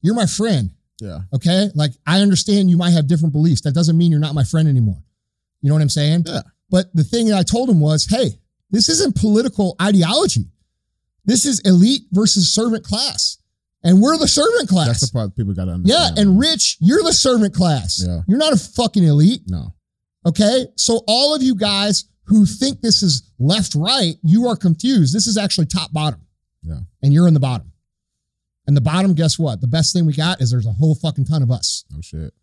you're 0.01 0.15
my 0.15 0.25
friend. 0.25 0.71
Yeah. 0.99 1.19
Okay, 1.33 1.69
like 1.75 1.91
I 2.05 2.21
understand 2.21 2.69
you 2.69 2.77
might 2.77 2.91
have 2.91 3.07
different 3.07 3.33
beliefs. 3.33 3.61
That 3.61 3.73
doesn't 3.73 3.97
mean 3.97 4.11
you're 4.11 4.19
not 4.19 4.35
my 4.35 4.43
friend 4.43 4.67
anymore. 4.67 5.01
You 5.61 5.69
know 5.69 5.75
what 5.75 5.81
I'm 5.81 5.89
saying? 5.89 6.23
Yeah. 6.27 6.41
But 6.73 6.87
the 6.95 7.03
thing 7.03 7.27
that 7.27 7.37
I 7.37 7.43
told 7.43 7.69
him 7.69 7.79
was, 7.79 8.07
hey, 8.07 8.39
this 8.71 8.89
isn't 8.89 9.15
political 9.15 9.75
ideology. 9.79 10.47
This 11.23 11.45
is 11.45 11.59
elite 11.59 12.01
versus 12.11 12.51
servant 12.51 12.83
class. 12.83 13.37
And 13.83 14.01
we're 14.01 14.17
the 14.17 14.27
servant 14.27 14.67
class. 14.69 14.87
That's 14.87 15.11
the 15.11 15.13
part 15.15 15.35
people 15.35 15.53
got 15.53 15.65
to 15.65 15.71
understand. 15.73 16.17
yeah. 16.17 16.21
And 16.21 16.39
Rich, 16.39 16.77
you're 16.79 17.03
the 17.03 17.13
servant 17.13 17.53
class. 17.53 18.03
Yeah. 18.03 18.21
You're 18.27 18.39
not 18.39 18.53
a 18.53 18.57
fucking 18.57 19.03
elite. 19.03 19.43
no. 19.47 19.75
Okay. 20.25 20.65
So 20.75 21.01
all 21.07 21.35
of 21.35 21.43
you 21.43 21.53
guys 21.53 22.05
who 22.23 22.45
think 22.45 22.81
this 22.81 23.03
is 23.03 23.29
left 23.37 23.75
right, 23.75 24.15
you 24.23 24.47
are 24.47 24.55
confused. 24.55 25.13
This 25.13 25.27
is 25.27 25.37
actually 25.37 25.67
top 25.67 25.93
bottom. 25.93 26.21
Yeah. 26.63 26.79
And 27.03 27.13
you're 27.13 27.27
in 27.27 27.35
the 27.35 27.39
bottom. 27.39 27.71
And 28.65 28.75
the 28.75 28.81
bottom, 28.81 29.13
guess 29.13 29.37
what? 29.37 29.61
The 29.61 29.67
best 29.67 29.93
thing 29.93 30.07
we 30.07 30.13
got 30.13 30.41
is 30.41 30.49
there's 30.49 30.65
a 30.65 30.71
whole 30.71 30.95
fucking 30.95 31.25
ton 31.25 31.43
of 31.43 31.51
us. 31.51 31.83
Oh 31.95 32.01
shit. 32.01 32.33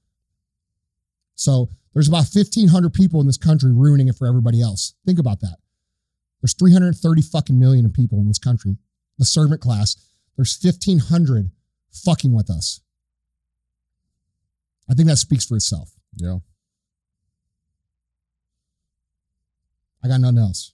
So 1.34 1.70
there's 1.94 2.08
about 2.08 2.26
1,500 2.32 2.92
people 2.92 3.20
in 3.20 3.26
this 3.26 3.36
country 3.36 3.72
ruining 3.72 4.08
it 4.08 4.16
for 4.16 4.26
everybody 4.26 4.62
else. 4.62 4.94
Think 5.06 5.18
about 5.18 5.40
that. 5.40 5.56
There's 6.40 6.54
330 6.54 7.22
fucking 7.22 7.58
million 7.58 7.84
of 7.84 7.92
people 7.92 8.18
in 8.18 8.28
this 8.28 8.38
country. 8.38 8.76
The 9.18 9.24
servant 9.24 9.60
class. 9.60 9.96
There's 10.36 10.58
1,500 10.62 11.50
fucking 11.92 12.32
with 12.32 12.48
us. 12.48 12.80
I 14.88 14.94
think 14.94 15.08
that 15.08 15.16
speaks 15.16 15.44
for 15.44 15.56
itself. 15.56 15.90
Yeah. 16.16 16.38
I 20.02 20.08
got 20.08 20.20
nothing 20.20 20.38
else. 20.38 20.72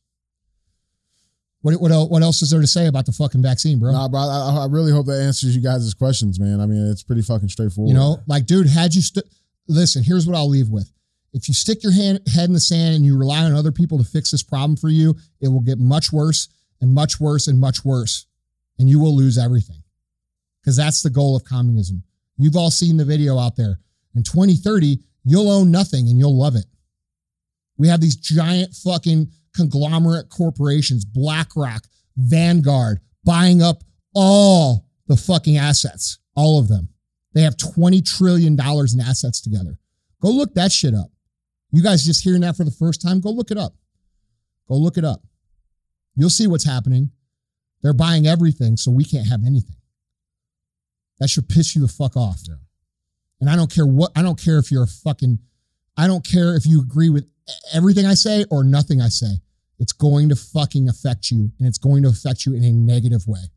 What, 1.63 1.81
what, 1.81 1.91
el- 1.91 2.09
what 2.09 2.23
else 2.23 2.43
is 2.43 2.51
there 2.51 2.61
to 2.61 2.67
say 2.67 2.87
about 2.87 3.07
the 3.07 3.13
fucking 3.13 3.43
vaccine, 3.43 3.81
bro? 3.81 3.91
Nah, 3.91 4.07
bro. 4.09 4.21
I, 4.21 4.63
I 4.63 4.67
really 4.71 4.93
hope 4.93 5.07
that 5.07 5.21
answers 5.21 5.57
you 5.57 5.61
guys' 5.63 5.93
questions, 5.95 6.39
man. 6.39 6.61
I 6.61 6.67
mean, 6.67 6.89
it's 6.91 7.03
pretty 7.03 7.23
fucking 7.23 7.49
straightforward. 7.49 7.89
You 7.89 7.95
know, 7.95 8.19
like, 8.29 8.47
dude, 8.47 8.69
had 8.69 8.95
you 8.95 9.03
st- 9.03 9.27
listen, 9.67 10.05
here's 10.05 10.27
what 10.29 10.37
I'll 10.37 10.49
leave 10.49 10.69
with. 10.69 10.93
If 11.37 11.49
you 11.49 11.55
stick 11.55 11.83
your 11.83 11.93
hand, 11.93 12.21
head 12.33 12.49
in 12.49 12.55
the 12.55 12.61
sand 12.61 12.95
and 12.97 13.05
you 13.05 13.19
rely 13.19 13.45
on 13.45 13.53
other 13.53 13.71
people 13.71 13.99
to 13.99 14.05
fix 14.05 14.31
this 14.31 14.43
problem 14.43 14.75
for 14.75 14.89
you, 14.89 15.15
it 15.43 15.49
will 15.49 15.61
get 15.61 15.79
much 15.79 16.11
worse 16.11 16.49
and 16.81 16.95
much 16.95 17.21
worse 17.21 17.47
and 17.47 17.61
much 17.61 17.85
worse. 17.85 18.25
And 18.79 18.89
you 18.89 18.99
will 18.99 19.15
lose 19.15 19.37
everything. 19.37 19.83
Because 20.63 20.77
that's 20.77 21.03
the 21.03 21.11
goal 21.11 21.37
of 21.37 21.45
communism. 21.45 22.03
You've 22.39 22.57
all 22.57 22.71
seen 22.71 22.97
the 22.97 23.05
video 23.05 23.39
out 23.39 23.55
there. 23.55 23.79
In 24.15 24.23
2030, 24.23 24.99
you'll 25.25 25.51
own 25.51 25.71
nothing 25.71 26.09
and 26.09 26.19
you'll 26.19 26.39
love 26.39 26.57
it. 26.57 26.65
We 27.77 27.89
have 27.89 28.01
these 28.01 28.17
giant 28.17 28.75
fucking 28.75 29.31
conglomerate 29.55 30.31
corporations, 30.31 31.05
BlackRock, 31.05 31.85
Vanguard, 32.17 33.01
buying 33.25 33.61
up 33.61 33.85
all 34.15 34.87
the 35.07 35.19
fucking 35.19 35.59
assets, 35.59 36.19
all 36.35 36.59
of 36.59 36.69
them. 36.69 36.89
They 37.35 37.43
have 37.43 37.59
$20 37.59 38.03
trillion 38.07 38.55
in 38.55 39.01
assets 39.01 39.43
together. 39.43 39.79
Go 40.23 40.31
look 40.31 40.55
that 40.55 40.73
shit 40.73 40.95
up. 40.95 41.11
You 41.77 41.83
guys 41.83 42.07
just 42.07 42.25
hearing 42.25 42.41
that 42.41 42.57
for 42.57 42.65
the 42.65 42.71
first 42.71 43.03
time, 43.03 43.21
go 43.21 43.29
look 43.29 43.51
it 43.51 43.59
up. 43.59 43.75
Go 44.67 44.77
look 44.77 44.97
it 44.97 45.05
up. 45.05 45.21
You'll 46.15 46.31
see 46.31 46.47
what's 46.47 46.65
happening. 46.65 47.11
They're 47.83 47.93
buying 47.93 48.27
everything, 48.27 48.79
so 48.79 48.91
we 48.91 49.05
can't 49.05 49.27
have 49.27 49.45
anything. 49.47 49.77
That 51.21 51.29
should 51.29 51.51
piss 51.51 51.77
you 51.77 51.83
the 51.83 51.89
fuck 51.93 52.17
off. 52.17 52.41
Yeah. 52.49 52.55
And 53.43 53.51
I 53.51 53.57
don't 53.57 53.71
care 53.71 53.87
what, 53.87 54.11
I 54.17 54.23
don't 54.23 54.43
care 54.43 54.57
if 54.57 54.73
you're 54.73 54.85
a 54.85 54.87
fucking, 54.87 55.39
I 55.99 56.07
don't 56.07 56.27
care 56.27 56.57
if 56.57 56.65
you 56.65 56.81
agree 56.81 57.11
with 57.11 57.29
everything 57.75 58.07
I 58.07 58.15
say 58.15 58.47
or 58.51 58.65
nothing 58.65 59.03
I 59.03 59.09
say. 59.09 59.43
It's 59.79 59.93
going 59.93 60.31
to 60.31 60.35
fucking 60.35 60.89
affect 60.89 61.31
you 61.31 61.51
and 61.59 61.69
it's 61.69 61.77
going 61.77 62.05
to 62.05 62.09
affect 62.09 62.47
you 62.47 62.55
in 62.55 62.65
a 62.65 62.73
negative 62.73 63.27
way. 63.27 63.51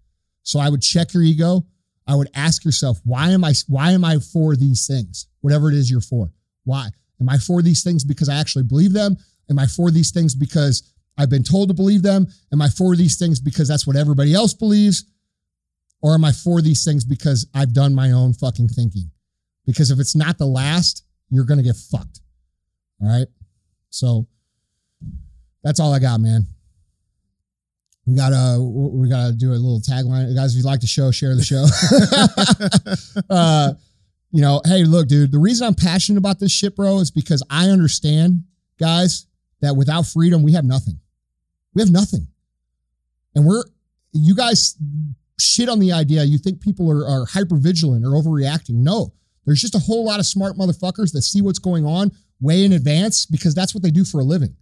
So 0.43 0.59
I 0.59 0.67
would 0.67 0.82
check 0.82 1.13
your 1.13 1.24
ego. 1.24 1.65
I 2.05 2.15
would 2.15 2.30
ask 2.36 2.65
yourself, 2.65 2.99
why 3.05 3.30
am 3.30 3.45
I 3.45 3.53
why 3.67 3.91
am 3.91 4.03
I 4.03 4.20
for 4.20 4.57
these 4.57 4.86
things? 4.88 5.28
Whatever 5.39 5.70
it 5.70 5.76
is 5.76 5.89
you're 5.89 6.01
for. 6.01 6.34
Why? 6.65 6.89
Am 7.22 7.30
I 7.30 7.38
for 7.38 7.61
these 7.61 7.84
things 7.84 8.03
because 8.03 8.30
I 8.30 8.39
actually 8.39 8.63
believe 8.63 8.93
them? 8.93 9.17
Am 9.49 9.59
I 9.59 9.67
for 9.67 9.91
these 9.91 10.11
things 10.11 10.36
because 10.36 10.93
I've 11.17 11.30
been 11.30 11.43
told 11.43 11.70
to 11.70 11.74
believe 11.74 12.01
them? 12.01 12.28
Am 12.53 12.61
I 12.61 12.70
for 12.70 12.95
these 12.95 13.17
things 13.17 13.39
because 13.39 13.67
that's 13.67 13.86
what 13.86 13.95
everybody 13.95 14.34
else 14.34 14.53
believes? 14.53 15.05
Or 16.01 16.13
am 16.13 16.24
I 16.24 16.32
for 16.32 16.61
these 16.61 16.86
things 16.86 17.03
because 17.03 17.45
I've 17.53 17.74
done 17.74 17.93
my 17.93 18.11
own 18.11 18.34
fucking 18.34 18.70
thinking? 18.70 19.11
Because 19.65 19.91
if 19.91 19.99
it's 19.99 20.15
not 20.15 20.38
the 20.38 20.45
last, 20.45 21.03
you're 21.30 21.43
going 21.43 21.57
to 21.57 21.63
get 21.63 21.76
fucked. 21.76 22.22
All 23.01 23.09
right. 23.09 23.28
So 23.89 24.28
that's 25.63 25.80
all 25.80 25.93
I 25.93 25.99
got, 25.99 26.22
man. 26.22 26.45
We 28.05 28.15
gotta 28.15 28.59
we 28.59 29.07
gotta 29.07 29.34
do 29.34 29.51
a 29.51 29.53
little 29.53 29.82
tagline, 29.82 30.34
guys. 30.36 30.53
If 30.53 30.57
you 30.57 30.63
like 30.63 30.80
the 30.80 30.88
show, 30.88 31.11
share 31.11 31.36
the 31.36 31.43
show. 31.43 31.63
uh, 33.30 33.74
you 34.32 34.41
know, 34.41 34.61
hey, 34.65 34.84
look, 34.84 35.07
dude. 35.07 35.32
The 35.32 35.39
reason 35.39 35.67
I'm 35.67 35.75
passionate 35.75 36.19
about 36.19 36.39
this 36.39 36.51
shit, 36.51 36.75
bro, 36.75 36.99
is 36.99 37.11
because 37.11 37.43
I 37.49 37.69
understand, 37.69 38.43
guys, 38.80 39.25
that 39.61 39.75
without 39.75 40.05
freedom, 40.05 40.43
we 40.43 40.53
have 40.53 40.65
nothing. 40.65 40.99
We 41.73 41.82
have 41.82 41.91
nothing, 41.91 42.27
and 43.36 43.45
we're 43.45 43.63
you 44.11 44.36
guys 44.36 44.75
shit 45.39 45.69
on 45.69 45.80
the 45.80 45.91
idea. 45.91 46.23
You 46.23 46.38
think 46.38 46.61
people 46.61 46.91
are, 46.91 47.07
are 47.07 47.25
hyper 47.25 47.57
vigilant 47.57 48.05
or 48.05 48.09
overreacting? 48.09 48.75
No, 48.75 49.13
there's 49.45 49.61
just 49.61 49.75
a 49.75 49.80
whole 49.80 50.05
lot 50.05 50.19
of 50.19 50.25
smart 50.25 50.57
motherfuckers 50.57 51.11
that 51.13 51.21
see 51.21 51.41
what's 51.41 51.59
going 51.59 51.86
on 51.86 52.11
way 52.41 52.63
in 52.63 52.73
advance 52.73 53.25
because 53.25 53.53
that's 53.53 53.73
what 53.73 53.84
they 53.84 53.91
do 53.91 54.03
for 54.03 54.19
a 54.19 54.23
living. 54.23 54.55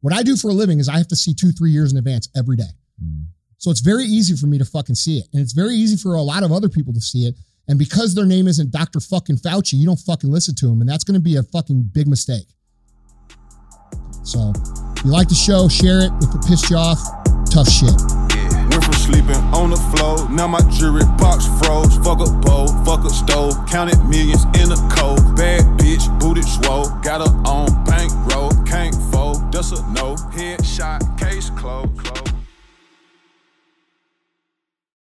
What 0.00 0.14
I 0.14 0.22
do 0.22 0.36
for 0.36 0.50
a 0.50 0.54
living 0.54 0.78
is 0.78 0.88
I 0.88 0.98
have 0.98 1.08
to 1.08 1.16
see 1.16 1.34
two, 1.34 1.50
three 1.50 1.70
years 1.70 1.92
in 1.92 1.98
advance 1.98 2.28
every 2.36 2.56
day. 2.56 2.70
Mm. 3.02 3.26
So 3.58 3.70
it's 3.70 3.80
very 3.80 4.04
easy 4.04 4.36
for 4.36 4.46
me 4.46 4.58
to 4.58 4.64
fucking 4.64 4.94
see 4.94 5.18
it. 5.18 5.26
And 5.32 5.42
it's 5.42 5.52
very 5.52 5.74
easy 5.74 5.96
for 5.96 6.14
a 6.14 6.22
lot 6.22 6.42
of 6.42 6.52
other 6.52 6.68
people 6.68 6.92
to 6.92 7.00
see 7.00 7.26
it. 7.26 7.34
And 7.68 7.78
because 7.78 8.14
their 8.14 8.26
name 8.26 8.46
isn't 8.46 8.70
Dr. 8.70 9.00
fucking 9.00 9.36
Fauci, 9.36 9.74
you 9.74 9.86
don't 9.86 9.98
fucking 9.98 10.30
listen 10.30 10.54
to 10.56 10.66
them. 10.66 10.80
And 10.80 10.88
that's 10.88 11.04
going 11.04 11.14
to 11.14 11.20
be 11.20 11.36
a 11.36 11.42
fucking 11.42 11.90
big 11.92 12.06
mistake. 12.06 12.46
So, 14.22 14.52
if 14.96 15.04
you 15.04 15.10
like 15.10 15.28
the 15.28 15.34
show, 15.34 15.68
share 15.68 16.00
it. 16.00 16.12
If 16.22 16.34
it 16.34 16.46
pissed 16.46 16.70
you 16.70 16.76
off, 16.76 17.00
tough 17.50 17.68
shit. 17.68 17.94
Sleeping 19.06 19.36
on 19.54 19.70
the 19.70 19.76
floor, 19.94 20.28
now 20.30 20.48
my 20.48 20.60
jewelry 20.68 21.04
box 21.16 21.46
froze. 21.60 21.96
Fuck 21.98 22.18
a 22.18 22.30
bowl, 22.40 22.66
fuck 22.84 23.04
a 23.04 23.10
stove, 23.10 23.54
counted 23.68 24.02
millions 24.04 24.44
in 24.58 24.72
a 24.72 24.88
cold. 24.90 25.36
Bad 25.36 25.62
bitch, 25.78 26.06
booted 26.18 26.44
swole, 26.44 26.90
got 27.02 27.20
her 27.20 27.32
on 27.48 27.84
bank 27.84 28.10
roll, 28.34 28.50
can't 28.64 28.96
fold, 29.12 29.50
does 29.52 29.70
a 29.70 29.80
no, 29.92 30.16
headshot, 30.34 31.18
case 31.20 31.50
closed. 31.50 31.96
Close. 31.98 32.25